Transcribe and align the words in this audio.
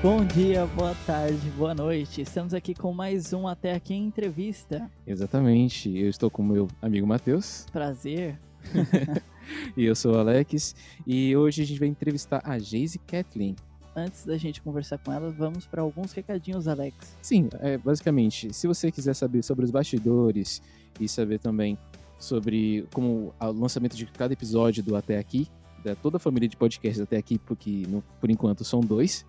Bom 0.00 0.24
dia, 0.24 0.64
boa 0.64 0.94
tarde, 1.04 1.50
boa 1.56 1.74
noite. 1.74 2.22
Estamos 2.22 2.54
aqui 2.54 2.72
com 2.72 2.92
mais 2.92 3.32
um 3.32 3.48
Até 3.48 3.74
Aqui 3.74 3.94
em 3.94 4.06
Entrevista. 4.06 4.88
Exatamente. 5.04 5.90
Eu 5.98 6.08
estou 6.08 6.30
com 6.30 6.40
o 6.40 6.46
meu 6.46 6.68
amigo 6.80 7.04
Matheus. 7.04 7.66
Prazer. 7.72 8.38
e 9.76 9.84
eu 9.84 9.96
sou 9.96 10.14
o 10.14 10.18
Alex. 10.18 10.76
E 11.04 11.36
hoje 11.36 11.62
a 11.62 11.66
gente 11.66 11.80
vai 11.80 11.88
entrevistar 11.88 12.40
a 12.44 12.60
Geise 12.60 12.96
Kathleen. 13.00 13.56
Antes 13.96 14.24
da 14.24 14.36
gente 14.36 14.62
conversar 14.62 14.98
com 14.98 15.12
ela, 15.12 15.30
vamos 15.30 15.66
para 15.66 15.82
alguns 15.82 16.12
recadinhos, 16.12 16.68
Alex. 16.68 17.16
Sim, 17.20 17.48
é, 17.54 17.76
basicamente, 17.76 18.54
se 18.54 18.68
você 18.68 18.92
quiser 18.92 19.14
saber 19.14 19.42
sobre 19.42 19.64
os 19.64 19.70
bastidores 19.72 20.62
e 21.00 21.08
saber 21.08 21.40
também 21.40 21.76
sobre 22.20 22.86
como 22.94 23.34
o 23.40 23.50
lançamento 23.50 23.96
de 23.96 24.06
cada 24.06 24.32
episódio 24.32 24.80
do 24.80 24.94
Até 24.94 25.18
Aqui, 25.18 25.48
da 25.82 25.96
toda 25.96 26.18
a 26.18 26.20
família 26.20 26.48
de 26.48 26.56
podcasts 26.56 27.00
até 27.00 27.16
aqui, 27.16 27.36
porque 27.38 27.84
no, 27.88 28.02
por 28.20 28.30
enquanto 28.30 28.64
são 28.64 28.78
dois, 28.80 29.26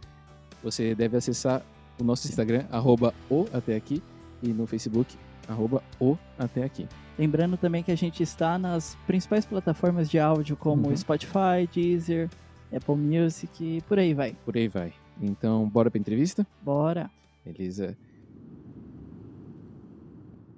você 0.64 0.94
deve 0.96 1.18
acessar 1.18 1.64
o 2.00 2.04
nosso 2.04 2.28
Instagram, 2.28 2.66
arroba 2.72 3.14
o 3.30 3.46
até 3.54 3.76
aqui, 3.76 4.02
e 4.42 4.50
no 4.50 4.66
Facebook, 4.66 5.18
arroba 5.48 5.84
o 6.00 6.18
até 6.38 6.64
aqui. 6.64 6.88
Lembrando 7.18 7.58
também 7.58 7.84
que 7.84 7.92
a 7.92 7.98
gente 7.98 8.24
está 8.24 8.58
nas 8.58 8.96
principais 9.06 9.46
plataformas 9.46 10.10
de 10.10 10.18
áudio, 10.20 10.56
como 10.56 10.88
uhum. 10.88 10.96
Spotify, 10.96 11.68
Deezer, 11.74 12.30
Apple 12.74 12.96
Music 12.96 13.64
e 13.64 13.82
por 13.82 14.00
aí 14.00 14.14
vai. 14.14 14.36
Por 14.46 14.56
aí 14.56 14.68
vai. 14.68 14.94
Então, 15.22 15.68
bora 15.68 15.92
pra 15.92 16.00
entrevista? 16.00 16.48
Bora. 16.62 17.10
Beleza. 17.44 17.98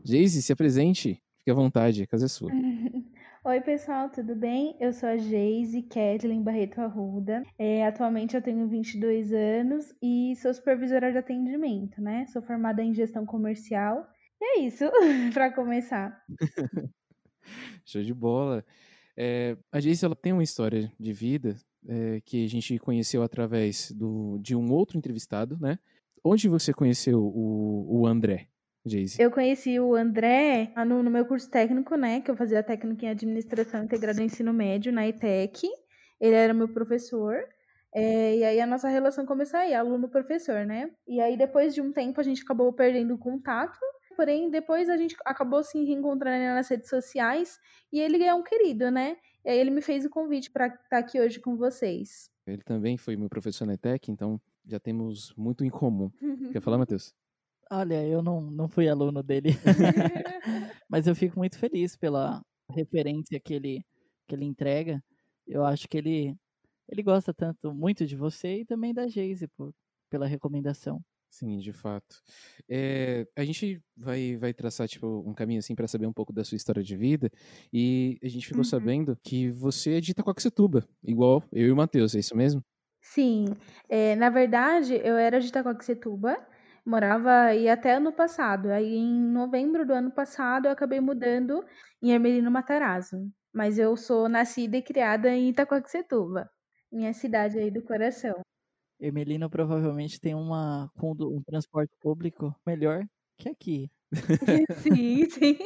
Geise, 0.04 0.42
se 0.42 0.54
apresente. 0.54 1.22
Fique 1.40 1.50
à 1.50 1.54
vontade, 1.54 2.04
a 2.04 2.08
casa 2.08 2.26
é 2.26 2.28
sua. 2.28 2.52
Oi, 3.44 3.60
pessoal, 3.60 4.08
tudo 4.08 4.36
bem? 4.36 4.78
Eu 4.80 4.94
sou 4.94 5.10
a 5.10 5.18
Geise 5.18 5.82
Kathleen 5.82 6.44
Barreto 6.44 6.80
Arruda. 6.80 7.42
É, 7.58 7.84
atualmente 7.88 8.36
eu 8.36 8.42
tenho 8.42 8.68
22 8.68 9.34
anos 9.34 9.92
e 10.00 10.36
sou 10.36 10.54
supervisora 10.54 11.12
de 11.12 11.18
atendimento, 11.18 12.00
né? 12.00 12.28
Sou 12.28 12.44
formada 12.44 12.84
em 12.84 12.94
gestão 12.94 13.26
comercial. 13.26 14.06
E 14.40 14.46
é 14.46 14.60
isso, 14.60 14.86
para 15.34 15.52
começar. 15.56 16.24
Show 17.84 18.04
de 18.04 18.14
bola. 18.14 18.64
É, 19.18 19.58
a 19.72 19.80
Geise 19.80 20.06
ela 20.06 20.16
tem 20.16 20.34
uma 20.34 20.44
história 20.44 20.94
de 21.00 21.12
vida 21.12 21.58
é, 21.88 22.22
que 22.22 22.46
a 22.46 22.48
gente 22.48 22.78
conheceu 22.78 23.24
através 23.24 23.92
do, 23.92 24.38
de 24.38 24.56
um 24.56 24.72
outro 24.72 25.00
entrevistado, 25.00 25.58
né? 25.60 25.80
Onde 26.24 26.48
você 26.48 26.72
conheceu 26.72 27.20
o, 27.20 28.02
o 28.02 28.06
André? 28.06 28.51
Eu 29.22 29.30
conheci 29.30 29.80
o 29.80 29.96
André 29.96 30.74
no, 30.88 31.04
no, 31.04 31.12
meu 31.12 31.26
curso 31.26 31.50
técnico, 31.50 31.96
né? 31.96 32.22
Que 32.22 32.32
eu 32.32 32.36
fazia 32.36 32.64
técnico 32.64 33.06
em 33.06 33.10
administração 33.10 33.84
integrada 33.84 34.20
ao 34.20 34.26
ensino 34.26 34.52
médio 34.52 34.92
na 34.92 35.08
ETEC. 35.08 35.68
Ele 36.20 36.36
era 36.36 36.54
meu 36.54 36.68
professor. 36.68 37.36
É, 37.94 38.38
e 38.38 38.44
aí 38.44 38.60
a 38.60 38.66
nossa 38.66 38.88
relação 38.88 39.26
começou 39.26 39.60
aí, 39.60 39.74
aluno-professor, 39.74 40.66
né? 40.66 40.90
E 41.08 41.20
aí 41.20 41.38
depois 41.38 41.76
de 41.76 41.82
um 41.82 41.92
tempo 41.92 42.20
a 42.20 42.24
gente 42.24 42.42
acabou 42.42 42.72
perdendo 42.74 43.14
o 43.14 43.18
contato. 43.18 43.78
Porém, 44.16 44.50
depois 44.50 44.90
a 44.90 44.98
gente 44.98 45.16
acabou 45.26 45.64
se 45.64 45.84
reencontrando 45.84 46.44
nas 46.44 46.68
redes 46.68 46.90
sociais 46.90 47.60
e 47.92 48.00
ele 48.00 48.24
é 48.24 48.34
um 48.34 48.44
querido, 48.44 48.90
né? 48.92 49.18
E 49.44 49.50
aí 49.50 49.60
ele 49.60 49.72
me 49.72 49.82
fez 49.82 50.06
o 50.06 50.10
convite 50.10 50.52
para 50.52 50.68
estar 50.68 50.80
tá 50.90 50.98
aqui 50.98 51.20
hoje 51.20 51.40
com 51.40 51.56
vocês. 51.56 52.30
Ele 52.46 52.62
também 52.64 52.98
foi 52.98 53.16
meu 53.16 53.30
professor 53.30 53.66
na 53.66 53.74
ETEC, 53.74 54.12
então 54.12 54.40
já 54.66 54.80
temos 54.80 55.34
muito 55.36 55.64
em 55.64 55.70
comum. 55.70 56.10
Quer 56.52 56.62
falar, 56.62 56.78
Matheus? 56.78 57.14
Olha, 57.74 58.06
eu 58.06 58.22
não, 58.22 58.42
não 58.42 58.68
fui 58.68 58.90
aluno 58.90 59.24
dele, 59.24 59.52
mas 60.90 61.08
eu 61.08 61.16
fico 61.16 61.40
muito 61.40 61.58
feliz 61.58 61.96
pela 61.96 62.44
referência 62.70 63.40
que 63.40 63.54
ele, 63.54 63.82
que 64.28 64.36
ele 64.36 64.44
entrega. 64.44 65.02
Eu 65.48 65.64
acho 65.64 65.88
que 65.88 65.98
ele, 65.98 66.36
ele 66.90 67.02
gosta 67.02 67.34
tanto 67.34 67.74
muito 67.74 68.06
de 68.06 68.18
você 68.18 68.58
e 68.58 68.66
também 68.66 68.94
da 68.94 69.08
Geise 69.08 69.48
por, 69.48 69.74
pela 70.10 70.28
recomendação. 70.28 71.02
Sim, 71.30 71.60
de 71.60 71.72
fato. 71.72 72.22
É, 72.70 73.26
a 73.38 73.46
gente 73.46 73.82
vai, 73.96 74.36
vai 74.36 74.54
traçar 74.54 74.86
tipo, 74.90 75.24
um 75.26 75.34
caminho 75.34 75.60
assim 75.60 75.74
para 75.74 75.88
saber 75.88 76.06
um 76.08 76.14
pouco 76.14 76.34
da 76.34 76.44
sua 76.44 76.58
história 76.58 76.84
de 76.84 76.98
vida 76.98 77.32
e 77.72 78.20
a 78.22 78.28
gente 78.28 78.46
ficou 78.46 78.60
uhum. 78.60 78.66
sabendo 78.66 79.18
que 79.24 79.50
você 79.50 79.94
é 79.94 80.02
de 80.02 80.12
Itacoaxetuba, 80.12 80.86
igual 81.02 81.42
eu 81.54 81.68
e 81.68 81.72
o 81.72 81.76
Matheus, 81.76 82.16
é 82.16 82.20
isso 82.20 82.36
mesmo? 82.36 82.62
Sim, 83.00 83.46
é, 83.88 84.14
na 84.18 84.30
verdade 84.30 84.94
eu 84.96 85.16
era 85.16 85.40
de 85.40 85.48
Itacoaxetuba, 85.48 86.38
morava 86.86 87.44
aí 87.44 87.70
até 87.70 87.94
ano 87.96 88.12
passado. 88.14 88.72
Aí 88.72 88.96
em 88.96 89.10
novembro 89.32 89.86
do 89.86 89.94
ano 89.94 90.12
passado 90.12 90.66
eu 90.68 90.72
acabei 90.72 91.00
mudando 91.00 91.64
em 92.02 92.12
Ermelino 92.12 92.52
Matarazzo. 92.52 93.32
Mas 93.54 93.78
eu 93.78 93.98
sou 93.98 94.30
nascida 94.30 94.78
e 94.78 94.82
criada 94.82 95.30
em 95.30 95.50
Itacoaxetuba, 95.50 96.50
minha 96.92 97.14
cidade 97.14 97.60
aí 97.60 97.70
do 97.70 97.84
coração. 97.84 98.40
Ermelino 99.00 99.50
provavelmente 99.50 100.20
tem 100.20 100.36
uma, 100.36 100.90
um 101.04 101.42
transporte 101.44 101.92
público 102.00 102.56
melhor 102.66 103.04
que 103.38 103.50
aqui. 103.50 103.92
sim, 104.84 105.30
sim. 105.30 105.58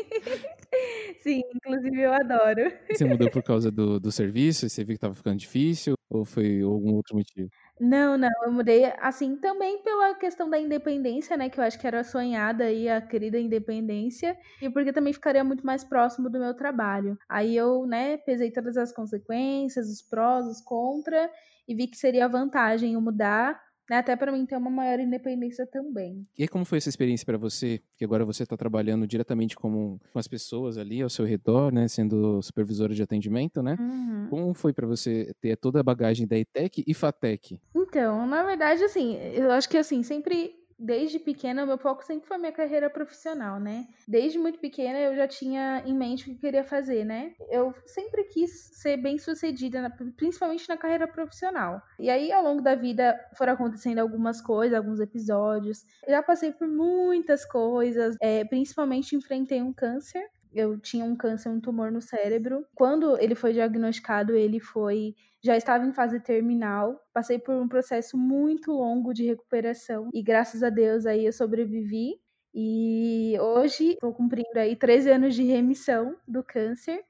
Sim, 1.21 1.41
inclusive 1.55 2.01
eu 2.01 2.13
adoro. 2.13 2.61
Você 2.91 3.05
mudou 3.05 3.29
por 3.29 3.43
causa 3.43 3.71
do, 3.71 3.99
do 3.99 4.11
serviço? 4.11 4.69
Você 4.69 4.83
viu 4.83 4.93
que 4.93 4.97
estava 4.97 5.15
ficando 5.15 5.37
difícil? 5.37 5.95
Ou 6.09 6.23
foi 6.23 6.61
algum 6.61 6.93
outro 6.93 7.15
motivo? 7.15 7.49
Não, 7.79 8.17
não, 8.17 8.29
eu 8.45 8.51
mudei 8.53 8.85
assim 8.99 9.35
também 9.35 9.83
pela 9.83 10.15
questão 10.15 10.49
da 10.49 10.57
independência, 10.57 11.35
né? 11.35 11.49
Que 11.49 11.59
eu 11.59 11.63
acho 11.63 11.77
que 11.77 11.85
era 11.85 12.05
sonhada 12.05 12.63
aí 12.63 12.87
a 12.87 13.01
querida 13.01 13.37
independência, 13.37 14.37
e 14.61 14.69
porque 14.69 14.93
também 14.93 15.11
ficaria 15.11 15.43
muito 15.43 15.65
mais 15.65 15.83
próximo 15.83 16.29
do 16.29 16.39
meu 16.39 16.53
trabalho. 16.53 17.17
Aí 17.27 17.53
eu, 17.55 17.85
né, 17.85 18.15
pesei 18.17 18.49
todas 18.49 18.77
as 18.77 18.93
consequências, 18.93 19.89
os 19.89 20.01
prós, 20.01 20.45
os 20.47 20.61
contra, 20.61 21.29
e 21.67 21.75
vi 21.75 21.87
que 21.87 21.97
seria 21.97 22.29
vantagem 22.29 22.93
eu 22.93 23.01
mudar 23.01 23.61
né, 23.89 23.97
até 23.97 24.15
para 24.15 24.31
mim 24.31 24.45
ter 24.45 24.57
uma 24.57 24.69
maior 24.69 24.99
independência 24.99 25.65
também. 25.65 26.25
E 26.37 26.47
como 26.47 26.65
foi 26.65 26.77
essa 26.77 26.89
experiência 26.89 27.25
para 27.25 27.37
você? 27.37 27.81
Que 27.97 28.05
agora 28.05 28.25
você 28.25 28.43
está 28.43 28.57
trabalhando 28.57 29.07
diretamente 29.07 29.55
com, 29.55 29.99
com 30.11 30.19
as 30.19 30.27
pessoas 30.27 30.77
ali 30.77 31.01
ao 31.01 31.09
seu 31.09 31.25
redor, 31.25 31.71
né, 31.71 31.87
sendo 31.87 32.41
supervisora 32.41 32.93
de 32.93 33.03
atendimento, 33.03 33.61
né? 33.61 33.75
Uhum. 33.79 34.27
Como 34.29 34.53
foi 34.53 34.73
para 34.73 34.87
você 34.87 35.33
ter 35.41 35.55
toda 35.57 35.79
a 35.79 35.83
bagagem 35.83 36.27
da 36.27 36.37
ETEC 36.37 36.83
e 36.85 36.93
FATEC? 36.93 37.59
Então, 37.75 38.25
na 38.25 38.43
verdade, 38.43 38.83
assim, 38.83 39.17
eu 39.17 39.51
acho 39.51 39.69
que 39.69 39.77
assim 39.77 40.03
sempre 40.03 40.64
desde 40.77 41.19
pequena, 41.19 41.65
meu 41.65 41.77
foco 41.77 42.03
sempre 42.03 42.27
foi 42.27 42.37
minha 42.37 42.51
carreira 42.51 42.89
profissional, 42.89 43.59
né? 43.59 43.87
Desde 44.07 44.37
muito 44.37 44.59
pequena 44.59 44.99
eu 44.99 45.15
já 45.15 45.27
tinha 45.27 45.83
em 45.85 45.93
mente 45.93 46.23
o 46.23 46.25
que 46.33 46.39
queria 46.39 46.63
fazer, 46.63 47.05
né? 47.05 47.33
Eu 47.49 47.73
sempre 47.85 48.23
quis 48.25 48.51
ser 48.73 48.97
bem 48.97 49.17
sucedida, 49.17 49.89
principalmente 50.17 50.67
na 50.67 50.77
carreira 50.77 51.07
profissional. 51.07 51.81
E 51.99 52.09
aí, 52.09 52.31
ao 52.31 52.43
longo 52.43 52.61
da 52.61 52.75
vida, 52.75 53.19
foram 53.37 53.53
acontecendo 53.53 53.99
algumas 53.99 54.41
coisas, 54.41 54.77
alguns 54.77 54.99
episódios. 54.99 55.85
Eu 56.05 56.13
já 56.13 56.23
passei 56.23 56.51
por 56.51 56.67
muitas 56.67 57.45
coisas, 57.45 58.15
é, 58.21 58.43
principalmente 58.45 59.15
enfrentei 59.15 59.61
um 59.61 59.73
câncer 59.73 60.29
eu 60.55 60.79
tinha 60.79 61.03
um 61.03 61.15
câncer, 61.15 61.49
um 61.49 61.59
tumor 61.59 61.91
no 61.91 62.01
cérebro. 62.01 62.65
Quando 62.73 63.19
ele 63.19 63.35
foi 63.35 63.53
diagnosticado, 63.53 64.35
ele 64.35 64.59
foi 64.59 65.15
já 65.43 65.55
estava 65.55 65.85
em 65.85 65.93
fase 65.93 66.19
terminal. 66.19 66.99
Passei 67.13 67.37
por 67.37 67.53
um 67.53 67.67
processo 67.67 68.17
muito 68.17 68.71
longo 68.71 69.13
de 69.13 69.25
recuperação 69.25 70.09
e 70.13 70.23
graças 70.23 70.63
a 70.63 70.69
Deus 70.69 71.05
aí 71.05 71.25
eu 71.25 71.33
sobrevivi. 71.33 72.19
E 72.53 73.37
hoje 73.39 73.91
estou 73.91 74.13
cumprindo 74.13 74.57
aí 74.57 74.75
13 74.75 75.11
anos 75.11 75.35
de 75.35 75.43
remissão 75.43 76.15
do 76.27 76.41
câncer. 76.41 77.03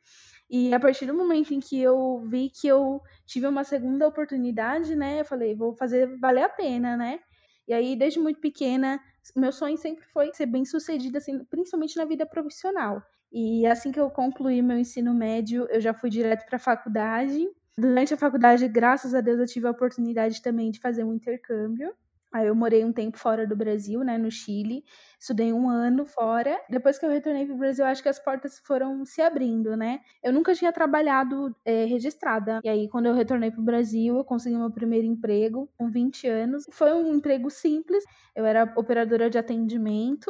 E 0.49 0.73
a 0.73 0.79
partir 0.79 1.05
do 1.05 1.13
momento 1.13 1.53
em 1.53 1.59
que 1.59 1.79
eu 1.81 2.23
vi 2.27 2.49
que 2.49 2.67
eu 2.67 3.01
tive 3.25 3.47
uma 3.47 3.63
segunda 3.63 4.07
oportunidade, 4.07 4.95
né, 4.95 5.21
eu 5.21 5.25
falei, 5.25 5.55
vou 5.55 5.75
fazer 5.75 6.17
valer 6.19 6.43
a 6.43 6.49
pena, 6.49 6.97
né? 6.97 7.19
E 7.67 7.73
aí, 7.73 7.95
desde 7.95 8.19
muito 8.19 8.39
pequena, 8.39 8.99
meu 9.35 9.51
sonho 9.51 9.77
sempre 9.77 10.05
foi 10.05 10.31
ser 10.33 10.45
bem 10.45 10.65
sucedida, 10.65 11.17
assim, 11.17 11.43
principalmente 11.45 11.97
na 11.97 12.05
vida 12.05 12.25
profissional. 12.25 13.01
E 13.31 13.65
assim 13.65 13.91
que 13.91 13.99
eu 13.99 14.09
concluí 14.09 14.61
meu 14.61 14.77
ensino 14.77 15.13
médio, 15.13 15.67
eu 15.69 15.81
já 15.81 15.93
fui 15.93 16.09
direto 16.09 16.45
para 16.45 16.57
a 16.57 16.59
faculdade. 16.59 17.47
Durante 17.77 18.13
a 18.13 18.17
faculdade, 18.17 18.67
graças 18.67 19.13
a 19.13 19.21
Deus, 19.21 19.39
eu 19.39 19.45
tive 19.45 19.67
a 19.67 19.71
oportunidade 19.71 20.41
também 20.41 20.71
de 20.71 20.79
fazer 20.79 21.03
um 21.03 21.13
intercâmbio. 21.13 21.93
Aí 22.35 22.47
eu 22.47 22.55
morei 22.55 22.83
um 22.83 22.91
tempo 22.91 23.17
fora 23.17 23.47
do 23.47 23.55
Brasil, 23.55 24.03
né, 24.03 24.17
no 24.17 24.29
Chile. 24.29 24.83
Estudei 25.17 25.53
um 25.53 25.69
ano 25.69 26.05
fora. 26.05 26.59
Depois 26.69 26.99
que 26.99 27.05
eu 27.05 27.09
retornei 27.09 27.45
para 27.45 27.55
o 27.55 27.57
Brasil, 27.57 27.85
acho 27.85 28.03
que 28.03 28.09
as 28.09 28.19
portas 28.19 28.59
foram 28.59 29.05
se 29.05 29.21
abrindo, 29.21 29.77
né? 29.77 30.01
Eu 30.21 30.33
nunca 30.33 30.53
tinha 30.53 30.73
trabalhado 30.73 31.55
é, 31.63 31.85
registrada. 31.85 32.59
E 32.61 32.67
aí, 32.67 32.89
quando 32.89 33.05
eu 33.05 33.13
retornei 33.13 33.51
para 33.51 33.61
o 33.61 33.63
Brasil, 33.63 34.17
eu 34.17 34.25
consegui 34.25 34.57
meu 34.57 34.69
primeiro 34.69 35.07
emprego 35.07 35.69
com 35.77 35.89
20 35.89 36.27
anos. 36.27 36.67
Foi 36.71 36.91
um 36.91 37.13
emprego 37.13 37.49
simples. 37.49 38.03
Eu 38.35 38.45
era 38.45 38.73
operadora 38.75 39.29
de 39.29 39.37
atendimento 39.37 40.29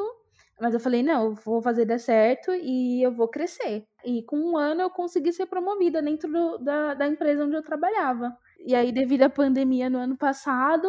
mas 0.60 0.74
eu 0.74 0.80
falei, 0.80 1.04
não, 1.04 1.26
eu 1.26 1.34
vou 1.36 1.62
fazer 1.62 1.86
dar 1.86 2.00
certo 2.00 2.52
e 2.54 3.02
eu 3.02 3.12
vou 3.12 3.28
crescer. 3.28 3.86
E 4.06 4.24
com 4.24 4.38
um 4.38 4.58
ano 4.58 4.82
eu 4.82 4.90
consegui 4.90 5.34
ser 5.34 5.48
promovida 5.48 6.02
dentro 6.02 6.32
do, 6.32 6.58
da, 6.60 6.94
da 6.94 7.08
empresa 7.08 7.44
onde 7.44 7.56
eu 7.56 7.64
trabalhava. 7.64 8.36
E 8.60 8.74
aí, 8.74 8.92
devido 8.92 9.24
à 9.24 9.30
pandemia 9.30 9.90
no 9.90 10.00
ano 10.00 10.18
passado, 10.18 10.88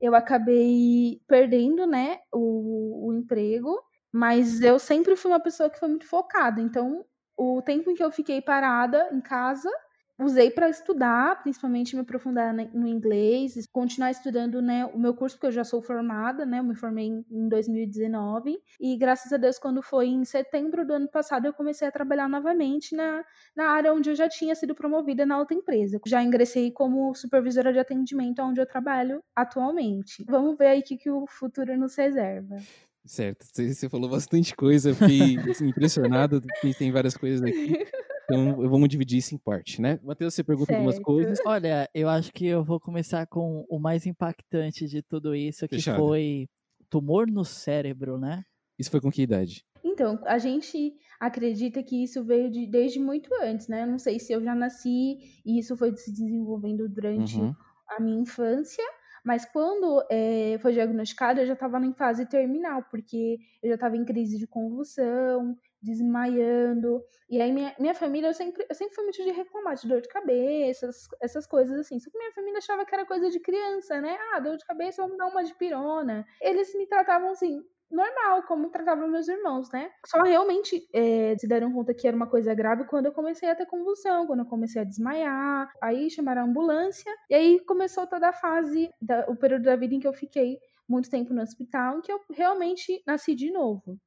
eu 0.00 0.14
acabei 0.14 1.20
perdendo, 1.26 1.86
né, 1.86 2.18
o, 2.32 3.08
o 3.08 3.14
emprego. 3.14 3.82
Mas 4.12 4.60
eu 4.60 4.78
sempre 4.78 5.16
fui 5.16 5.30
uma 5.30 5.40
pessoa 5.40 5.70
que 5.70 5.78
foi 5.78 5.88
muito 5.88 6.06
focada. 6.06 6.60
Então, 6.60 7.04
o 7.36 7.60
tempo 7.62 7.90
em 7.90 7.94
que 7.94 8.02
eu 8.02 8.10
fiquei 8.10 8.40
parada 8.40 9.10
em 9.12 9.20
casa, 9.20 9.70
usei 10.18 10.50
para 10.50 10.68
estudar, 10.68 11.42
principalmente 11.42 11.94
me 11.94 12.02
aprofundar 12.02 12.54
no 12.54 12.86
inglês, 12.86 13.54
continuar 13.70 14.10
estudando 14.10 14.62
né, 14.62 14.86
o 14.86 14.98
meu 14.98 15.14
curso, 15.14 15.36
porque 15.36 15.48
eu 15.48 15.52
já 15.52 15.64
sou 15.64 15.82
formada, 15.82 16.46
né? 16.46 16.58
Eu 16.60 16.64
me 16.64 16.74
formei 16.74 17.06
em 17.30 17.48
2019. 17.48 18.58
E 18.80 18.96
graças 18.96 19.32
a 19.32 19.36
Deus, 19.36 19.58
quando 19.58 19.82
foi 19.82 20.08
em 20.08 20.24
setembro 20.24 20.86
do 20.86 20.94
ano 20.94 21.08
passado, 21.08 21.46
eu 21.46 21.52
comecei 21.52 21.86
a 21.86 21.92
trabalhar 21.92 22.28
novamente 22.28 22.94
na, 22.94 23.24
na 23.54 23.70
área 23.70 23.92
onde 23.92 24.10
eu 24.10 24.14
já 24.14 24.28
tinha 24.28 24.54
sido 24.54 24.74
promovida 24.74 25.26
na 25.26 25.38
outra 25.38 25.56
empresa. 25.56 26.00
Já 26.06 26.22
ingressei 26.22 26.70
como 26.70 27.14
supervisora 27.14 27.72
de 27.72 27.78
atendimento, 27.78 28.42
onde 28.42 28.60
eu 28.60 28.66
trabalho 28.66 29.22
atualmente. 29.34 30.24
Vamos 30.28 30.56
ver 30.56 30.68
aí 30.68 30.80
o 30.80 30.82
que, 30.82 30.96
que 30.96 31.10
o 31.10 31.26
futuro 31.26 31.76
nos 31.76 31.94
reserva. 31.94 32.56
Certo, 33.04 33.46
você 33.54 33.88
falou 33.88 34.10
bastante 34.10 34.54
coisa, 34.56 34.92
fiquei 34.92 35.38
assim, 35.48 35.68
impressionado, 35.68 36.42
tem 36.76 36.90
várias 36.90 37.16
coisas 37.16 37.40
aqui. 37.40 37.78
Então, 38.28 38.68
vamos 38.68 38.88
dividir 38.88 39.18
isso 39.18 39.34
em 39.34 39.38
parte, 39.38 39.80
né? 39.80 40.00
Matheus, 40.02 40.34
você 40.34 40.42
pergunta 40.42 40.72
certo. 40.72 40.78
algumas 40.78 40.98
coisas. 40.98 41.38
Olha, 41.46 41.88
eu 41.94 42.08
acho 42.08 42.32
que 42.32 42.46
eu 42.46 42.64
vou 42.64 42.80
começar 42.80 43.26
com 43.26 43.64
o 43.68 43.78
mais 43.78 44.04
impactante 44.04 44.86
de 44.86 45.00
tudo 45.00 45.34
isso, 45.34 45.68
que 45.68 45.76
Fechado. 45.76 45.98
foi 45.98 46.48
tumor 46.90 47.28
no 47.28 47.44
cérebro, 47.44 48.18
né? 48.18 48.42
Isso 48.78 48.90
foi 48.90 49.00
com 49.00 49.10
que 49.10 49.22
idade? 49.22 49.64
Então, 49.84 50.18
a 50.24 50.38
gente 50.38 50.94
acredita 51.20 51.82
que 51.82 52.02
isso 52.02 52.24
veio 52.24 52.50
de, 52.50 52.66
desde 52.66 52.98
muito 52.98 53.30
antes, 53.40 53.68
né? 53.68 53.84
Eu 53.84 53.86
não 53.86 53.98
sei 53.98 54.18
se 54.18 54.32
eu 54.32 54.42
já 54.42 54.54
nasci 54.54 55.18
e 55.44 55.58
isso 55.58 55.76
foi 55.76 55.96
se 55.96 56.10
desenvolvendo 56.10 56.88
durante 56.88 57.38
uhum. 57.38 57.54
a 57.88 58.00
minha 58.00 58.20
infância, 58.20 58.84
mas 59.24 59.44
quando 59.44 60.04
é, 60.10 60.58
foi 60.60 60.72
diagnosticado, 60.72 61.40
eu 61.40 61.46
já 61.46 61.54
estava 61.54 61.84
em 61.84 61.94
fase 61.94 62.26
terminal, 62.26 62.84
porque 62.90 63.38
eu 63.62 63.70
já 63.70 63.74
estava 63.74 63.96
em 63.96 64.04
crise 64.04 64.38
de 64.38 64.46
convulsão, 64.46 65.56
desmaiando. 65.82 67.02
E 67.28 67.40
aí 67.40 67.52
minha, 67.52 67.74
minha 67.78 67.94
família, 67.94 68.28
eu 68.28 68.34
sempre, 68.34 68.66
eu 68.68 68.74
sempre 68.74 68.94
fui 68.94 69.04
muito 69.04 69.22
de 69.22 69.30
reclamar 69.30 69.76
de 69.76 69.88
dor 69.88 70.00
de 70.00 70.08
cabeça, 70.08 70.86
essas, 70.86 71.08
essas 71.20 71.46
coisas 71.46 71.78
assim. 71.78 71.98
Só 71.98 72.10
que 72.10 72.18
minha 72.18 72.32
família 72.32 72.58
achava 72.58 72.84
que 72.84 72.94
era 72.94 73.06
coisa 73.06 73.30
de 73.30 73.40
criança, 73.40 74.00
né? 74.00 74.16
Ah, 74.32 74.40
dor 74.40 74.56
de 74.56 74.64
cabeça, 74.64 75.02
vamos 75.02 75.18
dar 75.18 75.26
uma 75.26 75.44
de 75.44 75.54
pirona. 75.54 76.26
Eles 76.40 76.74
me 76.74 76.86
tratavam 76.86 77.30
assim, 77.30 77.62
normal, 77.90 78.42
como 78.44 78.70
tratavam 78.70 79.08
meus 79.08 79.28
irmãos, 79.28 79.70
né? 79.72 79.90
Só 80.06 80.22
realmente 80.22 80.88
é, 80.92 81.36
se 81.38 81.46
deram 81.46 81.72
conta 81.72 81.94
que 81.94 82.06
era 82.06 82.16
uma 82.16 82.28
coisa 82.28 82.54
grave 82.54 82.84
quando 82.86 83.06
eu 83.06 83.12
comecei 83.12 83.48
a 83.48 83.54
ter 83.54 83.66
convulsão, 83.66 84.26
quando 84.26 84.40
eu 84.40 84.46
comecei 84.46 84.82
a 84.82 84.84
desmaiar. 84.84 85.70
Aí 85.82 86.10
chamaram 86.10 86.42
a 86.42 86.44
ambulância, 86.44 87.12
e 87.30 87.34
aí 87.34 87.60
começou 87.64 88.06
toda 88.06 88.28
a 88.28 88.32
fase, 88.32 88.90
da, 89.00 89.26
o 89.28 89.36
período 89.36 89.64
da 89.64 89.76
vida 89.76 89.94
em 89.94 90.00
que 90.00 90.08
eu 90.08 90.12
fiquei 90.12 90.58
muito 90.88 91.10
tempo 91.10 91.34
no 91.34 91.42
hospital, 91.42 91.98
em 91.98 92.00
que 92.00 92.12
eu 92.12 92.20
realmente 92.30 93.02
nasci 93.06 93.34
de 93.34 93.50
novo. 93.50 93.98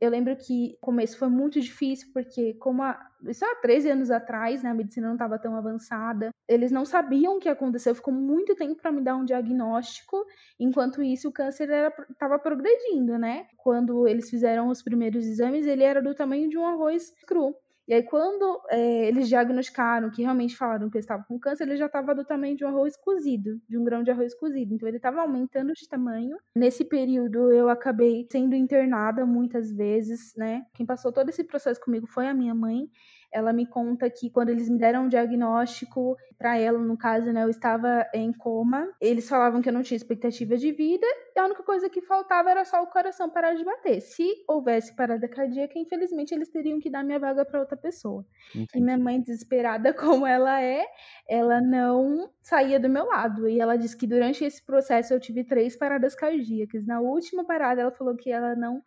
Eu 0.00 0.10
lembro 0.10 0.36
que 0.36 0.76
o 0.82 0.86
começo 0.86 1.16
foi 1.18 1.28
muito 1.28 1.60
difícil, 1.60 2.08
porque 2.12 2.54
como 2.54 2.82
isso 3.28 3.44
há 3.44 3.54
13 3.56 3.90
anos 3.90 4.10
atrás, 4.10 4.62
né, 4.62 4.70
a 4.70 4.74
medicina 4.74 5.06
não 5.06 5.14
estava 5.14 5.38
tão 5.38 5.56
avançada, 5.56 6.30
eles 6.48 6.70
não 6.70 6.84
sabiam 6.84 7.36
o 7.36 7.38
que 7.38 7.48
aconteceu, 7.48 7.94
ficou 7.94 8.12
muito 8.12 8.54
tempo 8.54 8.80
para 8.80 8.92
me 8.92 9.02
dar 9.02 9.16
um 9.16 9.24
diagnóstico, 9.24 10.24
enquanto 10.58 11.02
isso 11.02 11.28
o 11.28 11.32
câncer 11.32 11.68
estava 12.10 12.38
progredindo, 12.38 13.18
né? 13.18 13.46
Quando 13.56 14.06
eles 14.06 14.28
fizeram 14.28 14.68
os 14.68 14.82
primeiros 14.82 15.24
exames, 15.26 15.66
ele 15.66 15.82
era 15.84 16.02
do 16.02 16.14
tamanho 16.14 16.48
de 16.48 16.58
um 16.58 16.66
arroz 16.66 17.12
cru. 17.26 17.54
E 17.86 17.92
aí, 17.92 18.02
quando 18.02 18.62
é, 18.70 19.06
eles 19.08 19.28
diagnosticaram, 19.28 20.10
que 20.10 20.22
realmente 20.22 20.56
falaram 20.56 20.88
que 20.88 20.96
ele 20.96 21.04
estava 21.04 21.22
com 21.24 21.38
câncer, 21.38 21.64
ele 21.64 21.76
já 21.76 21.86
estava 21.86 22.14
do 22.14 22.24
tamanho 22.24 22.56
de 22.56 22.64
um 22.64 22.68
arroz 22.68 22.96
cozido, 22.96 23.60
de 23.68 23.76
um 23.76 23.84
grão 23.84 24.02
de 24.02 24.10
arroz 24.10 24.34
cozido. 24.34 24.72
Então, 24.74 24.88
ele 24.88 24.96
estava 24.96 25.20
aumentando 25.20 25.72
de 25.74 25.86
tamanho. 25.86 26.38
Nesse 26.56 26.84
período, 26.84 27.52
eu 27.52 27.68
acabei 27.68 28.26
sendo 28.32 28.54
internada 28.54 29.26
muitas 29.26 29.70
vezes, 29.70 30.34
né? 30.34 30.64
Quem 30.74 30.86
passou 30.86 31.12
todo 31.12 31.28
esse 31.28 31.44
processo 31.44 31.80
comigo 31.80 32.06
foi 32.06 32.26
a 32.26 32.34
minha 32.34 32.54
mãe 32.54 32.88
ela 33.34 33.52
me 33.52 33.66
conta 33.66 34.08
que 34.08 34.30
quando 34.30 34.50
eles 34.50 34.68
me 34.68 34.78
deram 34.78 35.06
um 35.06 35.08
diagnóstico 35.08 36.16
para 36.38 36.56
ela, 36.56 36.78
no 36.78 36.96
caso, 36.96 37.32
né, 37.32 37.42
eu 37.42 37.50
estava 37.50 38.06
em 38.14 38.32
coma. 38.32 38.88
Eles 39.00 39.28
falavam 39.28 39.60
que 39.60 39.68
eu 39.68 39.72
não 39.72 39.82
tinha 39.82 39.96
expectativa 39.96 40.56
de 40.56 40.70
vida 40.70 41.04
e 41.34 41.40
a 41.40 41.44
única 41.44 41.64
coisa 41.64 41.90
que 41.90 42.00
faltava 42.00 42.48
era 42.48 42.64
só 42.64 42.80
o 42.80 42.86
coração 42.86 43.28
parar 43.28 43.54
de 43.54 43.64
bater. 43.64 44.00
Se 44.00 44.24
houvesse 44.48 44.94
parada 44.94 45.26
cardíaca, 45.26 45.76
infelizmente 45.76 46.32
eles 46.32 46.48
teriam 46.48 46.78
que 46.78 46.88
dar 46.88 47.02
minha 47.02 47.18
vaga 47.18 47.44
para 47.44 47.58
outra 47.58 47.76
pessoa. 47.76 48.24
Entendi. 48.54 48.68
E 48.76 48.80
minha 48.80 48.96
mãe, 48.96 49.20
desesperada 49.20 49.92
como 49.98 50.24
ela 50.24 50.62
é, 50.62 50.86
ela 51.28 51.60
não 51.60 52.30
saía 52.40 52.78
do 52.78 52.88
meu 52.88 53.06
lado. 53.06 53.48
E 53.48 53.58
ela 53.58 53.76
disse 53.76 53.96
que 53.96 54.06
durante 54.06 54.44
esse 54.44 54.64
processo 54.64 55.12
eu 55.12 55.18
tive 55.18 55.42
três 55.42 55.76
paradas 55.76 56.14
cardíacas. 56.14 56.86
Na 56.86 57.00
última 57.00 57.44
parada, 57.44 57.80
ela 57.80 57.90
falou 57.90 58.14
que 58.14 58.30
ela 58.30 58.54
não. 58.54 58.80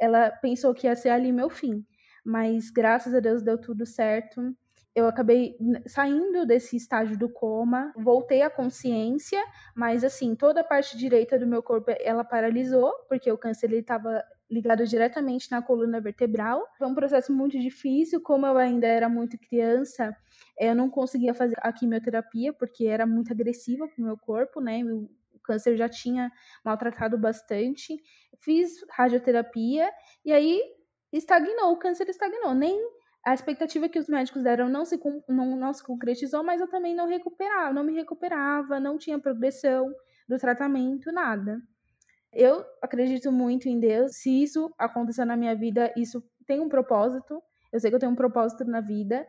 Ela 0.00 0.30
pensou 0.30 0.72
que 0.72 0.86
ia 0.86 0.96
ser 0.96 1.10
ali 1.10 1.30
meu 1.30 1.50
fim 1.50 1.84
mas 2.24 2.70
graças 2.70 3.14
a 3.14 3.20
Deus 3.20 3.42
deu 3.42 3.58
tudo 3.58 3.86
certo. 3.86 4.54
Eu 4.94 5.06
acabei 5.06 5.56
saindo 5.86 6.44
desse 6.44 6.76
estágio 6.76 7.18
do 7.18 7.28
coma, 7.32 7.92
voltei 7.96 8.42
à 8.42 8.50
consciência, 8.50 9.42
mas 9.74 10.04
assim, 10.04 10.34
toda 10.34 10.60
a 10.60 10.64
parte 10.64 10.98
direita 10.98 11.38
do 11.38 11.46
meu 11.46 11.62
corpo 11.62 11.90
ela 12.00 12.22
paralisou, 12.22 12.92
porque 13.08 13.32
o 13.32 13.38
câncer 13.38 13.72
estava 13.72 14.22
ligado 14.50 14.86
diretamente 14.86 15.50
na 15.50 15.62
coluna 15.62 15.98
vertebral. 15.98 16.62
Foi 16.76 16.86
um 16.86 16.94
processo 16.94 17.32
muito 17.32 17.58
difícil, 17.58 18.20
como 18.20 18.46
eu 18.46 18.58
ainda 18.58 18.86
era 18.86 19.08
muito 19.08 19.38
criança, 19.38 20.14
eu 20.58 20.74
não 20.74 20.90
conseguia 20.90 21.32
fazer 21.32 21.56
a 21.60 21.72
quimioterapia 21.72 22.52
porque 22.52 22.84
era 22.84 23.06
muito 23.06 23.32
agressiva 23.32 23.88
para 23.88 24.02
o 24.02 24.04
meu 24.04 24.18
corpo, 24.18 24.60
né? 24.60 24.84
O 24.84 25.08
câncer 25.42 25.74
já 25.74 25.88
tinha 25.88 26.30
maltratado 26.62 27.16
bastante. 27.16 27.96
Fiz 28.40 28.72
radioterapia 28.90 29.90
e 30.22 30.32
aí 30.32 30.62
estagnou, 31.16 31.72
o 31.72 31.76
câncer 31.76 32.08
estagnou. 32.08 32.54
Nem 32.54 32.78
a 33.24 33.34
expectativa 33.34 33.88
que 33.88 33.98
os 33.98 34.08
médicos 34.08 34.42
deram 34.42 34.68
não 34.68 34.84
se, 34.84 35.00
não, 35.28 35.56
não 35.56 35.72
se 35.72 35.82
concretizou, 35.82 36.42
mas 36.42 36.60
eu 36.60 36.68
também 36.68 36.94
não 36.94 37.06
recuperava, 37.06 37.72
não 37.72 37.84
me 37.84 37.92
recuperava, 37.92 38.80
não 38.80 38.98
tinha 38.98 39.18
progressão 39.18 39.92
do 40.28 40.38
tratamento, 40.38 41.12
nada. 41.12 41.60
Eu 42.32 42.64
acredito 42.80 43.30
muito 43.30 43.68
em 43.68 43.78
Deus. 43.78 44.16
Se 44.16 44.42
isso 44.42 44.72
acontecer 44.78 45.24
na 45.24 45.36
minha 45.36 45.54
vida, 45.54 45.92
isso 45.96 46.24
tem 46.46 46.60
um 46.60 46.68
propósito. 46.68 47.42
Eu 47.70 47.78
sei 47.78 47.90
que 47.90 47.94
eu 47.94 48.00
tenho 48.00 48.12
um 48.12 48.16
propósito 48.16 48.64
na 48.64 48.80
vida. 48.80 49.26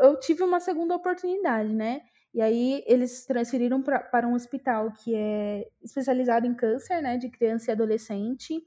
Eu 0.00 0.18
tive 0.18 0.42
uma 0.42 0.58
segunda 0.58 0.94
oportunidade, 0.94 1.74
né? 1.74 2.00
E 2.34 2.40
aí 2.42 2.82
eles 2.86 3.24
transferiram 3.24 3.82
pra, 3.82 3.98
para 3.98 4.26
um 4.28 4.34
hospital 4.34 4.92
que 4.92 5.14
é 5.14 5.66
especializado 5.82 6.46
em 6.46 6.54
câncer, 6.54 7.00
né, 7.00 7.16
de 7.16 7.30
criança 7.30 7.70
e 7.70 7.72
adolescente. 7.72 8.62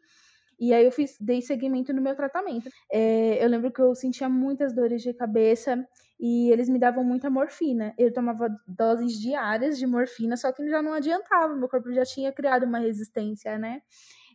E 0.60 0.74
aí 0.74 0.86
eu 0.86 0.92
fiz, 0.92 1.16
dei 1.20 1.42
seguimento 1.42 1.94
no 1.94 2.02
meu 2.02 2.16
tratamento. 2.16 2.70
É, 2.92 3.44
eu 3.44 3.48
lembro 3.48 3.72
que 3.72 3.82
eu 3.82 3.96
sentia 3.96 4.28
muitas 4.28 4.74
dores 4.74 5.02
de 5.02 5.14
cabeça 5.14 5.88
e 6.20 6.52
eles 6.52 6.68
me 6.68 6.78
davam 6.78 7.04
muita 7.04 7.30
morfina. 7.30 7.94
Eu 7.98 8.12
tomava 8.12 8.50
doses 8.68 9.20
diárias 9.20 9.78
de 9.78 9.88
morfina, 9.88 10.36
só 10.36 10.52
que 10.52 10.68
já 10.70 10.82
não 10.82 10.94
adiantava, 10.94 11.56
meu 11.56 11.70
corpo 11.70 11.92
já 11.94 12.04
tinha 12.04 12.32
criado 12.34 12.64
uma 12.66 12.80
resistência, 12.80 13.58
né? 13.58 13.82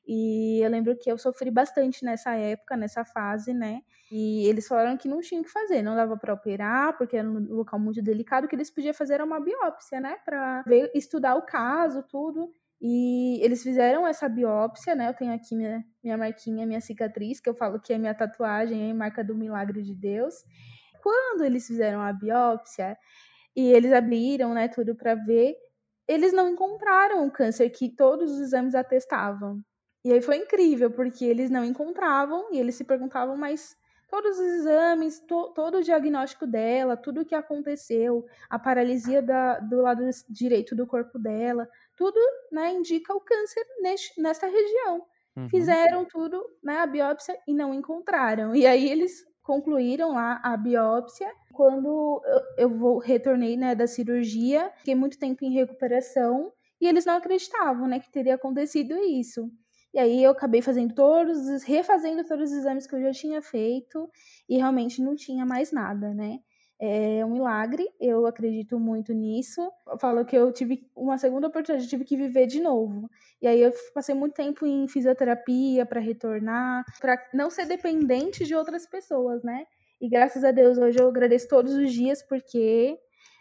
E 0.07 0.61
eu 0.63 0.71
lembro 0.71 0.97
que 0.99 1.11
eu 1.11 1.17
sofri 1.17 1.51
bastante 1.51 2.05
nessa 2.05 2.35
época, 2.35 2.77
nessa 2.77 3.05
fase, 3.05 3.55
né? 3.55 3.81
E 4.11 4.47
eles 4.47 4.69
falaram 4.69 4.97
que 4.97 5.09
não 5.09 5.21
tinha 5.21 5.41
o 5.41 5.45
que 5.45 5.51
fazer, 5.51 5.83
não 5.83 5.97
dava 5.97 6.17
para 6.17 6.35
operar, 6.35 6.97
porque 6.97 7.17
era 7.17 7.29
um 7.29 7.55
local 7.55 7.79
muito 7.79 8.03
delicado, 8.03 8.47
que 8.47 8.55
eles 8.55 8.71
podiam 8.71 8.93
fazer 8.95 9.23
uma 9.23 9.41
biópsia, 9.41 10.01
né? 10.01 10.17
Para 10.25 10.63
ver, 10.63 10.91
estudar 10.95 11.37
o 11.37 11.43
caso, 11.43 12.03
tudo. 12.03 12.53
E 12.87 13.41
eles 13.43 13.63
fizeram 13.63 14.07
essa 14.07 14.29
biópsia, 14.29 14.95
né? 14.95 15.09
Eu 15.09 15.15
tenho 15.15 15.33
aqui 15.33 15.57
minha, 15.57 15.83
minha 16.03 16.19
marquinha, 16.19 16.67
minha 16.67 16.83
cicatriz, 16.83 17.41
que 17.41 17.49
eu 17.49 17.55
falo 17.55 17.81
que 17.81 17.95
é 17.95 17.99
minha 17.99 18.15
tatuagem, 18.15 18.91
é 18.91 18.93
marca 18.93 19.25
do 19.25 19.35
milagre 19.35 19.83
de 19.83 19.95
Deus. 19.95 20.35
Quando 21.03 21.47
eles 21.47 21.67
fizeram 21.67 22.03
a 22.03 22.13
biópsia 22.13 22.95
e 23.57 23.73
eles 23.73 23.91
abriram, 23.91 24.53
né, 24.53 24.69
tudo 24.69 24.95
para 24.95 25.15
ver, 25.15 25.57
eles 26.07 26.35
não 26.35 26.47
encontraram 26.47 27.27
o 27.27 27.31
câncer 27.31 27.71
que 27.71 27.89
todos 27.89 28.31
os 28.31 28.41
exames 28.41 28.75
atestavam. 28.75 29.63
E 30.05 30.13
aí 30.13 30.21
foi 30.21 30.37
incrível, 30.37 30.91
porque 30.91 31.25
eles 31.25 31.49
não 31.49 31.65
encontravam 31.65 32.53
e 32.53 32.59
eles 32.59 32.75
se 32.75 32.85
perguntavam, 32.85 33.35
mas 33.35 33.75
todos 34.11 34.39
os 34.39 34.47
exames, 34.47 35.21
to, 35.21 35.55
todo 35.55 35.79
o 35.79 35.83
diagnóstico 35.83 36.47
dela, 36.47 36.99
tudo 36.99 37.23
o 37.23 37.25
que 37.25 37.35
aconteceu, 37.35 38.27
a 38.51 38.59
paralisia 38.59 39.23
da, 39.23 39.59
do 39.59 39.81
lado 39.81 40.03
direito 40.29 40.77
do 40.77 40.87
corpo 40.87 41.19
dela, 41.19 41.67
tudo 41.97 42.19
né, 42.51 42.73
indica 42.73 43.15
o 43.15 43.21
câncer 43.21 43.65
neste, 43.81 44.21
nessa 44.21 44.47
região. 44.47 45.03
Uhum. 45.37 45.49
Fizeram 45.49 46.05
tudo, 46.05 46.45
né, 46.63 46.79
a 46.79 46.87
biópsia 46.87 47.37
e 47.47 47.55
não 47.55 47.75
encontraram. 47.75 48.55
E 48.55 48.67
aí 48.67 48.89
eles 48.89 49.25
concluíram 49.43 50.13
lá 50.13 50.41
a 50.43 50.57
biópsia. 50.57 51.31
Quando 51.53 52.23
eu, 52.25 52.65
eu 52.65 52.69
vou, 52.71 52.99
retornei 52.99 53.57
né, 53.57 53.75
da 53.75 53.87
cirurgia, 53.87 54.73
fiquei 54.79 54.95
muito 54.95 55.19
tempo 55.19 55.45
em 55.45 55.53
recuperação 55.53 56.53
e 56.81 56.87
eles 56.87 57.05
não 57.05 57.17
acreditavam 57.17 57.87
né, 57.87 58.01
que 58.01 58.11
teria 58.11 58.35
acontecido 58.35 58.95
isso. 58.99 59.51
E 59.93 59.99
aí 59.99 60.25
eu 60.25 60.33
acabei 60.33 60.61
fazendo 60.61 60.93
todos, 60.93 61.63
refazendo 61.63 62.25
todos 62.25 62.51
os 62.51 62.59
exames 62.59 62.87
que 62.87 62.97
eu 62.97 63.01
já 63.01 63.13
tinha 63.13 63.41
feito 63.41 64.11
e 64.49 64.57
realmente 64.57 65.01
não 65.01 65.15
tinha 65.15 65.47
mais 65.47 65.71
nada, 65.71 66.13
né? 66.13 66.41
É 66.81 67.25
um 67.25 67.31
milagre, 67.31 67.89
eu 68.01 68.27
acredito 68.27 68.79
muito 68.79 69.13
nisso. 69.13 69.61
Eu 69.87 69.99
falo 69.99 70.25
que 70.25 70.37
eu 70.37 70.53
tive 70.53 70.91
uma 70.95 71.17
segunda 71.19 71.47
oportunidade, 71.49 71.87
eu 71.87 71.91
tive 71.91 72.05
que 72.05 72.17
viver 72.17 72.47
de 72.47 72.61
novo. 72.61 73.09
E 73.41 73.47
aí 73.47 73.61
eu 73.61 73.73
passei 73.95 74.15
muito 74.15 74.35
tempo 74.35 74.67
em 74.67 74.87
fisioterapia 74.89 75.87
para 75.87 76.01
retornar, 76.01 76.85
para 77.01 77.17
não 77.33 77.51
ser 77.51 77.67
dependente 77.67 78.45
de 78.45 78.55
outras 78.55 78.87
pessoas, 78.87 79.43
né? 79.43 79.67
E 80.01 80.09
graças 80.09 80.45
a 80.45 80.51
Deus 80.51 80.77
hoje 80.79 80.99
eu 81.01 81.09
agradeço 81.09 81.49
todos 81.49 81.73
os 81.75 81.93
dias 81.93 82.23
porque 82.23 82.99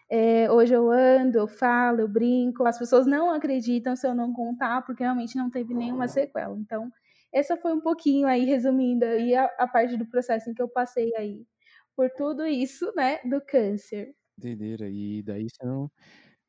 É, 0.10 0.52
hoje 0.52 0.74
eu 0.74 0.92
ando, 0.92 1.38
eu 1.40 1.48
falo, 1.48 2.02
eu 2.02 2.08
brinco. 2.08 2.66
As 2.66 2.78
pessoas 2.78 3.06
não 3.08 3.32
acreditam 3.32 3.96
se 3.96 4.06
eu 4.08 4.14
não 4.14 4.34
contar, 4.34 4.82
porque 4.86 5.04
realmente 5.04 5.36
não 5.38 5.50
teve 5.50 5.74
nenhuma 5.74 6.08
sequela. 6.08 6.56
Então, 6.58 6.92
essa 7.32 7.58
foi 7.58 7.74
um 7.74 7.80
pouquinho 7.82 8.28
aí, 8.28 8.46
resumindo 8.46 9.06
aí 9.06 9.34
a, 9.36 9.46
a 9.58 9.68
parte 9.68 9.98
do 9.98 10.06
processo 10.06 10.50
em 10.50 10.54
que 10.54 10.62
eu 10.62 10.70
passei 10.70 11.16
aí 11.16 11.46
por 11.96 12.10
tudo 12.12 12.46
isso, 12.46 12.92
né, 12.96 13.20
do 13.24 13.42
câncer. 13.42 14.14
Doideira, 14.38 14.90
e 14.90 15.22
daí 15.24 15.48
você 15.50 15.66
não... 15.66 15.92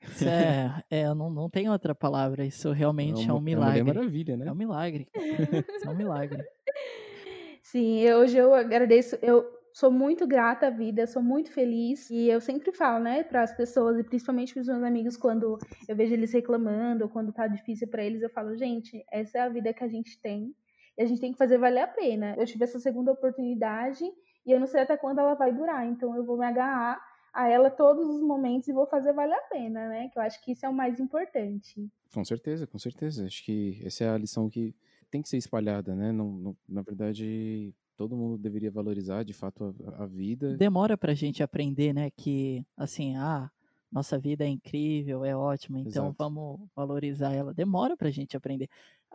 Isso 0.01 0.29
é, 0.29 0.83
é 0.91 1.15
não, 1.15 1.31
não 1.31 1.49
tem 1.49 1.69
outra 1.71 1.95
palavra, 1.95 2.45
isso 2.45 2.73
realmente 2.73 3.29
é, 3.29 3.33
um 3.33 3.41
milagre. 3.41 3.81
É 3.81 3.83
maravilha, 3.83 4.37
né? 4.37 4.47
É 4.47 4.53
um 4.53 4.55
milagre. 4.55 5.09
É 5.87 5.91
um 5.91 5.97
milagre. 5.97 6.45
Sim, 7.63 8.11
hoje 8.13 8.37
eu 8.37 8.55
agradeço, 8.55 9.17
eu 9.23 9.45
sou 9.75 9.91
muito 9.91 10.27
grata 10.27 10.69
à 10.69 10.71
vida, 10.71 11.07
sou 11.07 11.21
muito 11.21 11.51
feliz 11.51 12.09
e 12.09 12.29
eu 12.29 12.41
sempre 12.41 12.71
falo, 12.71 13.03
né, 13.03 13.25
para 13.25 13.43
as 13.43 13.57
pessoas 13.57 13.99
e 13.99 14.05
principalmente 14.05 14.55
para 14.55 14.61
os 14.61 14.69
meus 14.69 14.83
amigos 14.85 15.17
quando 15.17 15.59
eu 15.89 15.97
vejo 15.97 16.15
eles 16.15 16.33
reclamando 16.33 17.05
ou 17.05 17.11
quando 17.11 17.33
tá 17.33 17.49
difícil 17.49 17.89
para 17.89 18.05
eles, 18.05 18.23
eu 18.23 18.31
falo, 18.31 18.57
gente, 18.57 19.05
essa 19.11 19.39
é 19.39 19.41
a 19.41 19.49
vida 19.49 19.75
que 19.75 19.83
a 19.83 19.89
gente 19.89 20.21
tem 20.21 20.55
e 20.97 21.03
a 21.03 21.07
gente 21.07 21.21
tem 21.21 21.33
que 21.33 21.39
fazer 21.39 21.59
valer 21.59 21.81
a 21.81 21.89
pena. 21.89 22.37
Eu 22.39 22.47
tive 22.47 22.63
essa 22.63 22.79
segunda 22.79 23.11
oportunidade 23.11 24.05
e 24.47 24.53
eu 24.53 24.61
não 24.61 24.67
sei 24.67 24.83
até 24.83 24.97
quando 24.97 25.19
ela 25.19 25.35
vai 25.35 25.53
durar, 25.53 25.87
então 25.87 26.15
eu 26.15 26.25
vou 26.25 26.37
me 26.37 26.45
agarrar 26.45 27.01
a 27.33 27.49
ela 27.49 27.69
todos 27.69 28.09
os 28.09 28.23
momentos 28.23 28.69
e 28.69 28.73
vou 28.73 28.87
fazer 28.87 29.13
valer 29.13 29.35
a 29.35 29.43
pena, 29.43 29.89
né? 29.89 30.09
Que 30.09 30.19
eu 30.19 30.23
acho 30.23 30.43
que 30.43 30.53
isso 30.53 30.65
é 30.65 30.69
o 30.69 30.75
mais 30.75 31.01
importante. 31.01 31.91
Com 32.13 32.25
certeza, 32.25 32.67
com 32.67 32.79
certeza. 32.79 33.27
Acho 33.27 33.45
que 33.45 33.83
essa 33.85 34.05
é 34.05 34.09
a 34.09 34.17
lição 34.17 34.49
que 34.49 34.75
tem 35.11 35.21
que 35.21 35.29
ser 35.29 35.37
espalhada, 35.37 35.97
né? 35.97 36.13
Não, 36.13 36.31
não, 36.31 36.57
na 36.69 36.83
verdade, 36.83 37.75
todo 37.97 38.17
mundo 38.17 38.39
deveria 38.39 38.71
valorizar 38.71 39.25
de 39.25 39.33
fato 39.33 39.75
a, 39.85 40.05
a 40.05 40.07
vida. 40.07 40.57
Demora 40.57 40.97
pra 40.97 41.13
gente 41.13 41.43
aprender, 41.43 41.93
né? 41.93 42.11
Que 42.11 42.65
assim, 42.77 43.17
ah, 43.17 43.51
nossa 43.91 44.19
vida 44.19 44.45
é 44.45 44.49
incrível, 44.49 45.25
é 45.25 45.37
ótima, 45.37 45.79
então 45.79 46.07
Exato. 46.07 46.17
vamos 46.19 46.61
valorizar 46.75 47.33
ela. 47.33 47.53
Demora 47.53 47.97
pra 47.97 48.11
gente 48.11 48.37
aprender. 48.37 48.69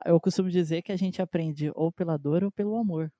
Eu 0.05 0.19
costumo 0.19 0.49
dizer 0.49 0.81
que 0.81 0.91
a 0.91 0.95
gente 0.95 1.21
aprende 1.21 1.71
ou 1.75 1.91
pela 1.91 2.17
dor 2.17 2.43
ou 2.43 2.51
pelo 2.51 2.75
amor. 2.77 3.11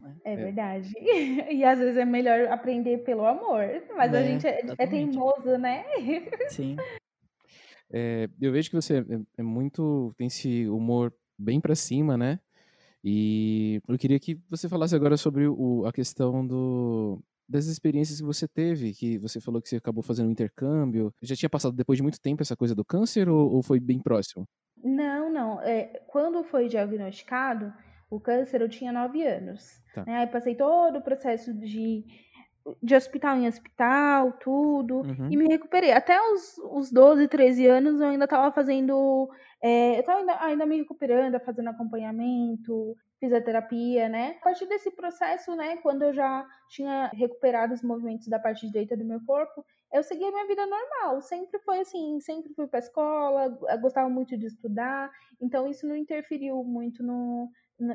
Né? 0.00 0.16
É, 0.24 0.32
é 0.32 0.36
verdade. 0.36 0.92
E 1.50 1.64
às 1.64 1.78
vezes 1.78 1.96
é 1.96 2.04
melhor 2.04 2.48
aprender 2.48 2.98
pelo 2.98 3.24
amor, 3.24 3.64
mas 3.96 4.12
é, 4.12 4.18
a 4.18 4.22
gente 4.22 4.46
é, 4.46 4.60
é, 4.78 4.86
teimoso, 4.86 5.58
né? 5.58 5.84
Sim. 6.48 6.76
É, 7.90 8.28
eu 8.40 8.52
vejo 8.52 8.70
que 8.70 8.76
você 8.76 8.98
é, 8.98 9.04
é 9.38 9.42
muito. 9.42 10.12
tem 10.16 10.26
esse 10.26 10.68
humor 10.68 11.12
bem 11.38 11.60
para 11.60 11.74
cima, 11.74 12.16
né? 12.16 12.38
E 13.02 13.80
eu 13.88 13.96
queria 13.96 14.18
que 14.18 14.40
você 14.50 14.68
falasse 14.68 14.94
agora 14.94 15.16
sobre 15.16 15.46
o, 15.46 15.86
a 15.86 15.92
questão 15.92 16.46
do, 16.46 17.22
das 17.48 17.66
experiências 17.66 18.20
que 18.20 18.26
você 18.26 18.46
teve, 18.46 18.92
que 18.92 19.18
você 19.18 19.40
falou 19.40 19.62
que 19.62 19.68
você 19.68 19.76
acabou 19.76 20.02
fazendo 20.02 20.28
um 20.28 20.32
intercâmbio. 20.32 21.12
Já 21.22 21.36
tinha 21.36 21.48
passado 21.48 21.74
depois 21.74 21.96
de 21.96 22.02
muito 22.02 22.20
tempo 22.20 22.42
essa 22.42 22.56
coisa 22.56 22.74
do 22.74 22.84
câncer 22.84 23.28
ou, 23.28 23.54
ou 23.54 23.62
foi 23.62 23.80
bem 23.80 24.00
próximo? 24.00 24.46
Não, 24.82 25.27
não. 25.48 25.60
É, 25.62 26.02
quando 26.06 26.44
foi 26.44 26.68
diagnosticado 26.68 27.72
o 28.10 28.20
câncer, 28.20 28.60
eu 28.60 28.68
tinha 28.68 28.92
nove 28.92 29.24
anos. 29.26 29.82
Tá. 29.94 30.04
Né? 30.04 30.18
Aí 30.18 30.26
passei 30.26 30.54
todo 30.54 30.98
o 30.98 31.02
processo 31.02 31.52
de, 31.52 32.04
de 32.82 32.94
hospital 32.94 33.36
em 33.36 33.46
hospital, 33.46 34.32
tudo, 34.32 35.00
uhum. 35.00 35.28
e 35.30 35.36
me 35.36 35.46
recuperei. 35.46 35.92
Até 35.92 36.20
os, 36.20 36.58
os 36.70 36.92
12, 36.92 37.28
13 37.28 37.66
anos 37.66 38.00
eu 38.00 38.08
ainda 38.08 38.24
estava 38.24 38.52
fazendo. 38.52 39.28
É, 39.62 39.96
eu 39.96 40.00
estava 40.00 40.20
ainda, 40.20 40.44
ainda 40.44 40.66
me 40.66 40.78
recuperando, 40.78 41.40
fazendo 41.40 41.70
acompanhamento, 41.70 42.96
fisioterapia, 43.18 44.08
né? 44.08 44.36
A 44.40 44.44
partir 44.44 44.66
desse 44.66 44.90
processo, 44.92 45.54
né, 45.56 45.76
quando 45.78 46.02
eu 46.02 46.12
já 46.12 46.46
tinha 46.68 47.10
recuperado 47.12 47.74
os 47.74 47.82
movimentos 47.82 48.28
da 48.28 48.38
parte 48.38 48.66
direita 48.66 48.96
do 48.96 49.04
meu 49.04 49.20
corpo, 49.26 49.64
eu 49.92 50.02
segui 50.02 50.24
a 50.24 50.30
minha 50.30 50.46
vida 50.46 50.66
normal. 50.66 51.20
Sempre 51.20 51.58
foi 51.60 51.80
assim, 51.80 52.20
sempre 52.20 52.52
fui 52.54 52.66
para 52.66 52.78
escola, 52.78 53.48
gostava 53.80 54.08
muito 54.08 54.36
de 54.36 54.46
estudar, 54.46 55.10
então 55.40 55.68
isso 55.68 55.86
não 55.86 55.96
interferiu 55.96 56.62
muito 56.64 57.02
no 57.02 57.50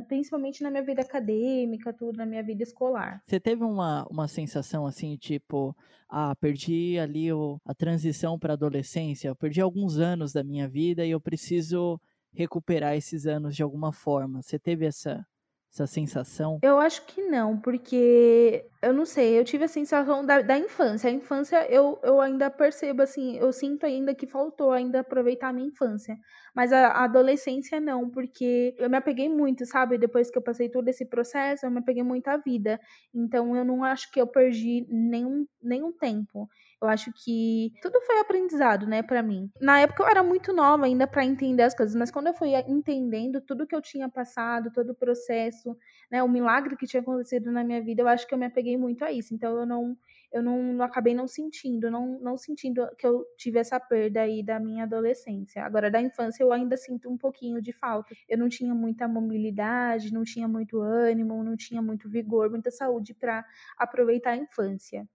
principalmente 0.07 0.63
na 0.63 0.71
minha 0.71 0.83
vida 0.83 1.01
acadêmica, 1.01 1.91
tudo, 1.91 2.15
na 2.15 2.25
minha 2.25 2.41
vida 2.41 2.63
escolar. 2.63 3.21
Você 3.25 3.37
teve 3.37 3.65
uma, 3.65 4.07
uma 4.09 4.29
sensação 4.29 4.85
assim, 4.85 5.17
tipo, 5.17 5.75
ah, 6.07 6.33
perdi 6.37 6.97
ali 6.97 7.33
o, 7.33 7.59
a 7.65 7.75
transição 7.75 8.39
para 8.39 8.53
adolescência, 8.53 9.27
eu 9.27 9.35
perdi 9.35 9.59
alguns 9.59 9.99
anos 9.99 10.31
da 10.31 10.41
minha 10.41 10.69
vida 10.69 11.05
e 11.05 11.11
eu 11.11 11.19
preciso 11.19 11.99
recuperar 12.33 12.95
esses 12.95 13.25
anos 13.25 13.55
de 13.55 13.61
alguma 13.61 13.91
forma. 13.91 14.41
Você 14.41 14.57
teve 14.57 14.85
essa, 14.85 15.25
essa 15.73 15.87
sensação? 15.87 16.59
Eu 16.61 16.79
acho 16.79 17.03
que 17.07 17.21
não, 17.23 17.59
porque 17.59 18.63
eu 18.81 18.93
não 18.93 19.05
sei, 19.05 19.39
eu 19.39 19.43
tive 19.43 19.63
a 19.63 19.67
sensação 19.67 20.23
da, 20.23 20.41
da 20.41 20.55
infância. 20.55 21.09
A 21.09 21.13
infância 21.13 21.65
eu, 21.67 21.99
eu 22.03 22.21
ainda 22.21 22.51
percebo, 22.51 23.01
assim, 23.01 23.37
eu 23.37 23.51
sinto 23.51 23.85
ainda 23.85 24.13
que 24.13 24.27
faltou 24.27 24.71
ainda 24.71 24.99
aproveitar 24.99 25.49
a 25.49 25.53
minha 25.53 25.67
infância. 25.67 26.15
Mas 26.55 26.71
a, 26.71 26.89
a, 26.89 27.05
adolescência 27.05 27.79
não, 27.79 28.07
porque 28.07 28.75
eu 28.77 28.87
me 28.87 28.97
apeguei 28.97 29.27
muito, 29.27 29.65
sabe? 29.65 29.97
Depois 29.97 30.29
que 30.29 30.37
eu 30.37 30.43
passei 30.43 30.69
todo 30.69 30.87
esse 30.87 31.05
processo, 31.05 31.65
eu 31.65 31.71
me 31.71 31.79
apeguei 31.79 32.03
muito 32.03 32.27
à 32.27 32.37
vida. 32.37 32.79
Então 33.13 33.55
eu 33.55 33.65
não 33.65 33.83
acho 33.83 34.11
que 34.11 34.21
eu 34.21 34.27
perdi 34.27 34.85
nenhum, 34.87 35.47
nenhum 35.61 35.91
tempo. 35.91 36.47
Eu 36.83 36.89
acho 36.89 37.13
que 37.13 37.71
tudo 37.81 38.01
foi 38.01 38.19
aprendizado, 38.19 38.85
né, 38.85 39.01
para 39.01 39.23
mim. 39.23 39.49
Na 39.61 39.79
época 39.79 40.03
eu 40.03 40.07
era 40.07 40.21
muito 40.21 40.51
nova 40.51 40.85
ainda 40.85 41.07
para 41.07 41.23
entender 41.23 41.63
as 41.63 41.73
coisas, 41.73 41.95
mas 41.95 42.11
quando 42.11 42.27
eu 42.27 42.33
fui 42.33 42.53
entendendo 42.67 43.39
tudo 43.39 43.65
que 43.65 43.73
eu 43.73 43.81
tinha 43.81 44.09
passado, 44.09 44.69
todo 44.69 44.89
o 44.89 44.95
processo, 44.95 45.77
né, 46.11 46.21
o 46.21 46.27
milagre 46.27 46.75
que 46.75 46.85
tinha 46.85 46.99
acontecido 46.99 47.51
na 47.53 47.63
minha 47.63 47.81
vida, 47.81 48.01
eu 48.01 48.07
acho 48.09 48.27
que 48.27 48.33
eu 48.33 48.37
me 48.37 48.45
apeguei 48.45 48.75
muito 48.77 49.05
a 49.05 49.11
isso. 49.13 49.33
Então 49.33 49.57
eu 49.57 49.65
não 49.65 49.97
eu 50.29 50.41
não, 50.41 50.61
não, 50.73 50.83
acabei 50.83 51.13
não 51.13 51.27
sentindo, 51.27 51.91
não, 51.91 52.19
não 52.19 52.35
sentindo 52.35 52.87
que 52.97 53.05
eu 53.05 53.23
tive 53.37 53.59
essa 53.59 53.79
perda 53.79 54.21
aí 54.21 54.41
da 54.43 54.59
minha 54.59 54.83
adolescência. 54.83 55.63
Agora, 55.63 55.91
da 55.91 56.01
infância, 56.01 56.41
eu 56.43 56.51
ainda 56.51 56.75
sinto 56.75 57.07
um 57.07 57.15
pouquinho 57.15 57.61
de 57.61 57.71
falta. 57.71 58.15
Eu 58.27 58.39
não 58.39 58.49
tinha 58.49 58.73
muita 58.73 59.07
mobilidade, 59.07 60.11
não 60.11 60.23
tinha 60.23 60.47
muito 60.47 60.81
ânimo, 60.81 61.43
não 61.43 61.55
tinha 61.55 61.83
muito 61.83 62.09
vigor, 62.09 62.49
muita 62.49 62.71
saúde 62.71 63.13
para 63.13 63.45
aproveitar 63.77 64.31
a 64.31 64.37
infância. 64.37 65.07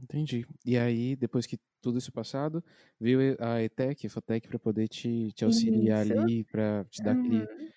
Entendi. 0.00 0.46
E 0.64 0.76
aí, 0.76 1.16
depois 1.16 1.46
que 1.46 1.58
tudo 1.80 1.98
isso 1.98 2.12
passado, 2.12 2.62
veio 3.00 3.36
a 3.38 3.62
ETEC, 3.62 4.06
a 4.06 4.10
FATEC, 4.10 4.48
para 4.48 4.58
poder 4.58 4.88
te, 4.88 5.32
te 5.32 5.44
auxiliar 5.44 6.06
isso. 6.06 6.18
ali, 6.18 6.44
para 6.44 6.84
te 6.90 7.02
dar 7.02 7.14
uhum. 7.14 7.20
aquele 7.20 7.72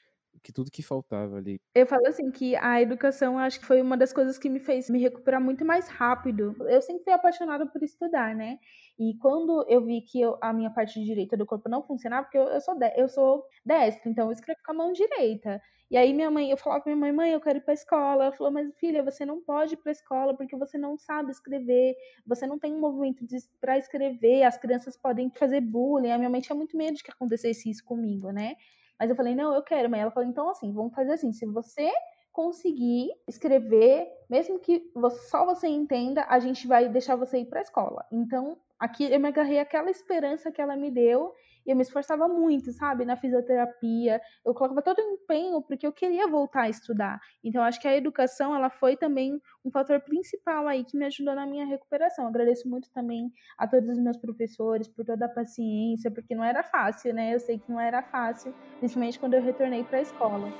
que 0.49 0.53
tudo 0.53 0.71
que 0.71 0.81
faltava 0.81 1.37
ali. 1.37 1.61
Eu 1.75 1.85
falo 1.85 2.07
assim 2.07 2.31
que 2.31 2.55
a 2.55 2.81
educação 2.81 3.37
acho 3.37 3.59
que 3.59 3.65
foi 3.65 3.81
uma 3.81 3.95
das 3.95 4.11
coisas 4.11 4.37
que 4.39 4.49
me 4.49 4.59
fez 4.59 4.89
me 4.89 4.99
recuperar 4.99 5.39
muito 5.39 5.63
mais 5.63 5.87
rápido. 5.87 6.55
Eu 6.67 6.81
sempre 6.81 7.03
fui 7.03 7.13
apaixonada 7.13 7.67
por 7.67 7.83
estudar, 7.83 8.35
né? 8.35 8.57
E 8.97 9.15
quando 9.21 9.63
eu 9.69 9.85
vi 9.85 10.01
que 10.01 10.19
eu, 10.19 10.37
a 10.41 10.51
minha 10.51 10.71
parte 10.71 11.01
direita 11.03 11.37
do 11.37 11.45
corpo 11.45 11.69
não 11.69 11.83
funcionava, 11.83 12.23
porque 12.23 12.37
eu, 12.37 12.47
eu 12.47 12.59
sou 12.59 12.75
de, 12.77 12.91
eu 12.97 13.07
sou 13.07 13.45
destra, 13.63 14.09
então 14.09 14.25
eu 14.25 14.31
escrevo 14.31 14.59
com 14.65 14.71
a 14.71 14.75
mão 14.75 14.91
direita. 14.91 15.61
E 15.91 15.97
aí 15.97 16.13
minha 16.13 16.29
mãe, 16.29 16.49
eu 16.51 16.57
falava 16.57 16.83
pra 16.83 16.95
minha 16.95 16.99
mãe, 16.99 17.11
mãe, 17.11 17.31
eu 17.31 17.41
quero 17.41 17.59
ir 17.59 17.61
pra 17.61 17.73
escola. 17.73 18.25
Ela 18.25 18.31
falou, 18.33 18.51
mas 18.51 18.71
filha, 18.79 19.03
você 19.03 19.25
não 19.25 19.41
pode 19.41 19.75
ir 19.75 19.77
pra 19.77 19.91
escola 19.91 20.35
porque 20.35 20.55
você 20.55 20.77
não 20.77 20.97
sabe 20.97 21.31
escrever, 21.31 21.95
você 22.25 22.45
não 22.47 22.59
tem 22.59 22.73
um 22.73 22.79
movimento 22.79 23.23
para 23.61 23.77
escrever, 23.77 24.43
as 24.43 24.57
crianças 24.57 24.97
podem 24.97 25.31
fazer 25.35 25.61
bullying. 25.61 26.11
A 26.11 26.17
minha 26.17 26.29
mãe 26.29 26.41
tinha 26.41 26.55
muito 26.55 26.75
medo 26.75 26.97
de 26.97 27.03
que 27.03 27.11
acontecesse 27.11 27.69
isso 27.69 27.83
comigo, 27.83 28.31
né? 28.31 28.55
Mas 28.99 29.09
eu 29.09 29.15
falei, 29.15 29.33
não, 29.33 29.53
eu 29.53 29.63
quero, 29.63 29.89
mãe. 29.89 30.01
Ela 30.01 30.11
falou, 30.11 30.29
então 30.29 30.49
assim, 30.49 30.73
vamos 30.73 30.93
fazer 30.93 31.13
assim, 31.13 31.31
se 31.31 31.45
você 31.45 31.89
conseguir 32.31 33.09
escrever, 33.27 34.07
mesmo 34.29 34.59
que 34.59 34.91
só 35.29 35.45
você 35.45 35.67
entenda, 35.67 36.25
a 36.29 36.39
gente 36.39 36.67
vai 36.67 36.87
deixar 36.87 37.15
você 37.15 37.39
ir 37.39 37.45
para 37.45 37.59
a 37.59 37.63
escola. 37.63 38.05
Então, 38.11 38.57
aqui 38.79 39.11
eu 39.11 39.19
me 39.19 39.27
agarrei 39.27 39.59
aquela 39.59 39.89
esperança 39.89 40.51
que 40.51 40.61
ela 40.61 40.75
me 40.75 40.91
deu 40.91 41.33
eu 41.69 41.75
me 41.75 41.83
esforçava 41.83 42.27
muito, 42.27 42.73
sabe, 42.73 43.05
na 43.05 43.15
fisioterapia. 43.15 44.19
Eu 44.43 44.55
colocava 44.55 44.81
todo 44.81 44.97
o 44.97 45.13
empenho 45.13 45.61
porque 45.61 45.85
eu 45.85 45.91
queria 45.91 46.27
voltar 46.27 46.63
a 46.63 46.69
estudar. 46.69 47.21
Então, 47.43 47.61
acho 47.61 47.79
que 47.79 47.87
a 47.87 47.95
educação, 47.95 48.55
ela 48.55 48.71
foi 48.71 48.97
também 48.97 49.39
um 49.63 49.69
fator 49.69 50.01
principal 50.01 50.67
aí 50.67 50.83
que 50.83 50.97
me 50.97 51.05
ajudou 51.05 51.35
na 51.35 51.45
minha 51.45 51.67
recuperação. 51.67 52.25
Eu 52.25 52.29
agradeço 52.29 52.67
muito 52.67 52.89
também 52.89 53.31
a 53.55 53.67
todos 53.67 53.87
os 53.87 53.99
meus 53.99 54.17
professores 54.17 54.87
por 54.87 55.05
toda 55.05 55.27
a 55.27 55.29
paciência, 55.29 56.09
porque 56.09 56.33
não 56.33 56.43
era 56.43 56.63
fácil, 56.63 57.13
né? 57.13 57.35
Eu 57.35 57.39
sei 57.39 57.59
que 57.59 57.71
não 57.71 57.79
era 57.79 58.01
fácil, 58.01 58.51
principalmente 58.79 59.19
quando 59.19 59.35
eu 59.35 59.41
retornei 59.43 59.83
para 59.83 59.99
a 59.99 60.01
escola. 60.01 60.51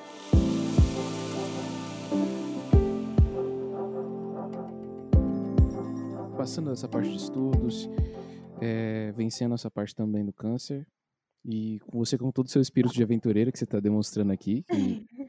Passando 6.38 6.72
essa 6.72 6.88
parte 6.88 7.10
de 7.10 7.18
estudos, 7.18 7.90
é, 8.62 9.12
vencendo 9.14 9.56
essa 9.56 9.72
parte 9.72 9.96
também 9.96 10.24
do 10.24 10.34
câncer. 10.34 10.86
E 11.46 11.80
com 11.88 12.00
você, 12.00 12.18
com 12.18 12.32
todo 12.32 12.48
o 12.48 12.50
seu 12.50 12.62
espírito 12.62 12.94
de 12.94 13.04
aventureira 13.04 13.52
que 13.52 13.58
você 13.58 13.64
está 13.64 13.80
demonstrando 13.80 14.32
aqui, 14.32 14.66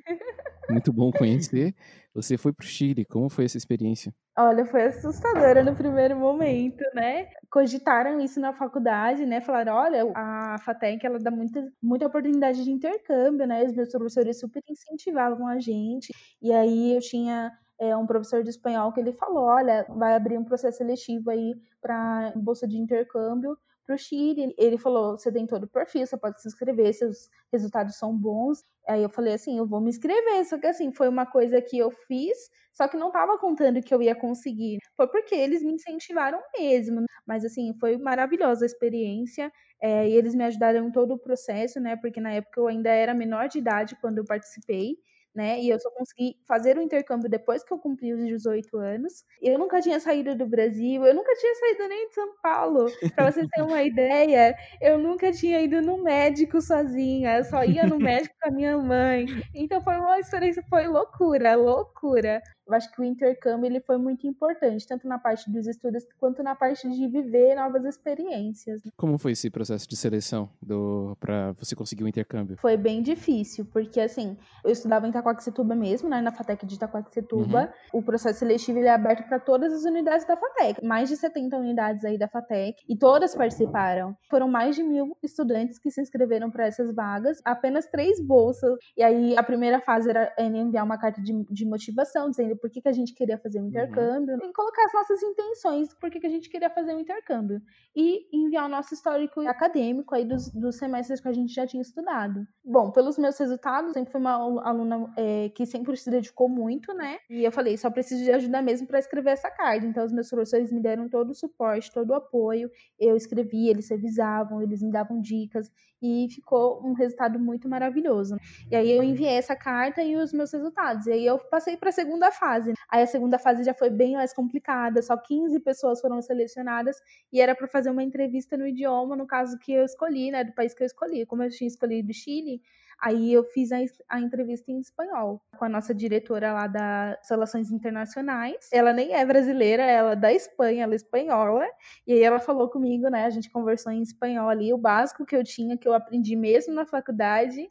muito 0.70 0.92
bom 0.92 1.10
conhecer. 1.10 1.74
Você 2.14 2.36
foi 2.36 2.52
para 2.52 2.64
o 2.64 2.66
Chile, 2.66 3.04
como 3.04 3.28
foi 3.28 3.44
essa 3.44 3.56
experiência? 3.56 4.12
Olha, 4.38 4.64
foi 4.64 4.84
assustadora 4.84 5.62
no 5.62 5.74
primeiro 5.74 6.16
momento, 6.16 6.82
né? 6.94 7.28
Cogitaram 7.50 8.20
isso 8.20 8.40
na 8.40 8.52
faculdade, 8.52 9.26
né? 9.26 9.40
Falaram, 9.40 9.74
olha, 9.74 10.10
a 10.14 10.56
FATEC, 10.58 11.04
ela 11.04 11.18
dá 11.18 11.30
muita, 11.30 11.70
muita 11.82 12.06
oportunidade 12.06 12.64
de 12.64 12.70
intercâmbio, 12.70 13.46
né? 13.46 13.64
Os 13.64 13.74
meus 13.74 13.90
professores 13.90 14.38
super 14.40 14.62
incentivavam 14.68 15.46
a 15.46 15.58
gente. 15.58 16.12
E 16.40 16.52
aí 16.52 16.94
eu 16.94 17.00
tinha 17.00 17.52
é, 17.78 17.96
um 17.96 18.06
professor 18.06 18.42
de 18.42 18.50
espanhol 18.50 18.92
que 18.92 19.00
ele 19.00 19.12
falou, 19.12 19.44
olha, 19.44 19.86
vai 19.88 20.14
abrir 20.14 20.38
um 20.38 20.44
processo 20.44 20.78
seletivo 20.78 21.30
aí 21.30 21.54
para 21.80 22.32
bolsa 22.36 22.66
de 22.66 22.76
intercâmbio 22.78 23.56
para 23.86 23.94
o 23.94 23.98
Chile. 23.98 24.54
Ele 24.58 24.78
falou: 24.78 25.18
você 25.18 25.32
tem 25.32 25.46
todo 25.46 25.64
o 25.64 25.68
perfil, 25.68 26.06
você 26.06 26.16
pode 26.16 26.40
se 26.40 26.48
inscrever, 26.48 26.92
seus 26.94 27.28
resultados 27.52 27.96
são 27.96 28.16
bons. 28.16 28.64
Aí 28.88 29.02
eu 29.02 29.08
falei 29.10 29.34
assim: 29.34 29.58
eu 29.58 29.66
vou 29.66 29.80
me 29.80 29.90
inscrever. 29.90 30.44
Só 30.44 30.58
que 30.58 30.66
assim, 30.66 30.92
foi 30.92 31.08
uma 31.08 31.26
coisa 31.26 31.60
que 31.60 31.78
eu 31.78 31.90
fiz, 31.90 32.36
só 32.72 32.88
que 32.88 32.96
não 32.96 33.08
estava 33.08 33.38
contando 33.38 33.82
que 33.82 33.94
eu 33.94 34.02
ia 34.02 34.14
conseguir. 34.14 34.78
Foi 34.96 35.06
porque 35.08 35.34
eles 35.34 35.62
me 35.62 35.72
incentivaram 35.72 36.40
mesmo. 36.58 37.04
Mas 37.26 37.44
assim, 37.44 37.72
foi 37.78 37.96
maravilhosa 37.98 38.64
a 38.64 38.66
experiência. 38.66 39.52
É, 39.82 40.08
e 40.08 40.12
eles 40.14 40.34
me 40.34 40.44
ajudaram 40.44 40.88
em 40.88 40.92
todo 40.92 41.14
o 41.14 41.18
processo, 41.18 41.80
né? 41.80 41.96
Porque 41.96 42.20
na 42.20 42.32
época 42.32 42.60
eu 42.60 42.68
ainda 42.68 42.90
era 42.90 43.14
menor 43.14 43.48
de 43.48 43.58
idade 43.58 43.96
quando 44.00 44.18
eu 44.18 44.24
participei 44.24 44.96
né? 45.34 45.60
E 45.60 45.68
eu 45.70 45.78
só 45.78 45.90
consegui 45.90 46.36
fazer 46.46 46.76
o 46.76 46.82
intercâmbio 46.82 47.28
depois 47.30 47.62
que 47.64 47.72
eu 47.72 47.78
cumpri 47.78 48.12
os 48.12 48.24
18 48.26 48.76
anos. 48.78 49.24
Eu 49.40 49.58
nunca 49.58 49.80
tinha 49.80 50.00
saído 50.00 50.34
do 50.34 50.46
Brasil, 50.46 51.04
eu 51.04 51.14
nunca 51.14 51.34
tinha 51.36 51.54
saído 51.54 51.88
nem 51.88 52.08
de 52.08 52.14
São 52.14 52.34
Paulo. 52.42 52.92
Para 53.14 53.30
vocês 53.30 53.46
terem 53.48 53.68
uma 53.68 53.82
ideia, 53.84 54.54
eu 54.80 54.98
nunca 54.98 55.32
tinha 55.32 55.60
ido 55.60 55.80
no 55.82 56.02
médico 56.02 56.60
sozinha, 56.60 57.38
eu 57.38 57.44
só 57.44 57.64
ia 57.64 57.86
no 57.86 57.98
médico 57.98 58.34
com 58.40 58.48
a 58.48 58.52
minha 58.52 58.76
mãe. 58.78 59.26
Então 59.54 59.80
foi 59.82 59.96
uma 59.96 60.18
experiência, 60.18 60.62
foi 60.68 60.86
loucura, 60.88 61.56
loucura. 61.56 62.42
Eu 62.70 62.76
acho 62.76 62.90
que 62.92 63.00
o 63.00 63.04
intercâmbio 63.04 63.66
ele 63.66 63.80
foi 63.80 63.98
muito 63.98 64.26
importante, 64.28 64.86
tanto 64.86 65.08
na 65.08 65.18
parte 65.18 65.50
dos 65.50 65.66
estudos 65.66 66.04
quanto 66.18 66.40
na 66.40 66.54
parte 66.54 66.88
de 66.88 67.08
viver 67.08 67.56
novas 67.56 67.84
experiências. 67.84 68.80
Como 68.96 69.18
foi 69.18 69.32
esse 69.32 69.50
processo 69.50 69.88
de 69.88 69.96
seleção 69.96 70.48
do 70.62 71.16
para 71.18 71.50
você 71.52 71.74
conseguir 71.74 72.04
o 72.04 72.08
intercâmbio? 72.08 72.56
Foi 72.58 72.76
bem 72.76 73.02
difícil, 73.02 73.66
porque 73.66 74.00
assim, 74.00 74.36
eu 74.64 74.70
estudava 74.70 75.04
em 75.04 75.10
Itacoaxetuba 75.10 75.74
mesmo, 75.74 76.08
né, 76.08 76.20
na 76.20 76.30
FATEC 76.30 76.64
de 76.64 76.76
Itacoaxetuba. 76.76 77.72
Uhum. 77.92 78.00
O 78.00 78.02
processo 78.02 78.38
seletivo 78.38 78.78
ele 78.78 78.86
é 78.86 78.94
aberto 78.94 79.26
para 79.26 79.40
todas 79.40 79.72
as 79.72 79.84
unidades 79.84 80.24
da 80.26 80.36
FATEC, 80.36 80.84
mais 80.84 81.08
de 81.08 81.16
70 81.16 81.56
unidades 81.56 82.04
aí 82.04 82.16
da 82.16 82.28
FATEC, 82.28 82.84
e 82.88 82.96
todas 82.96 83.34
participaram. 83.34 84.16
Foram 84.30 84.48
mais 84.48 84.76
de 84.76 84.82
mil 84.84 85.16
estudantes 85.22 85.76
que 85.78 85.90
se 85.90 86.00
inscreveram 86.00 86.52
para 86.52 86.66
essas 86.66 86.94
vagas, 86.94 87.40
apenas 87.44 87.86
três 87.86 88.24
bolsas. 88.24 88.78
E 88.96 89.02
aí 89.02 89.36
a 89.36 89.42
primeira 89.42 89.80
fase 89.80 90.08
era 90.08 90.32
enviar 90.38 90.84
uma 90.84 90.98
carta 90.98 91.20
de, 91.20 91.32
de 91.50 91.64
motivação, 91.64 92.30
dizendo 92.30 92.59
por 92.60 92.70
que, 92.70 92.80
que 92.80 92.88
a 92.88 92.92
gente 92.92 93.14
queria 93.14 93.38
fazer 93.38 93.58
um 93.58 93.62
uhum. 93.62 93.68
intercâmbio, 93.68 94.34
uhum. 94.36 94.50
e 94.50 94.52
colocar 94.52 94.84
as 94.84 94.92
nossas 94.92 95.22
intenções, 95.22 95.94
por 95.94 96.10
que, 96.10 96.20
que 96.20 96.26
a 96.26 96.30
gente 96.30 96.48
queria 96.48 96.70
fazer 96.70 96.94
um 96.94 97.00
intercâmbio. 97.00 97.60
E 97.94 98.28
enviar 98.32 98.66
o 98.66 98.68
nosso 98.68 98.94
histórico 98.94 99.40
acadêmico 99.48 100.14
aí 100.14 100.24
dos, 100.24 100.50
dos 100.50 100.76
semestres 100.76 101.20
que 101.20 101.28
a 101.28 101.32
gente 101.32 101.52
já 101.52 101.66
tinha 101.66 101.82
estudado. 101.82 102.46
Bom, 102.64 102.90
pelos 102.90 103.18
meus 103.18 103.38
resultados, 103.38 103.92
sempre 103.92 104.12
fui 104.12 104.20
uma 104.20 104.62
aluna 104.62 105.12
é, 105.16 105.48
que 105.50 105.66
sempre 105.66 105.96
se 105.96 106.10
dedicou 106.10 106.48
muito, 106.48 106.92
né? 106.94 107.18
E 107.28 107.44
eu 107.44 107.52
falei, 107.52 107.76
só 107.76 107.90
preciso 107.90 108.22
de 108.24 108.30
ajuda 108.30 108.62
mesmo 108.62 108.86
para 108.86 108.98
escrever 108.98 109.30
essa 109.30 109.50
carta. 109.50 109.86
Então, 109.86 110.04
os 110.04 110.12
meus 110.12 110.28
professores 110.28 110.70
me 110.70 110.80
deram 110.80 111.08
todo 111.08 111.30
o 111.30 111.34
suporte, 111.34 111.92
todo 111.92 112.10
o 112.10 112.14
apoio. 112.14 112.70
Eu 112.98 113.16
escrevi, 113.16 113.68
eles 113.68 113.88
revisavam, 113.88 114.62
eles 114.62 114.82
me 114.82 114.90
davam 114.90 115.20
dicas 115.20 115.70
e 116.02 116.28
ficou 116.30 116.84
um 116.84 116.92
resultado 116.94 117.38
muito 117.38 117.68
maravilhoso. 117.68 118.36
E 118.70 118.76
aí 118.76 118.90
eu 118.90 119.02
enviei 119.02 119.34
essa 119.34 119.54
carta 119.54 120.02
e 120.02 120.16
os 120.16 120.32
meus 120.32 120.52
resultados. 120.52 121.06
E 121.06 121.12
aí 121.12 121.26
eu 121.26 121.38
passei 121.38 121.76
para 121.76 121.90
a 121.90 121.92
segunda 121.92 122.30
fase. 122.32 122.49
Aí 122.88 123.02
a 123.02 123.06
segunda 123.06 123.38
fase 123.38 123.62
já 123.64 123.74
foi 123.74 123.90
bem 123.90 124.14
mais 124.14 124.32
complicada, 124.32 125.02
só 125.02 125.16
15 125.16 125.60
pessoas 125.60 126.00
foram 126.00 126.20
selecionadas 126.20 126.96
e 127.32 127.40
era 127.40 127.54
para 127.54 127.68
fazer 127.68 127.90
uma 127.90 128.02
entrevista 128.02 128.56
no 128.56 128.66
idioma, 128.66 129.14
no 129.14 129.26
caso 129.26 129.58
que 129.58 129.72
eu 129.72 129.84
escolhi, 129.84 130.30
né, 130.30 130.44
do 130.44 130.52
país 130.52 130.74
que 130.74 130.82
eu 130.82 130.86
escolhi. 130.86 131.26
Como 131.26 131.42
eu 131.42 131.50
tinha 131.50 131.68
escolhido 131.68 132.12
Chile, 132.12 132.60
Aí 133.00 133.32
eu 133.32 133.42
fiz 133.42 133.72
a, 133.72 133.78
a, 134.10 134.20
entrevista 134.20 134.70
em 134.70 134.78
espanhol 134.78 135.40
com 135.56 135.64
a 135.64 135.68
nossa 135.70 135.94
diretora 135.94 136.52
lá 136.52 136.66
das 136.66 137.30
Relações 137.30 137.70
Internacionais. 137.70 138.68
Ela 138.70 138.92
nem 138.92 139.14
é 139.14 139.24
brasileira, 139.24 139.82
ela 139.82 140.12
é 140.12 140.16
da 140.16 140.30
Espanha, 140.30 140.84
ela 140.84 140.92
é 140.92 140.96
espanhola. 140.96 141.66
E 142.06 142.12
aí 142.12 142.22
ela 142.22 142.38
falou 142.38 142.68
comigo, 142.68 143.08
né? 143.08 143.24
A 143.24 143.30
gente 143.30 143.48
conversou 143.48 143.90
em 143.90 144.02
espanhol 144.02 144.50
ali, 144.50 144.70
o 144.70 144.76
básico 144.76 145.24
que 145.24 145.34
eu 145.34 145.42
tinha, 145.42 145.78
que 145.78 145.88
eu 145.88 145.94
aprendi 145.94 146.36
mesmo 146.36 146.74
na 146.74 146.84
faculdade. 146.84 147.70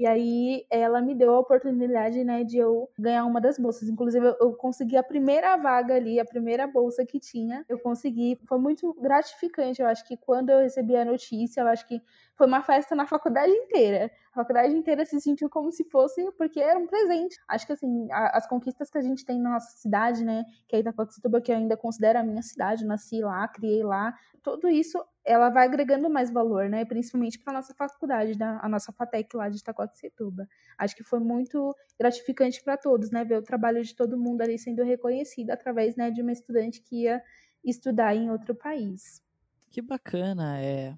E 0.00 0.06
aí 0.06 0.64
ela 0.70 1.02
me 1.02 1.14
deu 1.14 1.34
a 1.34 1.40
oportunidade, 1.40 2.24
né, 2.24 2.42
de 2.42 2.56
eu 2.56 2.88
ganhar 2.98 3.22
uma 3.26 3.38
das 3.38 3.58
bolsas. 3.58 3.86
Inclusive, 3.86 4.28
eu, 4.28 4.36
eu 4.40 4.54
consegui 4.54 4.96
a 4.96 5.02
primeira 5.02 5.58
vaga 5.58 5.94
ali, 5.94 6.18
a 6.18 6.24
primeira 6.24 6.66
bolsa 6.66 7.04
que 7.04 7.20
tinha. 7.20 7.66
Eu 7.68 7.78
consegui. 7.78 8.40
Foi 8.48 8.58
muito 8.58 8.94
gratificante. 8.94 9.82
Eu 9.82 9.88
acho 9.88 10.02
que 10.08 10.16
quando 10.16 10.48
eu 10.48 10.60
recebi 10.60 10.96
a 10.96 11.04
notícia, 11.04 11.60
eu 11.60 11.66
acho 11.68 11.86
que 11.86 12.00
foi 12.34 12.46
uma 12.46 12.62
festa 12.62 12.94
na 12.94 13.06
faculdade 13.06 13.52
inteira. 13.52 14.10
A 14.32 14.36
faculdade 14.36 14.74
inteira 14.74 15.04
se 15.04 15.20
sentiu 15.20 15.50
como 15.50 15.70
se 15.70 15.84
fosse, 15.84 16.32
porque 16.38 16.60
era 16.60 16.78
um 16.78 16.86
presente. 16.86 17.36
Acho 17.46 17.66
que, 17.66 17.72
assim, 17.74 18.10
a, 18.10 18.38
as 18.38 18.46
conquistas 18.46 18.88
que 18.88 18.96
a 18.96 19.02
gente 19.02 19.22
tem 19.26 19.38
na 19.38 19.50
nossa 19.50 19.76
cidade, 19.76 20.24
né, 20.24 20.46
que 20.66 20.76
é 20.76 20.78
Itacoaxituba, 20.78 21.42
que 21.42 21.52
eu 21.52 21.56
ainda 21.56 21.76
considero 21.76 22.20
a 22.20 22.22
minha 22.22 22.40
cidade, 22.40 22.86
nasci 22.86 23.20
lá, 23.20 23.46
criei 23.48 23.82
lá, 23.82 24.14
tudo 24.42 24.66
isso 24.66 24.98
ela 25.24 25.50
vai 25.50 25.66
agregando 25.66 26.08
mais 26.10 26.30
valor, 26.32 26.68
né? 26.68 26.84
Principalmente 26.84 27.38
para 27.38 27.52
nossa 27.52 27.74
faculdade, 27.74 28.36
da, 28.36 28.58
a 28.62 28.68
nossa 28.68 28.92
FATEC 28.92 29.36
lá 29.36 29.48
de 29.48 29.58
Itacoaxetuba. 29.58 30.46
Acho 30.78 30.96
que 30.96 31.04
foi 31.04 31.20
muito 31.20 31.74
gratificante 31.98 32.62
para 32.62 32.76
todos, 32.76 33.10
né? 33.10 33.24
Ver 33.24 33.38
o 33.38 33.42
trabalho 33.42 33.82
de 33.82 33.94
todo 33.94 34.18
mundo 34.18 34.42
ali 34.42 34.58
sendo 34.58 34.82
reconhecido 34.82 35.50
através, 35.50 35.96
né, 35.96 36.10
de 36.10 36.22
uma 36.22 36.32
estudante 36.32 36.82
que 36.82 37.02
ia 37.04 37.22
estudar 37.64 38.14
em 38.16 38.30
outro 38.30 38.54
país. 38.54 39.22
Que 39.70 39.80
bacana, 39.82 40.60
é. 40.60 40.96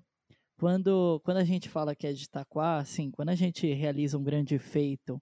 Quando, 0.58 1.20
quando 1.24 1.38
a 1.38 1.44
gente 1.44 1.68
fala 1.68 1.94
que 1.96 2.06
é 2.06 2.12
de 2.12 2.24
Itaquá, 2.24 2.78
assim, 2.78 3.10
quando 3.10 3.30
a 3.30 3.34
gente 3.34 3.72
realiza 3.74 4.18
um 4.18 4.22
grande 4.24 4.58
feito 4.58 5.20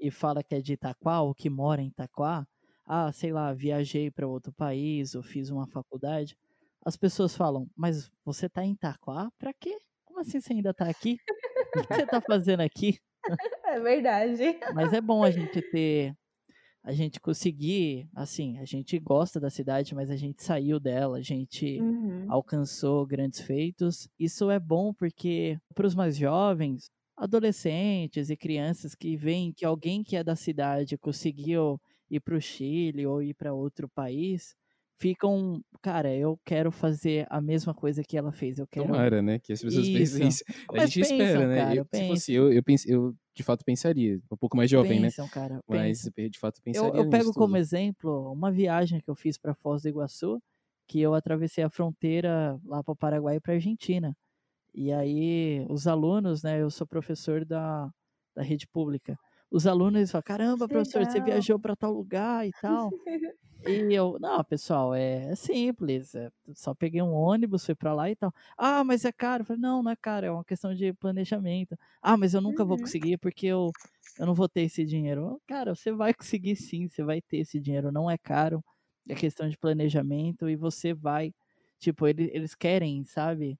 e 0.00 0.10
fala 0.10 0.42
que 0.44 0.54
é 0.54 0.60
de 0.60 0.74
Itaquá 0.74 1.22
ou 1.22 1.34
que 1.34 1.50
mora 1.50 1.82
em 1.82 1.88
Itaquá, 1.88 2.46
ah, 2.86 3.12
sei 3.12 3.32
lá, 3.32 3.52
viajei 3.54 4.10
para 4.10 4.26
outro 4.28 4.52
país 4.52 5.14
ou 5.14 5.22
fiz 5.22 5.50
uma 5.50 5.66
faculdade, 5.68 6.36
as 6.84 6.96
pessoas 6.96 7.36
falam, 7.36 7.68
mas 7.76 8.10
você 8.24 8.48
tá 8.48 8.64
em 8.64 8.72
Itaquá? 8.72 9.30
Pra 9.38 9.52
quê? 9.52 9.78
Como 10.04 10.20
assim 10.20 10.40
você 10.40 10.52
ainda 10.52 10.74
tá 10.74 10.88
aqui? 10.88 11.16
O 11.76 11.82
que 11.86 11.94
você 11.94 12.06
tá 12.06 12.20
fazendo 12.20 12.60
aqui? 12.60 12.98
É 13.64 13.80
verdade. 13.80 14.58
Mas 14.74 14.92
é 14.92 15.00
bom 15.00 15.24
a 15.24 15.30
gente 15.30 15.62
ter, 15.70 16.14
a 16.84 16.92
gente 16.92 17.18
conseguir, 17.20 18.06
assim, 18.14 18.58
a 18.58 18.64
gente 18.66 18.98
gosta 18.98 19.40
da 19.40 19.48
cidade, 19.48 19.94
mas 19.94 20.10
a 20.10 20.16
gente 20.16 20.42
saiu 20.42 20.78
dela, 20.78 21.16
a 21.16 21.22
gente 21.22 21.80
uhum. 21.80 22.26
alcançou 22.28 23.06
grandes 23.06 23.40
feitos. 23.40 24.08
Isso 24.18 24.50
é 24.50 24.58
bom 24.58 24.92
porque 24.92 25.56
para 25.74 25.86
os 25.86 25.94
mais 25.94 26.16
jovens, 26.16 26.90
adolescentes 27.16 28.28
e 28.28 28.36
crianças 28.36 28.94
que 28.94 29.16
veem 29.16 29.52
que 29.52 29.64
alguém 29.64 30.02
que 30.02 30.16
é 30.16 30.24
da 30.24 30.36
cidade 30.36 30.98
conseguiu 30.98 31.80
ir 32.10 32.20
para 32.20 32.36
o 32.36 32.40
Chile 32.40 33.06
ou 33.06 33.22
ir 33.22 33.34
para 33.34 33.54
outro 33.54 33.88
país, 33.88 34.54
ficam, 35.02 35.60
cara, 35.82 36.14
eu 36.14 36.38
quero 36.44 36.70
fazer 36.70 37.26
a 37.28 37.40
mesma 37.40 37.74
coisa 37.74 38.04
que 38.04 38.16
ela 38.16 38.30
fez. 38.30 38.58
Eu 38.58 38.66
quero. 38.68 38.86
Tomara, 38.86 39.20
né? 39.20 39.40
Que 39.40 39.52
as 39.52 39.60
pessoas 39.60 39.84
isso. 39.84 39.98
pensem 39.98 40.28
isso. 40.28 40.44
A 40.68 40.76
Mas 40.76 40.92
gente 40.92 41.08
pensam, 41.08 41.26
espera, 41.26 41.48
né? 41.48 41.56
Cara, 41.56 41.74
eu, 41.74 41.86
se 41.92 42.08
fosse 42.08 42.32
eu, 42.32 42.52
eu, 42.52 42.62
pense, 42.62 42.90
eu 42.90 43.14
de 43.34 43.42
fato 43.42 43.64
pensaria. 43.64 44.20
Um 44.30 44.36
pouco 44.36 44.56
mais 44.56 44.70
jovem, 44.70 45.00
né? 45.00 45.08
pensam, 45.08 45.24
né? 45.24 45.30
Cara, 45.32 45.60
Mas 45.66 46.08
pensam. 46.10 46.30
de 46.30 46.38
fato 46.38 46.62
pensaria. 46.62 46.90
Eu, 46.90 47.04
eu 47.04 47.10
pego 47.10 47.32
como 47.32 47.56
exemplo 47.56 48.32
uma 48.32 48.52
viagem 48.52 49.00
que 49.00 49.10
eu 49.10 49.16
fiz 49.16 49.36
para 49.36 49.54
Foz 49.54 49.82
do 49.82 49.88
Iguaçu, 49.88 50.40
que 50.86 51.00
eu 51.00 51.14
atravessei 51.14 51.64
a 51.64 51.70
fronteira 51.70 52.56
lá 52.64 52.82
para 52.84 52.92
o 52.92 52.96
Paraguai 52.96 53.36
e 53.36 53.40
para 53.40 53.54
Argentina. 53.54 54.16
E 54.72 54.92
aí, 54.92 55.66
os 55.68 55.88
alunos, 55.88 56.44
né? 56.44 56.62
Eu 56.62 56.70
sou 56.70 56.86
professor 56.86 57.44
da, 57.44 57.90
da 58.36 58.42
rede 58.42 58.68
pública. 58.68 59.18
Os 59.52 59.66
alunos 59.66 60.10
falam: 60.10 60.22
caramba, 60.24 60.66
professor, 60.66 61.04
você 61.04 61.20
viajou 61.20 61.58
para 61.58 61.76
tal 61.76 61.92
lugar 61.92 62.46
e 62.46 62.50
tal. 62.60 62.90
E 63.66 63.94
eu, 63.94 64.16
não, 64.18 64.42
pessoal, 64.42 64.94
é, 64.94 65.30
é 65.30 65.34
simples. 65.36 66.14
É, 66.14 66.30
só 66.54 66.74
peguei 66.74 67.02
um 67.02 67.12
ônibus, 67.12 67.64
fui 67.64 67.74
para 67.74 67.92
lá 67.92 68.10
e 68.10 68.16
tal. 68.16 68.34
Ah, 68.56 68.82
mas 68.82 69.04
é 69.04 69.12
caro. 69.12 69.42
Eu 69.42 69.46
falei, 69.46 69.60
não, 69.62 69.82
não 69.82 69.90
é 69.90 69.96
caro, 69.96 70.26
é 70.26 70.30
uma 70.30 70.44
questão 70.44 70.74
de 70.74 70.92
planejamento. 70.94 71.78
Ah, 72.00 72.16
mas 72.16 72.32
eu 72.34 72.40
nunca 72.40 72.62
uhum. 72.62 72.70
vou 72.70 72.78
conseguir 72.78 73.18
porque 73.18 73.46
eu, 73.46 73.70
eu 74.18 74.26
não 74.26 74.34
vou 74.34 74.48
ter 74.48 74.62
esse 74.62 74.84
dinheiro. 74.84 75.40
Cara, 75.46 75.74
você 75.74 75.92
vai 75.92 76.14
conseguir 76.40 76.56
sim, 76.56 76.88
você 76.88 77.04
vai 77.04 77.20
ter 77.20 77.38
esse 77.38 77.60
dinheiro, 77.60 77.92
não 77.92 78.10
é 78.10 78.16
caro. 78.16 78.64
É 79.08 79.14
questão 79.14 79.48
de 79.48 79.58
planejamento 79.58 80.48
e 80.48 80.56
você 80.56 80.94
vai. 80.94 81.32
Tipo, 81.78 82.06
eles, 82.06 82.30
eles 82.32 82.54
querem, 82.54 83.04
sabe? 83.04 83.58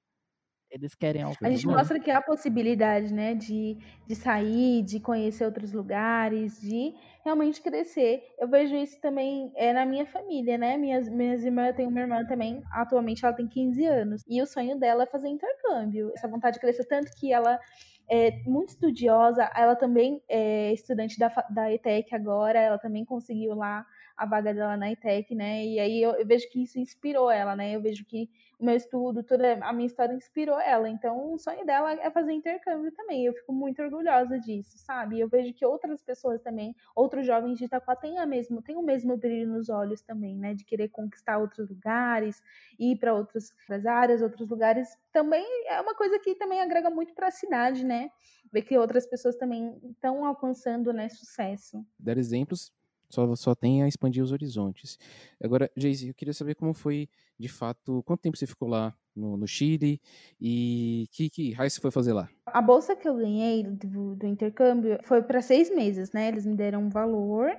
Eles 0.73 0.95
querem 0.95 1.21
algo. 1.21 1.37
A 1.43 1.51
gente 1.51 1.67
mostra 1.67 1.99
que 1.99 2.09
há 2.09 2.19
possibilidade, 2.19 3.13
né, 3.13 3.35
de, 3.35 3.77
de 4.07 4.15
sair, 4.15 4.81
de 4.81 4.99
conhecer 4.99 5.45
outros 5.45 5.71
lugares, 5.71 6.59
de 6.59 6.95
realmente 7.23 7.61
crescer. 7.61 8.23
Eu 8.39 8.47
vejo 8.47 8.75
isso 8.75 8.99
também 8.99 9.51
é, 9.55 9.71
na 9.71 9.85
minha 9.85 10.07
família, 10.07 10.57
né? 10.57 10.75
Minhas, 10.75 11.07
minhas 11.07 11.45
irmãs, 11.45 11.67
eu 11.67 11.75
tenho 11.75 11.89
uma 11.89 11.99
irmã 11.99 12.25
também, 12.25 12.63
atualmente 12.71 13.23
ela 13.23 13.35
tem 13.35 13.47
15 13.47 13.85
anos, 13.85 14.23
e 14.27 14.41
o 14.41 14.47
sonho 14.47 14.79
dela 14.79 15.03
é 15.03 15.05
fazer 15.05 15.29
intercâmbio. 15.29 16.11
Essa 16.15 16.27
vontade 16.27 16.55
de 16.55 16.61
crescer 16.61 16.85
tanto 16.85 17.11
que 17.19 17.31
ela 17.31 17.59
é 18.09 18.31
muito 18.47 18.69
estudiosa, 18.69 19.49
ela 19.55 19.75
também 19.75 20.23
é 20.27 20.73
estudante 20.73 21.19
da, 21.19 21.29
da 21.51 21.71
ETEC 21.71 22.15
agora, 22.15 22.59
ela 22.59 22.79
também 22.79 23.05
conseguiu 23.05 23.53
lá 23.53 23.85
a 24.15 24.25
vaga 24.25 24.53
dela 24.53 24.77
na 24.77 24.91
ITEC, 24.91 25.33
né? 25.33 25.65
E 25.65 25.79
aí 25.79 26.01
eu, 26.01 26.11
eu, 26.11 26.25
vejo 26.25 26.49
que 26.49 26.63
isso 26.63 26.79
inspirou 26.79 27.29
ela, 27.31 27.55
né? 27.55 27.75
Eu 27.75 27.81
vejo 27.81 28.05
que 28.05 28.29
o 28.59 28.65
meu 28.65 28.75
estudo, 28.75 29.23
toda 29.23 29.53
a 29.65 29.73
minha 29.73 29.87
história 29.87 30.13
inspirou 30.13 30.59
ela. 30.59 30.87
Então, 30.87 31.33
o 31.33 31.37
sonho 31.37 31.65
dela 31.65 31.91
é 31.93 32.09
fazer 32.11 32.31
intercâmbio 32.31 32.91
também. 32.91 33.25
Eu 33.25 33.33
fico 33.33 33.51
muito 33.51 33.81
orgulhosa 33.81 34.39
disso, 34.39 34.77
sabe? 34.77 35.19
Eu 35.19 35.27
vejo 35.27 35.53
que 35.53 35.65
outras 35.65 36.01
pessoas 36.01 36.41
também, 36.41 36.75
outros 36.95 37.25
jovens 37.25 37.57
de 37.57 37.65
Itaquá 37.65 37.95
têm, 37.95 38.19
a 38.19 38.25
mesmo, 38.25 38.61
têm 38.61 38.75
o 38.75 38.83
mesmo 38.83 39.17
brilho 39.17 39.51
nos 39.51 39.69
olhos 39.69 40.01
também, 40.01 40.37
né? 40.37 40.53
De 40.53 40.63
querer 40.63 40.89
conquistar 40.89 41.39
outros 41.39 41.69
lugares, 41.69 42.41
ir 42.79 42.97
para 42.97 43.13
outras 43.13 43.51
áreas, 43.85 44.21
outros 44.21 44.47
lugares. 44.47 44.87
Também 45.11 45.45
é 45.67 45.81
uma 45.81 45.95
coisa 45.95 46.19
que 46.19 46.35
também 46.35 46.61
agrega 46.61 46.89
muito 46.89 47.13
para 47.13 47.27
a 47.27 47.31
cidade, 47.31 47.83
né? 47.83 48.11
Ver 48.51 48.61
que 48.61 48.77
outras 48.77 49.07
pessoas 49.07 49.35
também 49.35 49.75
estão 49.91 50.23
alcançando, 50.25 50.93
né, 50.93 51.09
sucesso. 51.09 51.83
Dar 51.97 52.17
exemplos 52.17 52.71
só, 53.09 53.35
só 53.35 53.55
tem 53.55 53.83
a 53.83 53.87
expandir 53.87 54.23
os 54.23 54.31
horizontes. 54.31 54.97
Agora, 55.41 55.71
Geise, 55.75 56.09
eu 56.09 56.13
queria 56.13 56.33
saber 56.33 56.55
como 56.55 56.73
foi, 56.73 57.09
de 57.39 57.47
fato, 57.47 58.03
quanto 58.03 58.21
tempo 58.21 58.37
você 58.37 58.47
ficou 58.47 58.67
lá 58.67 58.95
no, 59.15 59.37
no 59.37 59.47
Chile 59.47 60.01
e 60.39 61.07
que, 61.11 61.29
que 61.29 61.51
raio 61.53 61.69
você 61.69 61.79
foi 61.79 61.91
fazer 61.91 62.13
lá? 62.13 62.29
A 62.47 62.61
bolsa 62.61 62.95
que 62.95 63.07
eu 63.07 63.15
ganhei 63.15 63.63
do, 63.63 64.15
do 64.15 64.25
intercâmbio 64.25 64.99
foi 65.03 65.21
para 65.21 65.41
seis 65.41 65.69
meses, 65.69 66.11
né? 66.11 66.27
Eles 66.27 66.45
me 66.45 66.55
deram 66.55 66.83
um 66.83 66.89
valor 66.89 67.51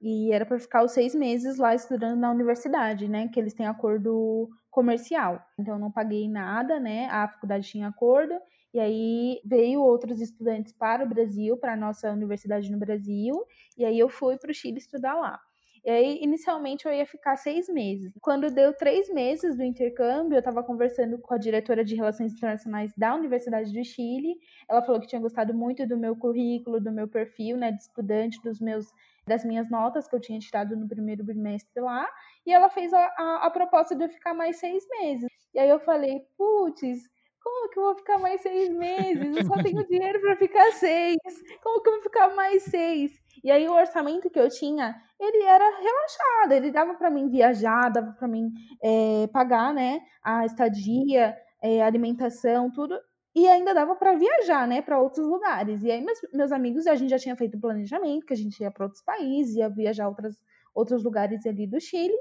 e 0.00 0.32
era 0.32 0.46
para 0.46 0.58
ficar 0.58 0.82
os 0.84 0.92
seis 0.92 1.14
meses 1.14 1.58
lá 1.58 1.74
estudando 1.74 2.18
na 2.18 2.30
universidade, 2.30 3.08
né? 3.08 3.28
Que 3.28 3.40
eles 3.40 3.54
têm 3.54 3.66
acordo 3.66 4.48
comercial. 4.70 5.42
Então 5.58 5.74
eu 5.74 5.80
não 5.80 5.90
paguei 5.90 6.28
nada, 6.28 6.78
né? 6.78 7.06
A 7.10 7.28
faculdade 7.28 7.68
tinha 7.68 7.88
acordo 7.88 8.34
e 8.72 8.78
aí 8.80 9.40
veio 9.44 9.82
outros 9.82 10.20
estudantes 10.20 10.72
para 10.72 11.04
o 11.04 11.08
Brasil, 11.08 11.56
para 11.56 11.72
a 11.72 11.76
nossa 11.76 12.10
universidade 12.10 12.70
no 12.70 12.78
Brasil, 12.78 13.44
e 13.76 13.84
aí 13.84 13.98
eu 13.98 14.08
fui 14.08 14.36
para 14.38 14.50
o 14.50 14.54
Chile 14.54 14.78
estudar 14.78 15.14
lá. 15.14 15.40
E 15.82 15.90
aí, 15.90 16.18
inicialmente, 16.22 16.86
eu 16.86 16.92
ia 16.92 17.06
ficar 17.06 17.36
seis 17.36 17.66
meses. 17.66 18.12
Quando 18.20 18.50
deu 18.50 18.74
três 18.74 19.08
meses 19.08 19.56
do 19.56 19.64
intercâmbio, 19.64 20.36
eu 20.36 20.40
estava 20.40 20.62
conversando 20.62 21.18
com 21.18 21.32
a 21.32 21.38
diretora 21.38 21.82
de 21.82 21.94
Relações 21.94 22.34
Internacionais 22.34 22.92
da 22.96 23.14
Universidade 23.14 23.72
do 23.72 23.82
Chile. 23.82 24.36
Ela 24.68 24.82
falou 24.82 25.00
que 25.00 25.06
tinha 25.06 25.20
gostado 25.20 25.54
muito 25.54 25.86
do 25.86 25.96
meu 25.96 26.14
currículo, 26.14 26.80
do 26.80 26.92
meu 26.92 27.08
perfil, 27.08 27.56
né, 27.56 27.72
de 27.72 27.82
estudante, 27.82 28.40
dos 28.42 28.60
meus 28.60 28.92
das 29.26 29.44
minhas 29.44 29.70
notas 29.70 30.08
que 30.08 30.16
eu 30.16 30.20
tinha 30.20 30.38
tirado 30.40 30.76
no 30.76 30.88
primeiro 30.88 31.22
bimestre 31.22 31.80
lá, 31.80 32.08
e 32.44 32.52
ela 32.52 32.68
fez 32.68 32.92
a, 32.92 32.98
a, 32.98 33.46
a 33.46 33.50
proposta 33.50 33.94
de 33.94 34.04
eu 34.04 34.08
ficar 34.08 34.34
mais 34.34 34.56
seis 34.56 34.84
meses. 34.98 35.28
E 35.54 35.58
aí 35.58 35.68
eu 35.68 35.78
falei, 35.78 36.26
putz, 36.36 37.08
como 37.42 37.68
que 37.70 37.78
eu 37.78 37.82
vou 37.84 37.96
ficar 37.96 38.18
mais 38.18 38.40
seis 38.40 38.68
meses? 38.70 39.36
Eu 39.36 39.46
só 39.46 39.54
tenho 39.62 39.86
dinheiro 39.86 40.20
para 40.20 40.36
ficar 40.36 40.72
seis. 40.72 41.16
Como 41.62 41.82
que 41.82 41.88
eu 41.88 41.94
vou 41.94 42.02
ficar 42.02 42.34
mais 42.34 42.62
seis? 42.64 43.12
E 43.42 43.50
aí 43.50 43.66
o 43.68 43.72
orçamento 43.72 44.28
que 44.28 44.38
eu 44.38 44.48
tinha, 44.48 45.00
ele 45.18 45.42
era 45.44 45.64
relaxado, 45.64 46.52
ele 46.52 46.70
dava 46.70 46.94
para 46.94 47.10
mim 47.10 47.28
viajar, 47.28 47.90
dava 47.90 48.12
para 48.12 48.28
mim 48.28 48.50
é, 48.82 49.26
pagar, 49.28 49.72
né, 49.72 50.00
a 50.22 50.44
estadia, 50.44 51.36
é, 51.62 51.82
alimentação, 51.82 52.70
tudo, 52.70 52.98
e 53.34 53.48
ainda 53.48 53.72
dava 53.72 53.94
para 53.94 54.14
viajar, 54.14 54.68
né, 54.68 54.82
para 54.82 55.00
outros 55.00 55.26
lugares. 55.26 55.82
E 55.82 55.90
aí 55.90 56.04
meus, 56.04 56.18
meus 56.34 56.52
amigos, 56.52 56.86
a 56.86 56.94
gente 56.94 57.10
já 57.10 57.18
tinha 57.18 57.36
feito 57.36 57.58
planejamento, 57.58 58.26
que 58.26 58.34
a 58.34 58.36
gente 58.36 58.60
ia 58.60 58.70
para 58.70 58.84
outros 58.84 59.02
países, 59.02 59.56
ia 59.56 59.68
viajar 59.68 60.08
outras 60.08 60.36
outros 60.74 61.02
lugares 61.02 61.44
ali 61.46 61.66
do 61.66 61.80
Chile. 61.80 62.16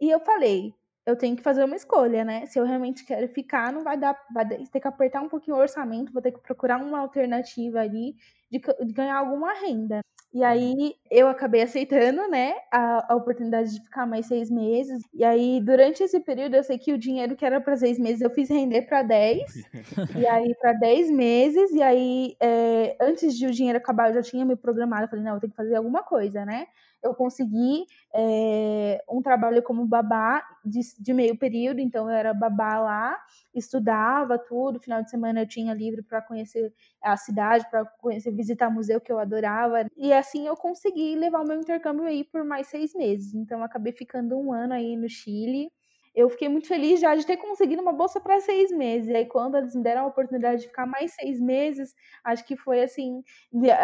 E 0.00 0.10
eu 0.10 0.20
falei, 0.20 0.74
eu 1.10 1.16
tenho 1.16 1.36
que 1.36 1.42
fazer 1.42 1.64
uma 1.64 1.76
escolha, 1.76 2.24
né? 2.24 2.46
Se 2.46 2.58
eu 2.58 2.64
realmente 2.64 3.04
quero 3.04 3.28
ficar, 3.28 3.72
não 3.72 3.84
vai 3.84 3.98
dar, 3.98 4.16
vai 4.32 4.46
ter 4.46 4.80
que 4.80 4.88
apertar 4.88 5.20
um 5.22 5.28
pouquinho 5.28 5.56
o 5.56 5.60
orçamento, 5.60 6.12
vou 6.12 6.22
ter 6.22 6.32
que 6.32 6.40
procurar 6.40 6.78
uma 6.78 7.00
alternativa 7.00 7.80
ali 7.80 8.14
de, 8.50 8.58
de 8.58 8.92
ganhar 8.92 9.16
alguma 9.16 9.52
renda. 9.54 10.00
E 10.32 10.44
aí 10.44 10.94
eu 11.10 11.28
acabei 11.28 11.60
aceitando, 11.62 12.28
né, 12.28 12.54
a, 12.70 13.12
a, 13.12 13.16
oportunidade 13.16 13.74
de 13.74 13.82
ficar 13.82 14.06
mais 14.06 14.26
seis 14.26 14.48
meses. 14.48 15.02
E 15.12 15.24
aí, 15.24 15.60
durante 15.60 16.04
esse 16.04 16.20
período, 16.20 16.54
eu 16.54 16.62
sei 16.62 16.78
que 16.78 16.92
o 16.92 16.98
dinheiro 16.98 17.34
que 17.34 17.44
era 17.44 17.60
para 17.60 17.76
seis 17.76 17.98
meses 17.98 18.20
eu 18.20 18.30
fiz 18.30 18.48
render 18.48 18.82
para 18.82 19.02
dez. 19.02 19.42
e 20.16 20.26
aí, 20.28 20.54
para 20.54 20.72
dez 20.74 21.10
meses. 21.10 21.72
E 21.72 21.82
aí, 21.82 22.36
é, 22.40 22.96
antes 23.00 23.36
de 23.36 23.46
o 23.46 23.50
dinheiro 23.50 23.78
acabar, 23.78 24.10
eu 24.10 24.14
já 24.14 24.22
tinha 24.22 24.44
me 24.44 24.54
programado. 24.54 25.04
Eu 25.04 25.08
falei, 25.08 25.24
não, 25.24 25.34
eu 25.34 25.40
tenho 25.40 25.50
que 25.50 25.56
fazer 25.56 25.74
alguma 25.74 26.04
coisa, 26.04 26.44
né? 26.44 26.68
eu 27.02 27.14
consegui 27.14 27.86
é, 28.14 29.02
um 29.08 29.22
trabalho 29.22 29.62
como 29.62 29.86
babá 29.86 30.44
de, 30.64 30.80
de, 30.98 31.12
meio 31.12 31.36
período, 31.36 31.80
então 31.80 32.10
eu 32.10 32.14
era 32.14 32.34
babá 32.34 32.78
lá, 32.78 33.18
estudava 33.54 34.38
tudo, 34.38 34.80
final 34.80 35.02
de 35.02 35.10
semana 35.10 35.42
eu 35.42 35.48
tinha 35.48 35.74
livre 35.74 36.02
para 36.02 36.22
conhecer 36.22 36.72
a 37.02 37.16
cidade, 37.16 37.68
para 37.70 37.84
conhecer, 37.84 38.30
visitar 38.32 38.70
museu 38.70 39.00
que 39.00 39.12
eu 39.12 39.18
adorava, 39.18 39.86
e 39.96 40.12
assim 40.12 40.46
eu 40.46 40.56
consegui 40.56 41.16
levar 41.16 41.40
o 41.40 41.46
meu 41.46 41.60
intercâmbio 41.60 42.06
aí 42.06 42.24
por 42.24 42.44
mais 42.44 42.68
seis 42.68 42.94
meses, 42.94 43.34
então 43.34 43.62
acabei 43.62 43.92
ficando 43.92 44.38
um 44.38 44.52
ano 44.52 44.74
aí 44.74 44.96
no 44.96 45.08
Chile, 45.08 45.70
eu 46.14 46.28
fiquei 46.28 46.48
muito 46.48 46.66
feliz 46.66 47.00
já 47.00 47.14
de 47.14 47.24
ter 47.24 47.36
conseguido 47.36 47.80
uma 47.82 47.92
bolsa 47.92 48.20
para 48.20 48.40
seis 48.40 48.72
meses. 48.72 49.08
E 49.08 49.16
aí, 49.16 49.26
quando 49.26 49.56
eles 49.56 49.74
me 49.74 49.82
deram 49.82 50.02
a 50.02 50.06
oportunidade 50.06 50.62
de 50.62 50.66
ficar 50.68 50.86
mais 50.86 51.12
seis 51.14 51.40
meses, 51.40 51.94
acho 52.24 52.44
que 52.44 52.56
foi 52.56 52.82
assim. 52.82 53.22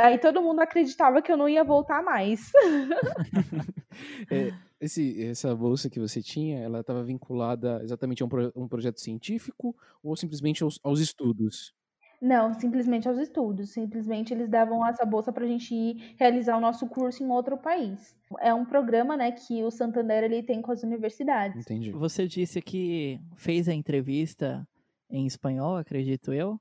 Aí 0.03 0.19
todo 0.19 0.43
mundo 0.43 0.61
acreditava 0.61 1.23
que 1.23 1.31
eu 1.31 1.37
não 1.37 1.49
ia 1.49 1.63
voltar 1.63 2.03
mais. 2.03 2.51
é, 4.31 4.53
esse, 4.81 5.23
essa 5.25 5.55
bolsa 5.55 5.89
que 5.89 5.99
você 5.99 6.23
tinha, 6.23 6.59
ela 6.59 6.81
estava 6.81 7.03
vinculada 7.03 7.81
exatamente 7.83 8.23
a 8.23 8.27
um, 8.27 8.29
pro, 8.29 8.53
um, 8.55 8.69
projeto 8.69 9.01
científico 9.01 9.75
ou 10.03 10.17
simplesmente 10.17 10.63
aos, 10.63 10.79
aos 10.83 11.01
estudos? 11.01 11.75
Não, 12.21 12.55
simplesmente 12.55 13.09
aos 13.09 13.19
estudos. 13.19 13.71
Simplesmente 13.71 14.33
eles 14.33 14.49
davam 14.49 14.87
essa 14.87 15.05
bolsa 15.05 15.33
para 15.33 15.45
a 15.45 15.49
gente 15.49 15.75
ir 15.75 16.15
realizar 16.19 16.57
o 16.57 16.61
nosso 16.61 16.87
curso 16.87 17.23
em 17.23 17.29
outro 17.29 17.59
país. 17.59 18.17
É 18.41 18.53
um 18.53 18.65
programa, 18.65 19.17
né, 19.17 19.33
que 19.33 19.63
o 19.63 19.71
Santander 19.71 20.25
ele 20.25 20.43
tem 20.43 20.63
com 20.63 20.73
as 20.73 20.83
universidades. 20.83 21.61
Entendi. 21.61 21.91
Você 21.93 22.27
disse 22.27 22.63
que 22.63 23.21
fez 23.37 23.69
a 23.69 23.75
entrevista 23.75 24.67
em 25.11 25.27
espanhol, 25.27 25.77
acredito 25.77 26.33
eu. 26.33 26.61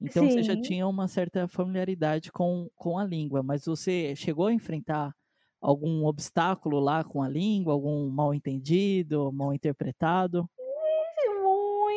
Então 0.00 0.24
Sim. 0.24 0.32
você 0.32 0.42
já 0.42 0.60
tinha 0.60 0.86
uma 0.86 1.08
certa 1.08 1.48
familiaridade 1.48 2.30
com, 2.30 2.68
com 2.76 2.98
a 2.98 3.04
língua, 3.04 3.42
mas 3.42 3.64
você 3.64 4.14
chegou 4.14 4.46
a 4.46 4.52
enfrentar 4.52 5.14
algum 5.60 6.04
obstáculo 6.04 6.78
lá 6.80 7.02
com 7.04 7.22
a 7.22 7.28
língua, 7.28 7.72
algum 7.72 8.08
mal 8.08 8.34
entendido, 8.34 9.32
mal 9.32 9.52
interpretado? 9.52 10.48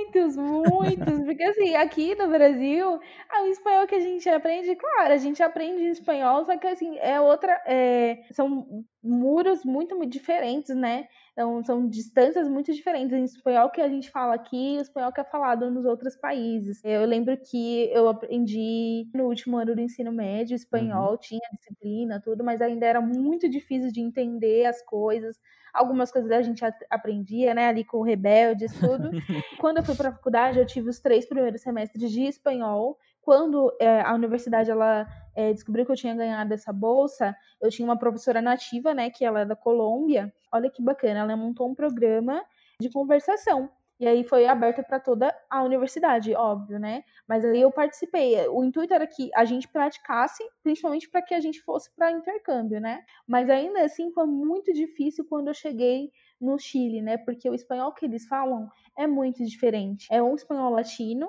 Muitos, 0.10 0.36
muitos. 0.36 1.19
Porque 1.24 1.43
assim, 1.43 1.76
aqui 1.76 2.15
no 2.15 2.28
Brasil, 2.28 3.00
ah, 3.30 3.43
o 3.43 3.48
espanhol 3.48 3.86
que 3.88 3.95
a 3.95 4.00
gente 4.00 4.28
aprende, 4.28 4.76
claro, 4.76 5.13
a 5.13 5.17
gente 5.17 5.43
aprende 5.43 5.84
espanhol, 5.84 6.45
só 6.45 6.58
que 6.58 6.67
assim, 6.67 6.98
é 7.00 7.22
outra. 7.22 7.62
É, 7.65 8.24
são 8.32 8.86
muros 9.04 9.63
muito, 9.63 9.95
muito 9.95 10.12
diferentes, 10.12 10.76
né? 10.76 11.08
Então, 11.39 11.63
são 11.63 11.88
distâncias 11.88 12.49
muito 12.49 12.73
diferentes. 12.73 13.13
Em 13.13 13.23
espanhol 13.23 13.69
que 13.69 13.80
a 13.80 13.88
gente 13.88 14.12
fala 14.12 14.34
aqui 14.34 14.75
e 14.75 14.78
o 14.78 14.82
espanhol 14.82 15.10
que 15.13 15.21
é 15.21 15.23
falado 15.23 15.71
nos 15.71 15.86
outros 15.86 16.13
países. 16.17 16.84
Eu 16.84 17.06
lembro 17.06 17.38
que 17.38 17.89
eu 17.93 18.10
aprendi 18.10 19.08
no 19.13 19.23
último 19.23 19.56
ano 19.56 19.73
do 19.73 19.80
ensino 19.80 20.12
médio 20.12 20.54
espanhol, 20.54 21.12
uhum. 21.12 21.17
tinha 21.17 21.49
disciplina, 21.54 22.21
tudo, 22.21 22.43
mas 22.43 22.62
ainda 22.62 22.86
era 22.86 22.99
muito 22.99 23.47
difícil 23.47 23.89
de 23.89 24.02
entender 24.02 24.65
as 24.65 24.82
coisas. 24.82 25.39
Algumas 25.73 26.12
coisas 26.12 26.30
a 26.30 26.41
gente 26.41 26.62
aprendia, 26.89 27.54
né, 27.54 27.69
ali 27.69 27.86
com 27.86 28.02
rebeldes, 28.02 28.78
tudo. 28.78 29.10
Quando 29.62 29.78
eu 29.78 29.84
fui 29.84 29.95
para 29.95 30.10
a 30.10 30.12
faculdade, 30.13 30.60
eu 30.60 30.65
tive 30.65 30.89
os 30.89 30.99
três 30.99 31.25
primeiros 31.25 31.62
semestres 31.62 32.12
de 32.12 32.23
espanhol. 32.23 32.97
Quando 33.21 33.75
é, 33.79 34.01
a 34.01 34.13
universidade 34.13 34.71
ela 34.71 35.08
é, 35.36 35.53
descobriu 35.53 35.86
que 35.86 35.91
eu 35.91 35.95
tinha 35.95 36.15
ganhado 36.15 36.53
essa 36.53 36.73
bolsa, 36.73 37.36
eu 37.62 37.69
tinha 37.69 37.88
uma 37.88 37.97
professora 37.97 38.41
nativa, 38.41 38.93
né, 38.93 39.10
que 39.10 39.23
ela 39.23 39.41
é 39.41 39.45
da 39.45 39.55
Colômbia. 39.55 40.34
Olha 40.51 40.69
que 40.69 40.82
bacana, 40.82 41.19
ela 41.19 41.36
montou 41.36 41.69
um 41.69 41.75
programa 41.75 42.43
de 42.82 42.89
conversação. 42.89 43.69
E 43.99 44.08
aí 44.08 44.23
foi 44.23 44.45
aberta 44.47 44.82
para 44.82 44.97
toda 44.97 45.36
a 45.49 45.62
universidade, 45.62 46.34
óbvio, 46.34 46.79
né? 46.79 47.03
Mas 47.27 47.43
aí 47.43 47.60
eu 47.60 47.69
participei. 47.69 48.47
O 48.47 48.63
intuito 48.63 48.93
era 48.93 49.05
que 49.05 49.29
a 49.36 49.43
gente 49.43 49.67
praticasse, 49.67 50.41
principalmente 50.63 51.10
para 51.10 51.21
que 51.21 51.34
a 51.34 51.39
gente 51.41 51.62
fosse 51.62 51.93
para 51.93 52.10
intercâmbio, 52.10 52.79
né? 52.79 53.03
Mas 53.27 53.49
ainda 53.49 53.84
assim 53.84 54.10
foi 54.13 54.25
muito 54.25 54.71
difícil 54.71 55.25
quando 55.27 55.49
eu 55.49 55.53
cheguei 55.53 56.13
no 56.39 56.58
Chile, 56.58 57.01
né? 57.01 57.17
Porque 57.17 57.49
o 57.49 57.53
espanhol 57.53 57.91
que 57.91 58.05
eles 58.05 58.25
falam 58.25 58.69
é 58.97 59.05
muito 59.05 59.43
diferente. 59.45 60.08
É 60.10 60.23
um 60.23 60.34
espanhol 60.34 60.71
latino, 60.71 61.27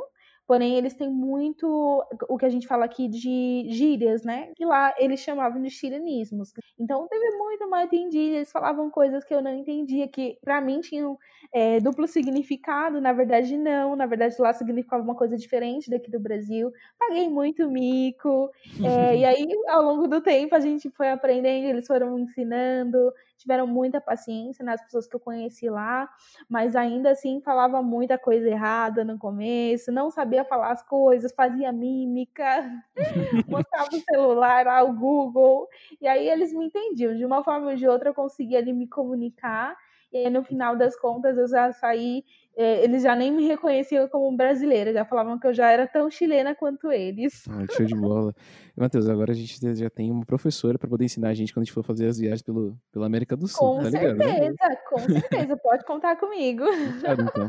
Porém, 0.50 0.74
eles 0.74 0.94
têm 0.94 1.08
muito 1.08 2.04
o 2.28 2.36
que 2.36 2.44
a 2.44 2.48
gente 2.48 2.66
fala 2.66 2.84
aqui 2.84 3.06
de 3.06 3.66
gírias, 3.68 4.24
né? 4.24 4.50
Que 4.56 4.64
lá 4.64 4.92
eles 4.98 5.20
chamavam 5.20 5.62
de 5.62 5.70
chilenismos. 5.70 6.52
Então, 6.76 7.06
teve 7.06 7.36
muito 7.36 7.70
mal 7.70 7.84
entendido. 7.84 8.34
Eles 8.34 8.50
falavam 8.50 8.90
coisas 8.90 9.22
que 9.22 9.32
eu 9.32 9.40
não 9.40 9.54
entendia, 9.54 10.08
que 10.08 10.38
para 10.42 10.60
mim 10.60 10.80
tinham 10.80 11.16
é, 11.52 11.78
duplo 11.78 12.08
significado, 12.08 13.00
na 13.00 13.12
verdade 13.12 13.56
não, 13.56 13.94
na 13.94 14.06
verdade 14.06 14.34
lá 14.40 14.52
significava 14.52 15.04
uma 15.04 15.14
coisa 15.14 15.36
diferente 15.36 15.88
daqui 15.88 16.10
do 16.10 16.18
Brasil. 16.18 16.72
Paguei 16.98 17.28
muito 17.28 17.70
mico, 17.70 18.50
é, 18.84 19.16
e 19.18 19.24
aí 19.24 19.46
ao 19.68 19.82
longo 19.82 20.08
do 20.08 20.20
tempo 20.20 20.56
a 20.56 20.60
gente 20.60 20.90
foi 20.90 21.10
aprendendo, 21.10 21.66
eles 21.66 21.86
foram 21.86 22.18
ensinando, 22.18 23.12
tiveram 23.40 23.66
muita 23.66 24.00
paciência 24.00 24.64
nas 24.64 24.80
né, 24.80 24.84
pessoas 24.84 25.06
que 25.06 25.16
eu 25.16 25.20
conheci 25.20 25.68
lá, 25.68 26.08
mas 26.48 26.76
ainda 26.76 27.10
assim 27.10 27.40
falava 27.40 27.82
muita 27.82 28.18
coisa 28.18 28.48
errada 28.48 29.04
no 29.04 29.18
começo, 29.18 29.90
não 29.90 30.10
sabia 30.10 30.44
falar 30.44 30.70
as 30.72 30.82
coisas, 30.82 31.32
fazia 31.32 31.72
mímica, 31.72 32.70
mostrava 33.48 33.88
o 33.92 34.00
celular 34.00 34.66
lá, 34.66 34.82
o 34.82 34.92
Google, 34.92 35.68
e 36.00 36.06
aí 36.06 36.28
eles 36.28 36.52
me 36.52 36.66
entendiam, 36.66 37.16
de 37.16 37.24
uma 37.24 37.42
forma 37.42 37.70
ou 37.70 37.76
de 37.76 37.88
outra 37.88 38.10
eu 38.10 38.14
conseguia 38.14 38.58
ali 38.58 38.72
me 38.72 38.86
comunicar, 38.86 39.76
e 40.12 40.18
aí, 40.18 40.30
no 40.30 40.42
final 40.42 40.76
das 40.76 40.98
contas, 40.98 41.38
eu 41.38 41.46
já 41.46 41.72
saí 41.72 42.24
é, 42.56 42.84
eles 42.84 43.02
já 43.02 43.14
nem 43.16 43.32
me 43.32 43.46
reconheciam 43.46 44.08
como 44.08 44.36
brasileira, 44.36 44.92
já 44.92 45.04
falavam 45.04 45.38
que 45.38 45.46
eu 45.46 45.54
já 45.54 45.70
era 45.70 45.86
tão 45.86 46.10
chilena 46.10 46.54
quanto 46.54 46.90
eles. 46.90 47.44
Ah, 47.50 47.66
show 47.72 47.84
de 47.84 47.94
bola. 47.94 48.34
Matheus, 48.76 49.08
agora 49.08 49.32
a 49.32 49.34
gente 49.34 49.58
já 49.74 49.90
tem 49.90 50.10
uma 50.10 50.24
professora 50.24 50.78
para 50.78 50.88
poder 50.88 51.04
ensinar 51.04 51.28
a 51.28 51.34
gente 51.34 51.52
quando 51.52 51.62
a 51.62 51.64
gente 51.64 51.74
for 51.74 51.84
fazer 51.84 52.06
as 52.06 52.18
viagens 52.18 52.40
pelo, 52.42 52.76
pela 52.92 53.06
América 53.06 53.36
do 53.36 53.46
Sul, 53.46 53.76
com 53.76 53.82
tá 53.82 53.90
certeza, 53.90 54.12
ligado? 54.14 54.40
Né? 54.40 54.76
Com 54.88 54.98
certeza, 55.00 55.56
pode 55.56 55.84
contar 55.84 56.16
comigo. 56.16 56.64
Claro, 57.00 57.22
então. 57.22 57.48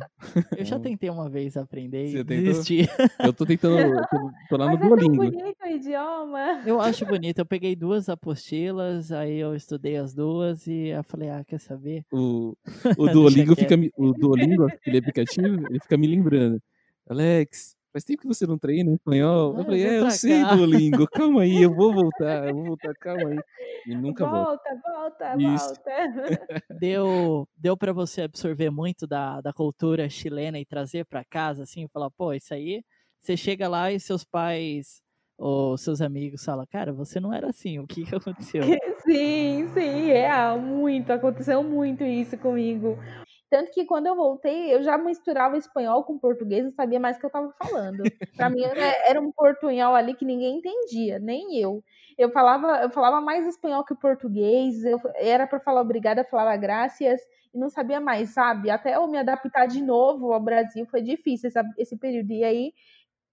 Eu 0.58 0.66
já 0.66 0.80
tentei 0.80 1.10
uma 1.10 1.30
vez 1.30 1.56
aprender 1.56 2.08
Você 2.08 2.20
e 2.20 2.24
tentou? 2.26 2.46
desisti. 2.46 2.82
Eu 3.24 3.34
tô 3.34 3.46
tentando, 3.46 4.02
tô, 4.10 4.32
tô 4.50 4.58
lá 4.58 4.66
no 4.66 4.72
Mas 4.72 4.82
é 4.82 4.88
tão 4.88 4.98
Duolingo. 4.98 5.18
bonito 5.18 5.58
o 5.64 5.68
idioma. 5.68 6.62
Eu 6.66 6.82
acho 6.82 7.06
bonito. 7.06 7.40
Eu 7.40 7.46
peguei 7.46 7.76
duas 7.76 8.10
apostilas, 8.10 9.12
aí 9.12 9.38
eu 9.40 9.56
estudei 9.56 9.98
as 9.98 10.14
duas 10.14 10.68
e 10.68 10.88
eu 10.88 11.04
falei, 11.04 11.30
ah, 11.30 11.44
quer 11.46 11.60
saber? 11.60 12.04
O, 12.12 12.56
o 12.98 13.08
Duolingo 13.08 13.56
fica 13.56 13.78
me, 13.78 13.92
o 13.98 14.12
Duolingo, 14.12 14.68
aquele 14.92 14.98
aplicativo, 15.00 15.68
ele 15.70 15.80
fica 15.80 15.98
me 15.98 16.08
lembrando. 16.08 16.62
Alex, 17.10 17.76
faz 17.92 18.04
tempo 18.04 18.22
que 18.22 18.28
você 18.28 18.46
não 18.46 18.58
treina 18.58 18.94
espanhol. 18.94 19.54
Eu 19.56 19.62
Ah, 19.62 19.66
falei, 19.66 19.84
vem 19.84 19.92
é, 19.92 20.00
eu 20.00 20.12
sei, 20.12 20.44
cá." 20.44 20.56
Duolingo, 20.56 21.08
calma 21.08 21.42
aí, 21.42 21.62
eu 21.62 21.74
vou 21.74 21.94
voltar, 21.94 22.46
eu 22.46 22.54
vou 22.54 22.66
voltar, 22.66 22.94
calma 22.96 23.30
aí. 23.30 23.42
E 23.86 23.96
nunca 23.96 24.26
volto. 24.26 24.48
volta, 24.48 24.82
volta, 24.86 25.38
Isso. 25.38 25.68
volta. 25.68 25.92
Deu, 26.82 27.48
deu 27.58 27.78
para 27.78 27.94
você 27.94 28.22
absorver 28.24 28.70
muito 28.72 29.06
da, 29.06 29.40
da 29.42 29.54
cultura 29.54 30.10
chilena 30.10 30.60
e 30.60 30.66
trazer 30.66 31.06
para 31.06 31.24
casa, 31.24 31.64
assim, 31.64 31.88
falar, 31.88 32.10
pô, 32.12 32.34
isso 32.34 32.54
aí. 32.54 32.84
Você 33.20 33.38
chega 33.38 33.68
lá 33.68 33.92
e 33.92 34.00
seus 34.00 34.24
pais 34.24 35.02
ou 35.38 35.78
seus 35.78 36.02
amigos 36.02 36.44
falam, 36.46 36.66
cara, 36.70 36.94
você 36.94 37.20
não 37.20 37.34
era 37.34 37.50
assim, 37.50 37.78
o 37.80 37.86
que, 37.88 38.04
que 38.06 38.16
aconteceu? 38.16 38.62
Sim, 39.06 39.68
sim, 39.74 40.06
real, 40.06 40.60
muito. 40.60 41.12
Aconteceu 41.12 41.64
muito 41.64 42.04
isso 42.04 42.38
comigo. 42.38 42.98
Tanto 43.52 43.70
que 43.70 43.84
quando 43.84 44.08
eu 44.08 44.16
voltei, 44.16 44.74
eu 44.74 44.82
já 44.82 44.98
misturava 44.98 45.58
espanhol 45.58 46.06
com 46.06 46.18
português, 46.18 46.64
não 46.64 46.72
sabia 46.72 47.02
mais 47.02 47.18
o 47.18 47.20
que 47.20 47.26
eu 47.26 47.28
estava 47.28 47.52
falando. 47.52 48.02
Para 48.34 48.50
mim 48.50 48.62
era, 48.64 49.20
um 49.20 49.30
portunhol 49.30 49.94
ali 49.94 50.14
que 50.14 50.24
ninguém 50.24 50.60
entendia, 50.60 51.20
nem 51.20 51.58
eu. 51.58 51.84
Eu 52.18 52.32
falava, 52.32 52.82
eu 52.82 52.90
falava 52.90 53.20
mais 53.20 53.46
espanhol 53.46 53.84
que 53.84 53.94
português, 53.94 54.86
eu 54.86 55.02
era 55.16 55.46
para 55.46 55.60
falar 55.60 55.82
obrigada, 55.82 56.24
falava 56.24 56.56
graças 56.56 57.20
e 57.54 57.58
não 57.58 57.70
sabia 57.70 58.00
mais, 58.00 58.30
sabe? 58.30 58.70
Até 58.70 58.96
eu 58.96 59.06
me 59.06 59.18
adaptar 59.18 59.68
de 59.68 59.82
novo 59.82 60.32
ao 60.32 60.40
Brasil 60.40 60.86
foi 60.86 61.02
difícil 61.02 61.50
essa, 61.50 61.62
esse 61.78 61.98
período. 61.98 62.32
E 62.32 62.46
aí 62.46 62.74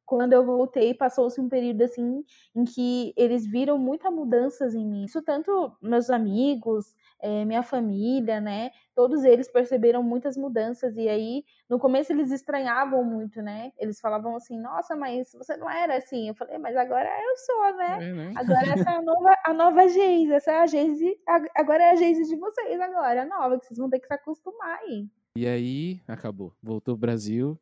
quando 0.09 0.33
eu 0.33 0.45
voltei, 0.45 0.95
passou-se 0.95 1.41
um 1.41 1.49
período 1.49 1.83
assim 1.83 2.25
em 2.55 2.65
que 2.65 3.13
eles 3.17 3.47
viram 3.47 3.79
muitas 3.79 4.13
mudanças 4.13 4.75
em 4.75 4.87
mim. 4.87 5.05
Isso 5.05 5.23
tanto 5.23 5.77
meus 5.83 6.11
amigos, 6.11 6.95
eh, 7.21 7.45
minha 7.45 7.63
família, 7.63 8.41
né? 8.41 8.71
Todos 8.95 9.25
eles 9.25 9.51
perceberam 9.51 10.03
muitas 10.03 10.37
mudanças 10.37 10.97
e 10.97 11.09
aí 11.09 11.45
no 11.69 11.79
começo 11.79 12.13
eles 12.13 12.31
estranhavam 12.33 13.05
muito, 13.05 13.43
né? 13.43 13.73
Eles 13.79 14.01
falavam 14.01 14.35
assim: 14.37 14.59
"Nossa, 14.61 14.97
mas 14.97 15.33
você 15.33 15.57
não 15.57 15.71
era 15.71 15.97
assim". 15.97 16.29
Eu 16.29 16.35
falei: 16.35 16.59
"Mas 16.59 16.77
agora 16.77 17.09
eu 17.23 17.37
sou, 17.37 17.77
né? 17.77 17.99
É, 17.99 18.13
né? 18.15 18.41
Agora 18.59 18.73
essa 18.75 18.91
é 18.91 18.97
a 18.97 19.03
nova, 19.03 19.35
a 19.47 19.53
nova 19.55 19.89
Geise, 19.89 20.33
essa 20.33 20.53
é 20.53 20.61
a 20.61 20.67
Geise, 20.67 21.21
ag- 21.27 21.51
agora 21.57 21.83
é 21.85 21.91
a 21.91 21.97
Geise 21.97 22.25
de 22.25 22.37
vocês 22.37 22.81
agora, 22.81 23.23
a 23.23 23.27
nova, 23.27 23.59
que 23.59 23.67
vocês 23.67 23.79
vão 23.79 23.91
ter 23.91 24.01
que 24.01 24.07
se 24.07 24.15
acostumar 24.15 24.79
aí". 24.81 25.09
E 25.37 25.47
aí, 25.47 26.03
acabou. 26.07 26.55
Voltou 26.63 26.95
pro 26.95 27.01
Brasil, 27.03 27.59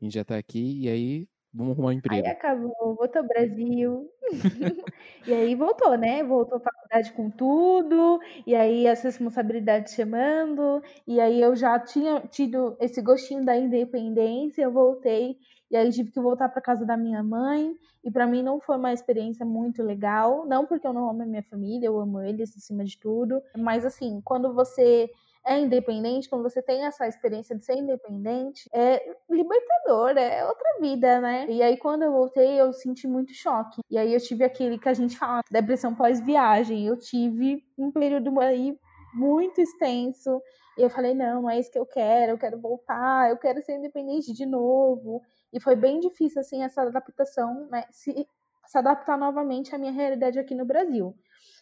a 0.00 0.04
gente 0.04 0.14
já 0.14 0.24
tá 0.24 0.38
aqui, 0.38 0.82
e 0.84 0.90
aí, 0.90 1.28
vamos 1.52 1.72
arrumar 1.72 1.88
um 1.90 1.92
Aí 2.08 2.22
emprego. 2.22 2.26
acabou, 2.26 2.96
voltou 2.96 3.22
ao 3.22 3.28
Brasil. 3.28 4.10
e 5.26 5.32
aí 5.32 5.54
voltou, 5.54 5.96
né? 5.96 6.22
Voltou 6.24 6.58
à 6.58 6.60
faculdade 6.60 7.12
com 7.12 7.30
tudo, 7.30 8.18
e 8.46 8.54
aí 8.54 8.86
as 8.88 9.02
responsabilidades 9.02 9.94
chamando, 9.94 10.82
e 11.06 11.20
aí 11.20 11.40
eu 11.40 11.54
já 11.54 11.78
tinha 11.78 12.20
tido 12.22 12.76
esse 12.80 13.00
gostinho 13.00 13.44
da 13.44 13.56
independência, 13.56 14.62
eu 14.62 14.72
voltei, 14.72 15.36
e 15.70 15.76
aí 15.76 15.90
tive 15.92 16.10
que 16.10 16.20
voltar 16.20 16.48
para 16.48 16.60
casa 16.62 16.84
da 16.84 16.96
minha 16.96 17.22
mãe, 17.22 17.76
e 18.02 18.10
para 18.10 18.26
mim 18.26 18.42
não 18.42 18.60
foi 18.60 18.76
uma 18.76 18.92
experiência 18.92 19.46
muito 19.46 19.82
legal, 19.82 20.44
não 20.46 20.66
porque 20.66 20.86
eu 20.86 20.92
não 20.92 21.08
amo 21.08 21.22
a 21.22 21.26
minha 21.26 21.42
família, 21.44 21.86
eu 21.86 21.98
amo 22.00 22.20
eles 22.20 22.56
acima 22.56 22.84
de 22.84 22.98
tudo, 22.98 23.40
mas 23.56 23.84
assim, 23.84 24.20
quando 24.24 24.52
você 24.52 25.08
é 25.46 25.58
independente, 25.58 26.28
quando 26.28 26.42
você 26.42 26.62
tem 26.62 26.84
essa 26.84 27.08
experiência 27.08 27.56
de 27.56 27.64
ser 27.64 27.74
independente, 27.74 28.68
é 28.72 29.14
libertador, 29.28 30.10
é 30.16 30.46
outra 30.46 30.78
vida, 30.80 31.20
né? 31.20 31.46
E 31.48 31.62
aí, 31.62 31.76
quando 31.76 32.02
eu 32.02 32.12
voltei, 32.12 32.60
eu 32.60 32.72
senti 32.72 33.08
muito 33.08 33.32
choque. 33.32 33.80
E 33.90 33.96
aí, 33.96 34.12
eu 34.12 34.20
tive 34.20 34.44
aquele 34.44 34.78
que 34.78 34.88
a 34.88 34.94
gente 34.94 35.16
fala, 35.16 35.42
depressão 35.50 35.94
pós-viagem. 35.94 36.86
Eu 36.86 36.96
tive 36.98 37.64
um 37.78 37.90
período 37.90 38.38
aí 38.40 38.78
muito 39.14 39.60
extenso. 39.60 40.40
E 40.78 40.82
eu 40.82 40.90
falei, 40.90 41.14
não, 41.14 41.42
não 41.42 41.50
é 41.50 41.58
isso 41.58 41.70
que 41.70 41.78
eu 41.78 41.86
quero, 41.86 42.32
eu 42.32 42.38
quero 42.38 42.60
voltar, 42.60 43.30
eu 43.30 43.36
quero 43.36 43.62
ser 43.62 43.76
independente 43.76 44.32
de 44.32 44.46
novo. 44.46 45.22
E 45.52 45.60
foi 45.60 45.74
bem 45.74 46.00
difícil, 46.00 46.40
assim, 46.40 46.62
essa 46.62 46.82
adaptação, 46.82 47.66
né? 47.70 47.84
Se, 47.90 48.26
se 48.66 48.78
adaptar 48.78 49.18
novamente 49.18 49.74
à 49.74 49.78
minha 49.78 49.92
realidade 49.92 50.38
aqui 50.38 50.54
no 50.54 50.64
Brasil. 50.64 51.14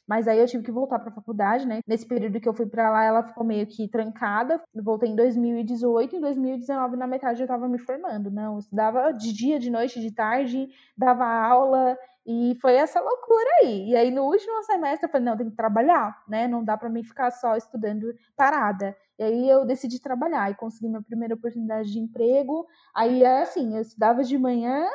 Mas 0.09 0.27
aí 0.27 0.39
eu 0.39 0.47
tive 0.47 0.65
que 0.65 0.73
voltar 0.73 0.99
para 0.99 1.11
a 1.11 1.15
faculdade, 1.15 1.67
né? 1.67 1.81
Nesse 1.87 2.07
período 2.07 2.41
que 2.41 2.49
eu 2.49 2.55
fui 2.55 2.67
para 2.67 2.91
lá, 2.91 3.05
ela 3.05 3.23
ficou 3.23 3.45
meio 3.45 3.67
que 3.67 3.87
trancada. 3.87 4.61
Eu 4.75 4.83
voltei 4.83 5.11
em 5.11 5.15
2018, 5.15 6.17
em 6.17 6.21
2019, 6.21 6.97
na 6.97 7.07
metade 7.07 7.41
eu 7.41 7.45
estava 7.45 7.69
me 7.69 7.79
formando. 7.79 8.31
Não, 8.31 8.55
eu 8.55 8.59
estudava 8.59 9.13
de 9.13 9.33
dia, 9.33 9.59
de 9.59 9.71
noite, 9.71 10.01
de 10.01 10.11
tarde, 10.11 10.69
dava 10.97 11.27
aula 11.27 11.97
e 12.27 12.57
foi 12.61 12.75
essa 12.75 13.01
loucura 13.01 13.49
aí. 13.63 13.91
E 13.91 13.97
aí 13.97 14.11
no 14.11 14.25
último 14.25 14.63
semestre 14.65 15.07
eu 15.07 15.11
falei, 15.11 15.25
não, 15.27 15.37
tem 15.37 15.49
que 15.49 15.57
trabalhar, 15.57 16.23
né? 16.29 16.47
Não 16.47 16.63
dá 16.63 16.77
para 16.77 16.91
mim 16.91 17.03
ficar 17.03 17.31
só 17.31 17.57
estudando 17.57 18.15
parada. 18.37 18.97
E 19.19 19.23
aí 19.23 19.49
eu 19.49 19.65
decidi 19.65 19.99
trabalhar 20.01 20.51
e 20.51 20.55
consegui 20.55 20.89
minha 20.89 21.03
primeira 21.03 21.35
oportunidade 21.35 21.91
de 21.91 21.99
emprego. 21.99 22.67
Aí 22.95 23.25
é 23.25 23.43
assim, 23.43 23.75
eu 23.75 23.81
estudava 23.81 24.23
de 24.23 24.39
manhã, 24.39 24.87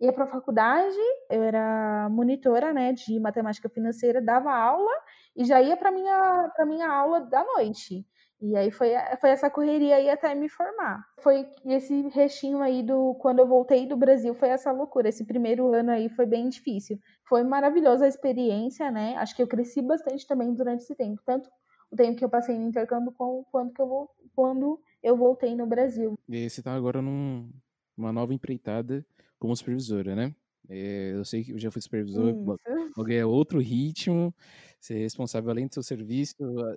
ia 0.00 0.12
para 0.12 0.24
a 0.24 0.28
faculdade, 0.28 0.96
eu 1.30 1.42
era 1.42 2.08
monitora, 2.10 2.72
né, 2.72 2.92
de 2.92 3.18
matemática 3.18 3.68
financeira, 3.68 4.22
dava 4.22 4.52
aula 4.52 4.92
e 5.36 5.44
já 5.44 5.60
ia 5.60 5.76
para 5.76 5.90
minha 5.90 6.50
para 6.54 6.66
minha 6.66 6.88
aula 6.88 7.20
da 7.20 7.44
noite. 7.44 8.06
E 8.40 8.54
aí 8.56 8.70
foi, 8.70 8.90
foi 9.20 9.30
essa 9.30 9.50
correria 9.50 9.96
aí 9.96 10.08
até 10.08 10.32
me 10.32 10.48
formar. 10.48 11.04
Foi 11.18 11.44
esse 11.66 12.08
restinho 12.10 12.62
aí 12.62 12.84
do 12.84 13.14
quando 13.14 13.40
eu 13.40 13.48
voltei 13.48 13.84
do 13.84 13.96
Brasil, 13.96 14.32
foi 14.32 14.50
essa 14.50 14.70
loucura. 14.70 15.08
Esse 15.08 15.24
primeiro 15.24 15.74
ano 15.74 15.90
aí 15.90 16.08
foi 16.08 16.24
bem 16.24 16.48
difícil. 16.48 17.00
Foi 17.28 17.42
maravilhosa 17.42 18.04
a 18.04 18.08
experiência, 18.08 18.92
né? 18.92 19.16
Acho 19.16 19.34
que 19.34 19.42
eu 19.42 19.48
cresci 19.48 19.82
bastante 19.82 20.24
também 20.24 20.54
durante 20.54 20.84
esse 20.84 20.94
tempo, 20.94 21.20
tanto 21.26 21.50
o 21.90 21.96
tempo 21.96 22.16
que 22.16 22.24
eu 22.24 22.28
passei 22.28 22.56
no 22.56 22.68
intercâmbio 22.68 23.12
como 23.12 23.44
quando 23.50 23.72
que 23.72 23.82
eu 23.82 23.88
vou, 23.88 24.10
quando 24.36 24.80
eu 25.02 25.16
voltei 25.16 25.56
no 25.56 25.66
Brasil. 25.66 26.14
E 26.28 26.36
aí, 26.36 26.48
você 26.48 26.62
tá 26.62 26.74
agora 26.74 27.02
num, 27.02 27.50
numa 27.96 28.12
nova 28.12 28.32
empreitada 28.32 29.04
como 29.38 29.54
supervisora, 29.56 30.14
né? 30.16 30.34
É, 30.68 31.12
eu 31.14 31.24
sei 31.24 31.44
que 31.44 31.52
eu 31.52 31.58
já 31.58 31.70
fui 31.70 31.80
supervisor, 31.82 32.36
logo 32.96 33.12
é 33.12 33.24
outro 33.24 33.58
ritmo, 33.60 34.34
ser 34.80 34.98
responsável 34.98 35.50
além 35.50 35.66
do 35.66 35.74
seu 35.74 35.82
serviço, 35.82 36.34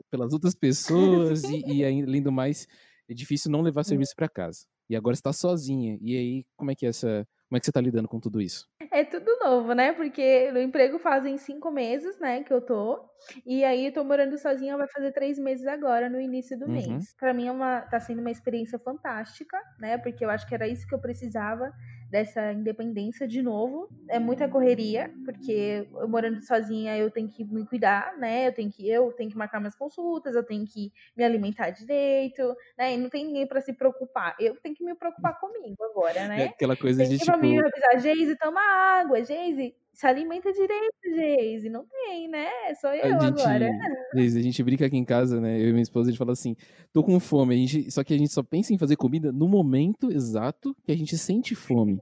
pelas 0.10 0.34
outras 0.34 0.56
pessoas, 0.56 1.48
e, 1.48 1.80
e 1.80 1.86
além 1.86 2.22
do 2.22 2.32
mais, 2.32 2.68
é 3.10 3.14
difícil 3.14 3.52
não 3.52 3.62
levar 3.62 3.84
serviço 3.84 4.14
para 4.16 4.30
casa. 4.30 4.66
E 4.90 4.96
agora 4.96 5.16
você 5.16 5.22
tá 5.22 5.34
sozinha. 5.34 5.98
E 6.02 6.18
aí, 6.18 6.46
como 6.56 6.72
é 6.72 6.76
que 6.76 6.86
é 6.86 6.90
essa. 6.90 7.28
Como 7.50 7.58
é 7.58 7.60
que 7.60 7.66
você 7.66 7.72
tá 7.72 7.82
lidando 7.82 8.08
com 8.08 8.20
tudo 8.20 8.42
isso? 8.42 8.68
É 8.92 9.04
tudo 9.06 9.38
novo, 9.40 9.74
né? 9.74 9.94
Porque 9.94 10.52
no 10.52 10.60
emprego 10.60 10.98
fazem 10.98 11.38
cinco 11.38 11.70
meses, 11.72 12.20
né, 12.20 12.44
que 12.44 12.52
eu 12.52 12.62
tô. 12.62 13.10
E 13.46 13.64
aí 13.64 13.86
eu 13.86 13.94
tô 13.94 14.04
morando 14.04 14.38
sozinha, 14.40 14.76
vai 14.78 14.88
fazer 14.88 15.12
três 15.12 15.38
meses 15.38 15.68
agora, 15.68 16.10
no 16.10 16.20
início 16.20 16.58
do 16.58 16.68
Uhum. 16.68 17.08
mês. 17.08 17.14
Pra 17.20 17.34
mim 17.34 17.48
é 17.48 17.52
uma, 17.52 17.82
tá 17.82 18.00
sendo 18.00 18.20
uma 18.22 18.32
experiência 18.32 18.80
fantástica, 18.80 19.58
né? 19.80 19.98
Porque 20.00 20.26
eu 20.26 20.30
acho 20.32 20.48
que 20.48 20.56
era 20.56 20.68
isso 20.68 20.88
que 20.88 20.96
eu 20.96 21.00
precisava, 21.00 21.72
dessa 22.12 22.52
independência 22.52 23.28
de 23.28 23.42
novo. 23.42 23.88
É 24.10 24.20
muita 24.20 24.48
correria, 24.48 25.10
porque 25.24 25.88
eu 25.94 26.08
morando 26.10 26.42
sozinha 26.42 26.98
eu 26.98 27.10
tenho 27.10 27.30
que 27.30 27.44
me 27.46 27.66
cuidar, 27.66 28.18
né? 28.18 28.48
Eu 28.48 28.54
tenho 28.54 28.70
que, 28.70 28.88
eu 28.88 29.12
tenho 29.14 29.30
que 29.32 29.38
marcar 29.38 29.60
minhas 29.60 29.76
consultas, 29.76 30.36
eu 30.36 30.44
tenho 30.44 30.66
que 30.68 30.92
me 31.16 31.24
alimentar 31.24 31.70
direito, 31.70 32.56
né? 32.78 32.94
E 32.94 32.98
não 32.98 33.10
tem 33.10 33.26
ninguém 33.26 33.48
pra 33.48 33.62
se 33.62 33.74
preocupar. 33.74 34.36
Eu 34.40 34.56
tenho 34.62 34.76
que 34.76 34.84
me 34.84 34.94
preocupar 34.94 35.40
comigo 35.40 35.82
agora, 35.86 36.20
É 36.20 36.28
né? 36.28 36.46
aquela 36.46 36.76
coisa 36.76 37.02
Tem 37.02 37.10
de 37.12 37.18
que 37.18 37.26
tipo. 37.26 37.38
avisar, 37.38 38.00
Geise, 38.02 38.38
toma 38.38 38.62
água, 38.62 39.24
Geise, 39.24 39.74
Se 39.94 40.08
alimenta 40.08 40.52
direito, 40.52 40.96
Geise. 41.04 41.70
Não 41.70 41.86
tem, 41.86 42.28
né? 42.28 42.50
Sou 42.80 42.90
A 42.90 42.98
eu 42.98 43.20
gente, 43.20 43.42
agora. 43.42 43.70
Geise, 44.16 44.40
a 44.40 44.42
gente 44.42 44.64
brinca 44.64 44.86
aqui 44.86 44.98
em 44.98 45.06
casa, 45.06 45.40
né? 45.40 45.60
Eu 45.60 45.70
e 45.70 45.72
minha 45.72 45.84
esposa, 45.84 46.10
a 46.10 46.12
gente 46.12 46.18
fala 46.18 46.32
assim, 46.32 46.56
tô 46.94 47.04
com 47.04 47.20
fome. 47.20 47.54
A 47.54 47.58
gente, 47.58 47.92
só 47.92 48.04
que 48.04 48.14
a 48.14 48.18
gente 48.18 48.32
só 48.32 48.42
pensa 48.42 48.74
em 48.74 48.78
fazer 48.78 48.96
comida 48.96 49.32
no 49.32 49.48
momento 49.48 50.12
exato 50.12 50.76
que 50.84 50.92
a 50.92 50.98
gente 50.98 51.18
sente 51.18 51.56
fome. 51.56 52.00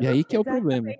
E 0.00 0.06
aí 0.06 0.24
que 0.24 0.36
é 0.36 0.40
o 0.40 0.44
problema. 0.44 0.90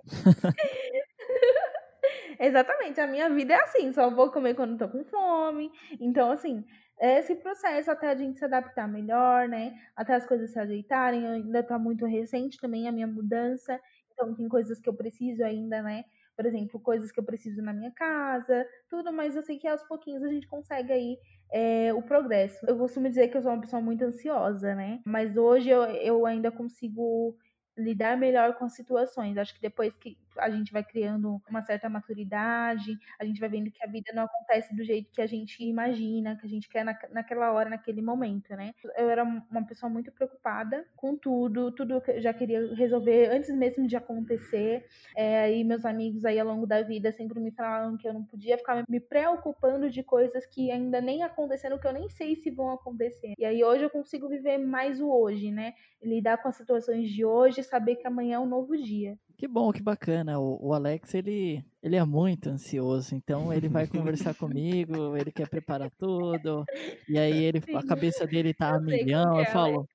Exatamente, 2.39 2.99
a 3.01 3.07
minha 3.07 3.29
vida 3.29 3.53
é 3.53 3.63
assim, 3.63 3.91
só 3.93 4.09
vou 4.09 4.31
comer 4.31 4.55
quando 4.55 4.77
tô 4.77 4.87
com 4.89 5.03
fome. 5.03 5.71
Então, 5.99 6.31
assim, 6.31 6.63
esse 6.99 7.35
processo 7.35 7.91
até 7.91 8.09
a 8.09 8.15
gente 8.15 8.39
se 8.39 8.45
adaptar 8.45 8.87
melhor, 8.87 9.47
né? 9.47 9.75
Até 9.95 10.15
as 10.15 10.25
coisas 10.25 10.51
se 10.51 10.59
ajeitarem, 10.59 11.27
ainda 11.27 11.61
tá 11.61 11.77
muito 11.77 12.05
recente 12.05 12.59
também 12.59 12.87
a 12.87 12.91
minha 12.91 13.07
mudança. 13.07 13.79
Então, 14.17 14.33
tem 14.35 14.47
coisas 14.49 14.79
que 14.79 14.89
eu 14.89 14.95
preciso 14.95 15.43
ainda, 15.43 15.81
né? 15.81 16.03
Por 16.35 16.45
exemplo, 16.45 16.79
coisas 16.79 17.11
que 17.11 17.19
eu 17.19 17.23
preciso 17.23 17.61
na 17.61 17.73
minha 17.73 17.91
casa, 17.91 18.65
tudo, 18.89 19.11
mas 19.13 19.35
eu 19.35 19.43
sei 19.43 19.57
que 19.59 19.67
aos 19.67 19.83
pouquinhos 19.83 20.23
a 20.23 20.27
gente 20.29 20.47
consegue 20.47 20.91
aí 20.91 21.17
é, 21.51 21.93
o 21.93 22.01
progresso. 22.01 22.65
Eu 22.67 22.77
costumo 22.77 23.07
dizer 23.09 23.27
que 23.29 23.37
eu 23.37 23.41
sou 23.41 23.51
uma 23.51 23.61
pessoa 23.61 23.81
muito 23.81 24.03
ansiosa, 24.03 24.73
né? 24.75 25.01
Mas 25.05 25.37
hoje 25.37 25.69
eu, 25.69 25.83
eu 25.83 26.25
ainda 26.25 26.51
consigo 26.51 27.37
lidar 27.77 28.17
melhor 28.17 28.55
com 28.57 28.65
as 28.65 28.73
situações. 28.75 29.37
Acho 29.37 29.53
que 29.53 29.61
depois 29.61 29.95
que 29.95 30.17
a 30.39 30.49
gente 30.49 30.71
vai 30.71 30.83
criando 30.83 31.41
uma 31.49 31.61
certa 31.61 31.89
maturidade, 31.89 32.97
a 33.19 33.25
gente 33.25 33.39
vai 33.39 33.49
vendo 33.49 33.71
que 33.71 33.83
a 33.83 33.87
vida 33.87 34.11
não 34.13 34.23
acontece 34.23 34.75
do 34.75 34.83
jeito 34.83 35.11
que 35.11 35.21
a 35.21 35.27
gente 35.27 35.63
imagina, 35.63 36.37
que 36.37 36.45
a 36.45 36.49
gente 36.49 36.69
quer 36.69 36.83
na, 36.83 36.97
naquela 37.11 37.51
hora, 37.51 37.69
naquele 37.69 38.01
momento, 38.01 38.49
né? 38.55 38.73
Eu 38.97 39.09
era 39.09 39.23
uma 39.23 39.65
pessoa 39.65 39.89
muito 39.89 40.11
preocupada 40.11 40.85
com 40.95 41.15
tudo, 41.17 41.71
tudo 41.71 42.01
que 42.01 42.11
eu 42.11 42.21
já 42.21 42.33
queria 42.33 42.73
resolver 42.75 43.29
antes 43.31 43.49
mesmo 43.55 43.87
de 43.87 43.95
acontecer. 43.95 44.85
É, 45.15 45.53
e 45.53 45.63
meus 45.63 45.85
amigos 45.85 46.25
aí 46.25 46.39
ao 46.39 46.47
longo 46.47 46.65
da 46.65 46.81
vida 46.81 47.11
sempre 47.11 47.39
me 47.39 47.51
falaram 47.51 47.97
que 47.97 48.07
eu 48.07 48.13
não 48.13 48.23
podia 48.23 48.57
ficar 48.57 48.83
me 48.87 48.99
preocupando 48.99 49.89
de 49.89 50.03
coisas 50.03 50.45
que 50.45 50.71
ainda 50.71 51.01
nem 51.01 51.23
aconteceram, 51.23 51.79
que 51.79 51.87
eu 51.87 51.93
nem 51.93 52.09
sei 52.09 52.35
se 52.35 52.49
vão 52.51 52.71
acontecer. 52.71 53.33
E 53.37 53.45
aí 53.45 53.63
hoje 53.63 53.83
eu 53.83 53.89
consigo 53.89 54.27
viver 54.29 54.57
mais 54.57 54.99
o 55.01 55.09
hoje, 55.09 55.51
né? 55.51 55.73
Lidar 56.01 56.37
com 56.37 56.49
as 56.49 56.55
situações 56.55 57.09
de 57.09 57.25
hoje, 57.25 57.63
saber 57.63 57.95
que 57.95 58.07
amanhã 58.07 58.35
é 58.35 58.39
um 58.39 58.45
novo 58.45 58.75
dia. 58.77 59.17
Que 59.37 59.47
bom, 59.47 59.71
que 59.71 59.81
bacana. 59.81 60.39
O, 60.39 60.67
o, 60.67 60.73
Alex, 60.73 61.13
ele, 61.13 61.63
ele 61.81 61.95
é 61.95 62.03
muito 62.03 62.49
ansioso, 62.49 63.15
então 63.15 63.53
ele 63.53 63.69
vai 63.69 63.85
conversar 63.85 64.33
comigo, 64.35 65.15
ele 65.15 65.31
quer 65.31 65.47
preparar 65.47 65.91
tudo, 65.97 66.65
e 67.07 67.17
aí 67.19 67.43
ele, 67.43 67.61
a 67.75 67.85
cabeça 67.85 68.25
dele 68.25 68.53
tá 68.53 68.75
a 68.75 68.79
milhão, 68.79 69.35
eu 69.35 69.41
é, 69.41 69.45
falo... 69.45 69.87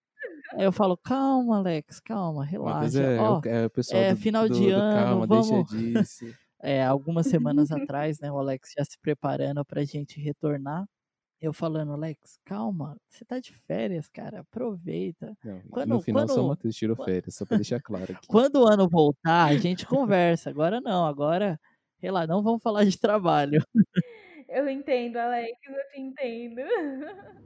Eu 0.59 0.71
falo, 0.71 0.99
calma, 0.99 1.57
Alex, 1.57 1.99
calma, 1.99 2.45
relaxa. 2.45 3.01
É, 3.01 3.19
Ó, 3.19 3.41
é, 3.47 3.69
é 3.93 4.15
do, 4.15 4.21
final 4.21 4.47
do, 4.47 4.55
de 4.55 4.69
do 4.69 4.77
ano, 4.77 5.05
calma, 5.05 5.27
vamos... 5.27 5.71
É, 6.63 6.85
algumas 6.85 7.27
semanas 7.27 7.73
atrás, 7.73 8.21
né, 8.21 8.31
o 8.31 8.39
Alex 8.39 8.71
já 8.79 8.85
se 8.85 8.97
preparando 9.01 9.65
pra 9.65 9.85
gente 9.85 10.21
retornar. 10.21 10.87
Eu 11.43 11.53
falando, 11.53 11.93
Alex, 11.93 12.39
calma, 12.45 12.97
você 13.09 13.25
tá 13.25 13.41
de 13.41 13.53
férias, 13.53 14.09
cara, 14.09 14.41
aproveita. 14.41 15.37
Não, 15.45 15.61
Quando- 15.71 15.89
no 15.89 16.01
final 16.01 16.29
só 16.29 16.35
o 16.35 16.37
quando- 16.37 16.49
Matheus 16.51 16.77
tirou 16.77 16.95
quando- 16.97 17.09
férias, 17.09 17.35
só 17.35 17.45
pra 17.45 17.57
deixar 17.57 17.81
claro 17.83 18.05
aqui. 18.25 18.29
Quando 18.29 18.57
o 18.63 18.67
ano 18.69 18.89
voltar, 18.89 19.47
a 19.47 19.57
gente 19.57 19.85
conversa. 19.85 20.49
Agora 20.51 20.81
não, 20.81 21.05
agora, 21.05 21.59
sei 22.01 22.13
lá, 22.13 22.29
não 22.29 22.45
vamos 22.45 22.63
falar 22.63 22.85
de 22.85 22.97
trabalho. 22.97 23.61
Eu 24.49 24.69
entendo, 24.69 25.17
Alex, 25.17 25.59
eu 25.67 25.75
te 25.93 26.01
entendo. 26.01 26.61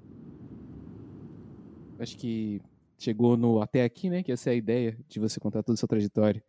Acho 1.99 2.17
que 2.19 2.61
chegou 2.99 3.37
no 3.37 3.63
até 3.63 3.83
aqui, 3.85 4.11
né? 4.11 4.23
Que 4.23 4.33
essa 4.33 4.51
é 4.51 4.53
a 4.53 4.57
ideia 4.57 4.97
de 5.09 5.19
você 5.19 5.41
contar 5.41 5.63
toda 5.63 5.75
a 5.75 5.79
sua 5.79 5.89
trajetória 5.89 6.45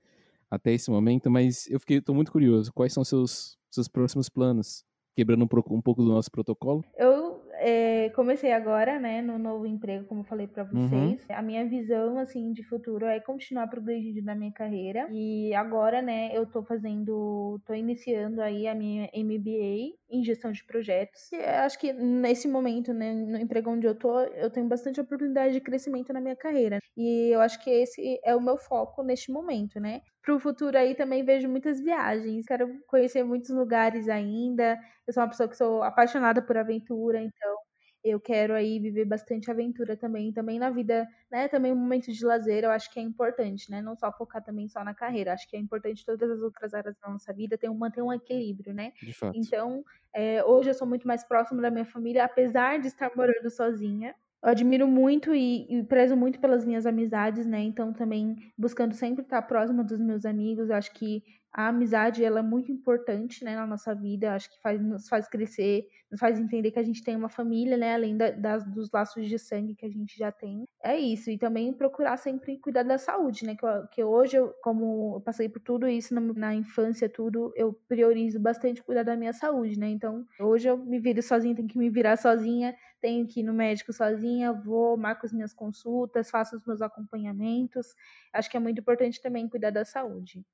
até 0.52 0.74
esse 0.74 0.90
momento, 0.92 1.30
mas 1.32 1.66
eu 1.70 1.80
fiquei, 1.80 2.02
tô 2.02 2.14
muito 2.14 2.32
curioso. 2.32 2.72
Quais 2.74 2.92
são 2.94 3.04
seus 3.04 3.58
seus 3.70 3.88
próximos 3.88 4.28
planos? 4.30 4.84
Quebrando 5.16 5.44
um, 5.44 5.76
um 5.76 5.82
pouco 5.82 6.04
do 6.04 6.10
nosso 6.10 6.30
protocolo. 6.32 6.84
Eu 6.96 7.27
é, 7.60 8.10
comecei 8.12 8.52
agora, 8.52 9.00
né, 9.00 9.22
no 9.22 9.38
novo 9.40 9.66
emprego, 9.66 10.06
como 10.08 10.22
eu 10.22 10.26
falei 10.26 10.48
pra 10.48 10.64
Uhum. 10.74 11.18
vocês. 11.18 11.26
A 11.30 11.42
minha 11.42 11.68
visão, 11.68 12.18
assim, 12.18 12.52
de 12.54 12.64
futuro 12.64 13.06
é 13.06 13.20
continuar 13.20 13.68
progredindo 13.68 14.26
na 14.26 14.36
minha 14.36 14.52
carreira. 14.54 15.08
E 15.12 15.54
agora, 15.54 16.02
né, 16.02 16.36
eu 16.36 16.46
tô 16.50 16.64
fazendo, 16.64 17.60
tô 17.66 17.74
iniciando 17.74 18.42
aí 18.42 18.68
a 18.68 18.76
minha 18.76 19.10
MBA 19.14 20.16
em 20.16 20.24
gestão 20.24 20.52
de 20.52 20.64
projetos. 20.66 21.32
E 21.32 21.36
eu 21.38 21.60
acho 21.66 21.80
que 21.80 21.92
nesse 21.94 22.48
momento, 22.48 22.94
né, 22.94 23.14
no 23.14 23.38
emprego 23.38 23.70
onde 23.72 23.88
eu 23.88 23.96
tô, 23.98 24.20
eu 24.22 24.50
tenho 24.52 24.68
bastante 24.68 25.00
oportunidade 25.02 25.54
de 25.54 25.62
crescimento 25.62 26.14
na 26.14 26.22
minha 26.22 26.36
carreira. 26.36 26.80
E 26.96 27.30
eu 27.34 27.42
acho 27.42 27.64
que 27.64 27.70
esse 27.70 28.20
é 28.24 28.36
o 28.36 28.42
meu 28.42 28.58
foco 28.58 29.04
neste 29.04 29.32
momento, 29.32 29.80
né? 29.80 30.02
Pro 30.28 30.40
futuro 30.40 30.78
aí 30.78 30.94
também 30.94 31.24
vejo 31.24 31.48
muitas 31.48 31.80
viagens. 31.80 32.46
Quero 32.46 32.84
conhecer 32.86 33.24
muitos 33.24 33.50
lugares 33.50 34.10
ainda. 34.10 34.78
Eu 35.08 35.14
sou 35.14 35.24
uma 35.24 35.30
pessoa 35.30 35.48
que 35.48 35.56
sou 35.56 35.82
apaixonada 35.84 36.42
por 36.42 36.58
aventura, 36.58 37.22
então 37.22 37.58
eu 38.04 38.20
quero 38.20 38.54
aí 38.54 38.78
viver 38.78 39.06
bastante 39.06 39.50
aventura 39.50 39.96
também, 39.96 40.34
também 40.34 40.60
na 40.60 40.70
vida, 40.70 41.08
né? 41.32 41.48
Também 41.48 41.72
um 41.72 41.78
momento 41.78 42.12
de 42.12 42.26
lazer, 42.26 42.66
eu 42.66 42.72
acho 42.72 42.92
que 42.92 43.00
é 43.00 43.04
importante, 43.04 43.72
né? 43.72 43.82
Não 43.82 43.96
só 43.96 44.12
focar 44.12 44.44
também 44.44 44.68
só 44.68 44.84
na 44.84 44.94
carreira, 44.94 45.32
acho 45.34 45.50
que 45.50 45.56
é 45.56 45.60
importante 45.60 46.06
todas 46.06 46.30
as 46.30 46.42
outras 46.42 46.74
áreas 46.74 46.96
da 47.02 47.10
nossa 47.10 47.34
vida 47.34 47.58
ter 47.58 47.70
um, 47.70 47.76
manter 47.78 48.02
um 48.02 48.12
equilíbrio, 48.14 48.74
né? 48.74 48.92
De 49.02 49.14
fato. 49.14 49.40
Então, 49.40 49.82
é, 50.14 50.44
hoje 50.44 50.70
eu 50.70 50.74
sou 50.74 50.88
muito 50.88 51.08
mais 51.08 51.24
próxima 51.24 51.62
da 51.62 51.72
minha 51.72 51.86
família, 51.86 52.26
apesar 52.26 52.80
de 52.80 52.88
estar 52.88 53.12
morando 53.16 53.50
sozinha. 53.50 54.14
Eu 54.48 54.52
admiro 54.52 54.88
muito 54.88 55.36
e, 55.36 55.68
e 55.70 55.84
prezo 55.84 56.16
muito 56.16 56.40
pelas 56.40 56.64
minhas 56.64 56.86
amizades, 56.86 57.46
né? 57.46 57.60
Então, 57.64 57.92
também 57.92 58.38
buscando 58.58 58.94
sempre 58.94 59.22
estar 59.22 59.42
próxima 59.42 59.84
dos 59.84 60.00
meus 60.00 60.26
amigos. 60.26 60.72
Acho 60.72 60.94
que 60.94 61.22
a 61.58 61.70
amizade 61.70 62.24
ela 62.24 62.40
é 62.40 62.44
muito 62.44 62.72
importante, 62.72 63.44
né, 63.44 63.56
na 63.56 63.66
nossa 63.68 63.96
vida. 63.96 64.34
Acho 64.36 64.50
que 64.52 64.62
faz, 64.62 64.80
nos 64.82 65.10
faz 65.10 65.28
crescer, 65.28 65.88
nos 66.12 66.20
faz 66.20 66.40
entender 66.40 66.72
que 66.72 66.80
a 66.80 66.84
gente 66.84 67.04
tem 67.04 67.16
uma 67.16 67.30
família, 67.30 67.76
né? 67.78 67.96
Além 67.96 68.16
da- 68.16 68.32
das, 68.32 68.64
dos 68.66 68.92
laços 68.94 69.28
de 69.28 69.40
sangue 69.40 69.76
que 69.76 69.86
a 69.86 69.90
gente 69.90 70.18
já 70.18 70.32
tem. 70.32 70.66
É 70.84 70.96
isso. 70.96 71.32
E 71.32 71.38
também 71.38 71.74
procurar 71.74 72.16
sempre 72.18 72.60
cuidar 72.60 72.84
da 72.84 72.98
saúde, 73.00 73.44
né? 73.46 73.56
Que, 73.56 73.66
eu- 73.66 73.88
que 73.88 74.04
hoje, 74.04 74.38
eu, 74.38 74.54
como 74.62 75.16
eu 75.18 75.22
passei 75.22 75.50
por 75.50 75.60
tudo 75.60 75.88
isso 75.88 76.14
na, 76.14 76.22
na 76.22 76.54
infância, 76.56 77.10
tudo, 77.10 77.52
eu 77.56 77.74
priorizo 77.88 78.40
bastante 78.40 78.84
cuidar 78.84 79.04
da 79.04 79.18
minha 79.18 79.34
saúde, 79.34 79.80
né? 79.80 79.90
Então, 79.90 80.26
hoje 80.40 80.68
eu 80.70 80.78
me 80.78 81.00
viro 81.00 81.22
sozinha, 81.24 81.56
tenho 81.56 81.68
que 81.68 81.78
me 81.78 81.90
virar 81.90 82.18
sozinha, 82.18 82.76
tenho 83.02 83.26
que 83.28 83.40
ir 83.40 83.44
no 83.44 83.54
médico 83.54 83.92
sozinha, 83.92 84.54
vou, 84.54 84.96
marco 84.98 85.26
as 85.26 85.34
minhas 85.34 85.54
consultas, 85.54 86.30
faço 86.30 86.56
os 86.56 86.66
meus 86.66 86.82
acompanhamentos. 86.82 87.88
Acho 88.34 88.50
que 88.50 88.58
é 88.58 88.60
muito 88.60 88.80
importante 88.80 89.22
também 89.22 89.50
cuidar 89.50 89.72
da 89.72 89.84
saúde. 89.84 90.46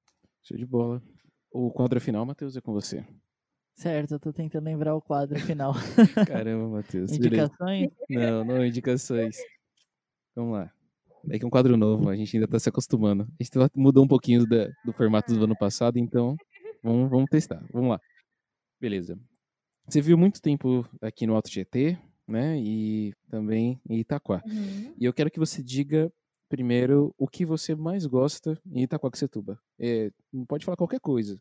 Show 0.44 0.58
de 0.58 0.66
bola. 0.66 1.02
O 1.52 1.72
quadro 1.72 2.00
final, 2.02 2.26
Matheus, 2.26 2.56
é 2.58 2.62
com 2.62 2.74
você. 2.74 3.06
Certo, 3.76 4.12
eu 4.14 4.20
tô 4.20 4.32
tentando 4.32 4.66
lembrar 4.66 4.96
o 4.96 5.02
quadro 5.02 5.40
final. 5.40 5.74
Caramba, 6.28 6.68
Matheus. 6.70 7.12
Indicações? 7.12 7.90
Não, 8.10 8.44
não, 8.46 8.66
indicações. 8.66 9.38
Vamos 10.36 10.54
lá. 10.54 10.72
É 11.30 11.40
que 11.40 11.46
é 11.46 11.48
um 11.48 11.52
quadro 11.52 11.78
novo, 11.78 12.10
a 12.10 12.16
gente 12.16 12.36
ainda 12.36 12.48
tá 12.48 12.60
se 12.60 12.68
acostumando. 12.68 13.24
A 13.40 13.44
gente 13.44 13.72
mudou 13.76 14.04
um 14.04 14.08
pouquinho 14.08 14.46
da- 14.46 14.68
do 14.84 14.92
formato 14.92 15.34
do 15.34 15.44
ano 15.46 15.58
passado, 15.58 15.98
então 15.98 16.36
vamos, 16.84 17.10
vamos 17.10 17.30
testar. 17.30 17.64
Vamos 17.72 17.90
lá. 17.92 18.00
Beleza. 18.80 19.18
Você 19.88 20.02
viu 20.02 20.18
muito 20.18 20.42
tempo 20.42 20.86
aqui 21.02 21.26
no 21.26 21.36
Alto 21.36 21.50
GT, 21.50 21.98
né? 22.28 22.60
E 22.60 23.14
também 23.30 23.80
em 23.90 24.00
Itaquá. 24.00 24.42
Uhum. 24.46 24.94
E 25.00 25.06
eu 25.06 25.14
quero 25.14 25.32
que 25.32 25.40
você 25.40 25.64
diga 25.64 26.12
primeiro 26.54 27.16
o 27.18 27.28
que 27.28 27.44
você 27.44 27.74
mais 27.74 28.06
gosta 28.06 28.62
em 28.72 28.84
Itaquaquecetuba. 28.84 29.60
É, 29.80 30.12
não 30.32 30.46
pode 30.46 30.64
falar 30.64 30.78
qualquer 30.78 31.00
coisa. 31.00 31.36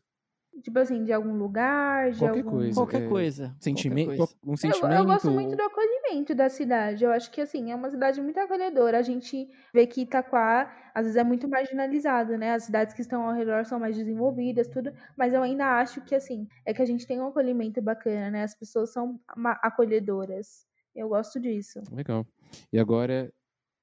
Tipo 0.63 0.79
assim, 0.79 1.03
de 1.03 1.13
algum 1.13 1.35
lugar, 1.37 2.11
de 2.11 2.17
Qualquer 2.17 2.39
algum... 2.39 2.49
coisa. 2.49 2.73
Qualquer 2.73 3.01
é, 3.03 3.07
coisa. 3.07 3.55
Sentimento, 3.59 4.15
qualquer 4.15 4.17
coisa. 4.17 4.35
um 4.43 4.51
Eu, 4.53 4.57
sentimento. 4.57 4.93
eu 4.93 5.05
gosto 5.05 5.29
muito 5.29 5.55
do 5.55 5.61
acolhimento 5.61 6.33
da 6.33 6.49
cidade. 6.49 7.03
Eu 7.03 7.11
acho 7.11 7.29
que, 7.29 7.41
assim, 7.41 7.71
é 7.71 7.75
uma 7.75 7.91
cidade 7.91 8.19
muito 8.23 8.39
acolhedora. 8.39 8.97
A 8.97 9.01
gente 9.03 9.47
vê 9.71 9.85
que 9.85 10.01
Itaquá, 10.01 10.75
às 10.95 11.05
vezes, 11.05 11.15
é 11.15 11.23
muito 11.23 11.47
marginalizado, 11.47 12.35
né? 12.35 12.53
As 12.53 12.63
cidades 12.63 12.95
que 12.95 13.01
estão 13.01 13.21
ao 13.27 13.35
redor 13.35 13.65
são 13.65 13.79
mais 13.79 13.95
desenvolvidas, 13.95 14.67
tudo. 14.67 14.91
Mas 15.15 15.31
eu 15.33 15.43
ainda 15.43 15.79
acho 15.79 16.01
que, 16.01 16.15
assim, 16.15 16.47
é 16.65 16.73
que 16.73 16.81
a 16.81 16.85
gente 16.85 17.05
tem 17.05 17.19
um 17.21 17.27
acolhimento 17.27 17.81
bacana, 17.83 18.31
né? 18.31 18.43
As 18.43 18.55
pessoas 18.55 18.91
são 18.91 19.19
acolhedoras. 19.61 20.65
Eu 20.95 21.09
gosto 21.09 21.39
disso. 21.39 21.81
Legal. 21.91 22.25
E 22.71 22.79
agora, 22.79 23.31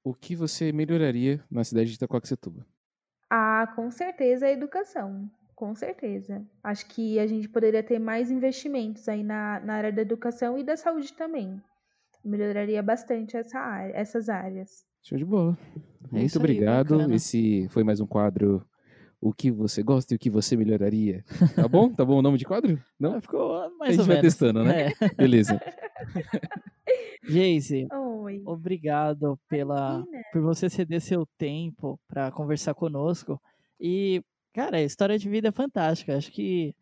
o 0.03 0.15
que 0.15 0.35
você 0.35 0.73
melhoraria 0.73 1.43
na 1.51 1.63
cidade 1.65 1.91
de 1.91 1.97
Itaquaquecetuba? 1.97 2.67
Ah, 3.29 3.73
com 3.77 3.91
certeza 3.91 4.47
a 4.47 4.51
educação. 4.53 5.31
Com 5.55 5.75
certeza. 5.75 6.43
Acho 6.65 6.87
que 6.87 7.19
a 7.19 7.27
gente 7.27 7.49
poderia 7.49 7.83
ter 7.83 7.99
mais 7.99 8.31
investimentos 8.31 9.09
aí 9.09 9.23
na, 9.23 9.61
na 9.61 9.75
área 9.75 9.93
da 9.93 10.01
educação 10.03 10.59
e 10.59 10.65
da 10.65 10.77
saúde 10.77 11.13
também. 11.13 11.61
Melhoraria 12.25 12.83
bastante 12.83 13.37
essa 13.37 13.59
área, 13.59 13.93
essas 13.95 14.29
áreas. 14.29 14.85
Show 15.03 15.19
de 15.19 15.25
bola. 15.25 15.57
É 16.13 16.19
Muito 16.19 16.33
aí, 16.33 16.39
obrigado. 16.39 16.97
bacana. 16.99 17.15
Esse 17.15 17.69
foi 17.71 17.85
mais 17.85 18.01
um 18.01 18.07
quadro. 18.07 18.67
O 19.21 19.35
que 19.35 19.51
você 19.51 19.83
gosta 19.83 20.15
e 20.15 20.17
o 20.17 20.19
que 20.19 20.31
você 20.31 20.57
melhoraria. 20.57 21.23
Tá 21.55 21.69
bom? 21.69 21.93
Tá 21.93 22.05
bom 22.07 22.19
o 22.19 22.23
nome 22.23 22.39
de 22.39 22.47
quadro? 22.47 22.83
Não? 22.99 23.17
Ah, 23.17 23.21
Ficou 23.21 23.55
A 23.63 23.69
mais 23.79 23.93
gente 23.93 24.01
ou 24.01 24.07
vai 24.07 24.17
menos. 24.17 24.33
testando, 24.33 24.65
né? 24.65 24.93
É. 24.99 25.09
Beleza. 25.15 25.61
Geise, 27.25 27.87
Oi. 28.31 28.43
obrigado 28.45 29.39
pela, 29.49 29.97
Imagina. 29.97 30.23
por 30.33 30.43
você 30.43 30.69
ceder 30.69 31.01
seu 31.01 31.27
tempo 31.39 32.01
para 32.09 32.31
conversar 32.31 32.75
conosco. 32.75 33.41
E 33.79 34.23
Cara, 34.53 34.79
a 34.79 34.83
história 34.83 35.19
de 35.19 35.29
vida 35.29 35.49
é 35.49 35.53
fantástica. 35.53 36.17
Acho 36.17 36.31
que 36.33 36.75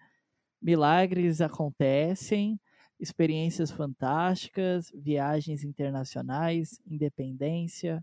milagres 0.61 1.41
acontecem, 1.41 2.59
experiências 2.99 3.71
fantásticas, 3.71 4.91
viagens 4.95 5.63
internacionais, 5.65 6.81
independência. 6.87 8.03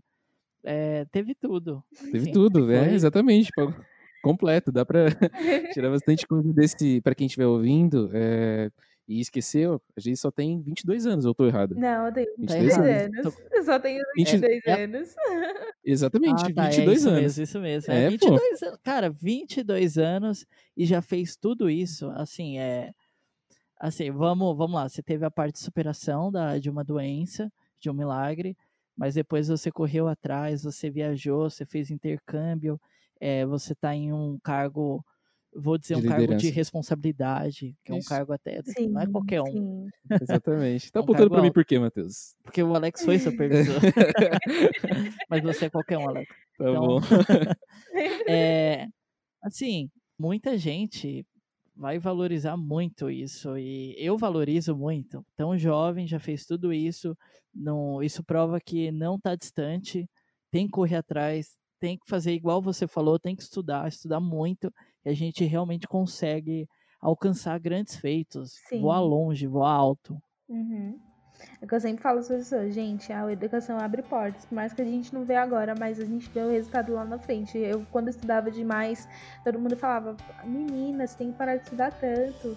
É, 0.64 1.04
teve 1.06 1.34
tudo. 1.34 1.84
Teve 2.12 2.26
Sim, 2.26 2.32
tudo, 2.32 2.70
é, 2.70 2.94
exatamente. 2.94 3.50
Completo. 4.22 4.70
Dá 4.70 4.84
para 4.84 5.06
tirar 5.74 5.90
bastante 5.90 6.26
coisa 6.26 6.52
desse. 6.52 7.00
Para 7.00 7.14
quem 7.14 7.26
estiver 7.26 7.46
ouvindo, 7.46 8.08
é, 8.12 8.70
e 9.08 9.20
esqueceu, 9.20 9.80
a 9.96 10.00
gente 10.00 10.18
só 10.18 10.30
tem 10.32 10.60
22 10.60 11.06
anos, 11.06 11.24
eu 11.24 11.34
tô 11.34 11.46
errado? 11.46 11.76
Não, 11.76 12.06
eu 12.06 12.12
tenho 12.12 12.26
22 12.38 12.74
tá 12.74 12.82
anos. 12.82 13.38
Eu 13.52 13.64
só 13.64 13.78
tenho 13.78 14.02
22 14.16 14.64
20... 14.64 14.70
anos. 14.70 15.14
Exatamente, 15.84 16.42
ah, 16.42 16.54
tá, 16.54 16.64
22 16.64 16.88
é 16.88 16.92
isso 16.92 17.08
anos. 17.08 17.22
Mesmo, 17.22 17.44
isso 17.44 17.60
mesmo. 17.60 17.92
É, 17.92 18.04
é 18.04 18.08
22 18.10 18.62
anos. 18.62 18.78
Cara, 18.82 19.10
22 19.10 19.98
anos 19.98 20.46
e 20.76 20.84
já 20.84 21.00
fez 21.00 21.36
tudo 21.36 21.70
isso. 21.70 22.10
Assim, 22.10 22.58
é. 22.58 22.92
Assim, 23.78 24.10
vamos, 24.10 24.56
vamos 24.56 24.74
lá. 24.74 24.88
Você 24.88 25.02
teve 25.02 25.24
a 25.24 25.30
parte 25.30 25.54
de 25.54 25.60
superação 25.60 26.32
da, 26.32 26.58
de 26.58 26.68
uma 26.68 26.82
doença, 26.82 27.52
de 27.78 27.88
um 27.88 27.94
milagre, 27.94 28.56
mas 28.96 29.14
depois 29.14 29.46
você 29.46 29.70
correu 29.70 30.08
atrás, 30.08 30.64
você 30.64 30.90
viajou, 30.90 31.48
você 31.48 31.64
fez 31.64 31.90
intercâmbio, 31.90 32.80
é, 33.20 33.46
você 33.46 33.72
está 33.72 33.94
em 33.94 34.12
um 34.12 34.38
cargo 34.42 35.04
vou 35.56 35.78
dizer, 35.78 35.96
de 36.00 36.06
um 36.06 36.10
cargo 36.10 36.36
de 36.36 36.50
responsabilidade, 36.50 37.74
que 37.84 37.92
Isso. 37.92 38.12
é 38.12 38.14
um 38.14 38.18
cargo 38.18 38.32
até. 38.32 38.62
Sim, 38.62 38.88
não 38.88 39.00
é 39.00 39.06
qualquer 39.06 39.40
um. 39.40 39.46
Sim. 39.52 39.88
Exatamente. 40.20 40.92
Tá 40.92 40.98
é 40.98 41.00
um 41.00 41.04
apontando 41.04 41.30
pra 41.30 41.42
mim 41.42 41.52
por 41.52 41.64
quê, 41.64 41.78
Matheus? 41.78 42.36
Porque 42.42 42.62
o 42.62 42.74
Alex 42.74 43.04
foi 43.04 43.18
supervisor. 43.18 43.80
Mas 45.30 45.42
você 45.42 45.66
é 45.66 45.70
qualquer 45.70 45.98
um, 45.98 46.08
Alex. 46.08 46.28
Tá 46.58 46.70
então, 46.70 46.86
bom. 46.86 47.00
é, 48.28 48.86
assim, 49.42 49.90
muita 50.18 50.56
gente 50.58 51.26
vai 51.74 51.98
valorizar 51.98 52.56
muito 52.56 53.10
isso 53.10 53.56
e 53.58 53.94
eu 53.98 54.16
valorizo 54.16 54.74
muito. 54.74 55.24
Tão 55.36 55.56
jovem, 55.58 56.06
já 56.06 56.18
fez 56.18 56.46
tudo 56.46 56.72
isso, 56.72 57.16
não, 57.54 58.02
isso 58.02 58.24
prova 58.24 58.58
que 58.60 58.90
não 58.90 59.16
está 59.16 59.34
distante, 59.34 60.08
tem 60.50 60.66
que 60.66 60.72
correr 60.72 60.96
atrás, 60.96 61.54
tem 61.78 61.98
que 61.98 62.08
fazer 62.08 62.32
igual 62.32 62.62
você 62.62 62.86
falou, 62.86 63.18
tem 63.18 63.36
que 63.36 63.42
estudar, 63.42 63.86
estudar 63.88 64.20
muito 64.20 64.72
e 65.06 65.08
a 65.08 65.14
gente 65.14 65.44
realmente 65.44 65.86
consegue 65.86 66.68
alcançar 67.00 67.60
grandes 67.60 67.94
feitos, 67.96 68.54
Sim. 68.68 68.80
voar 68.80 69.00
longe, 69.00 69.46
voar 69.46 69.70
alto. 69.70 70.20
Uhum. 70.48 70.98
É 71.60 71.66
que 71.66 71.74
eu 71.74 71.80
sempre 71.80 72.02
falo 72.02 72.18
as 72.18 72.28
pessoas, 72.28 72.74
gente, 72.74 73.12
a 73.12 73.30
educação 73.30 73.78
abre 73.78 74.02
portas, 74.02 74.46
por 74.46 74.54
mais 74.54 74.72
que 74.72 74.82
a 74.82 74.84
gente 74.84 75.14
não 75.14 75.24
vê 75.24 75.36
agora, 75.36 75.74
mas 75.78 76.00
a 76.00 76.04
gente 76.04 76.28
vê 76.30 76.40
o 76.40 76.50
resultado 76.50 76.92
lá 76.94 77.04
na 77.04 77.18
frente. 77.18 77.56
Eu, 77.56 77.86
quando 77.92 78.08
estudava 78.08 78.50
demais, 78.50 79.08
todo 79.44 79.60
mundo 79.60 79.76
falava, 79.76 80.16
menina, 80.44 81.06
você 81.06 81.16
tem 81.16 81.30
que 81.30 81.38
parar 81.38 81.56
de 81.56 81.64
estudar 81.64 81.92
tanto. 81.92 82.56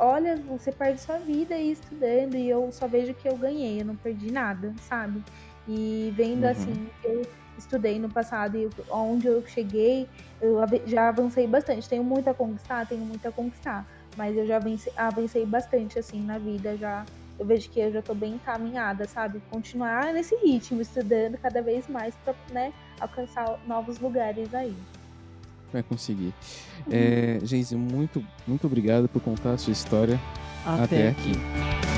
Olha, 0.00 0.36
você 0.36 0.72
perde 0.72 1.00
sua 1.00 1.18
vida 1.18 1.54
aí 1.54 1.70
estudando, 1.70 2.34
e 2.34 2.48
eu 2.48 2.72
só 2.72 2.88
vejo 2.88 3.14
que 3.14 3.28
eu 3.28 3.36
ganhei, 3.36 3.82
eu 3.82 3.84
não 3.84 3.94
perdi 3.94 4.32
nada, 4.32 4.74
sabe? 4.80 5.22
E 5.68 6.12
vendo 6.16 6.44
uhum. 6.44 6.50
assim, 6.50 6.88
eu 7.04 7.22
estudei 7.58 7.98
no 7.98 8.08
passado 8.08 8.56
e 8.56 8.70
onde 8.90 9.26
eu 9.26 9.44
cheguei, 9.46 10.08
eu 10.40 10.58
já 10.86 11.08
avancei 11.08 11.46
bastante. 11.46 11.88
Tenho 11.88 12.04
muito 12.04 12.30
a 12.30 12.34
conquistar, 12.34 12.86
tenho 12.86 13.02
muito 13.02 13.26
a 13.26 13.32
conquistar, 13.32 13.86
mas 14.16 14.36
eu 14.36 14.46
já 14.46 14.56
avancei, 14.56 14.92
avancei 14.96 15.44
bastante 15.44 15.98
assim 15.98 16.22
na 16.22 16.38
vida, 16.38 16.76
já 16.76 17.04
eu 17.38 17.46
vejo 17.46 17.70
que 17.70 17.78
eu 17.78 17.92
já 17.92 18.02
tô 18.02 18.14
bem 18.14 18.34
encaminhada, 18.34 19.06
sabe? 19.06 19.40
Continuar 19.50 20.12
nesse 20.12 20.34
ritmo, 20.36 20.80
estudando 20.80 21.38
cada 21.38 21.62
vez 21.62 21.86
mais 21.88 22.14
para 22.24 22.34
né, 22.52 22.72
alcançar 23.00 23.60
novos 23.66 24.00
lugares 24.00 24.52
aí. 24.52 24.74
Vai 25.72 25.82
conseguir. 25.82 26.34
Uhum. 26.86 26.92
É, 26.92 27.38
Geise, 27.42 27.76
muito, 27.76 28.24
muito 28.46 28.66
obrigado 28.66 29.08
por 29.08 29.22
contar 29.22 29.52
a 29.52 29.58
sua 29.58 29.72
história 29.72 30.18
até, 30.66 30.82
até 30.82 31.08
aqui. 31.10 31.30
aqui. 31.30 31.97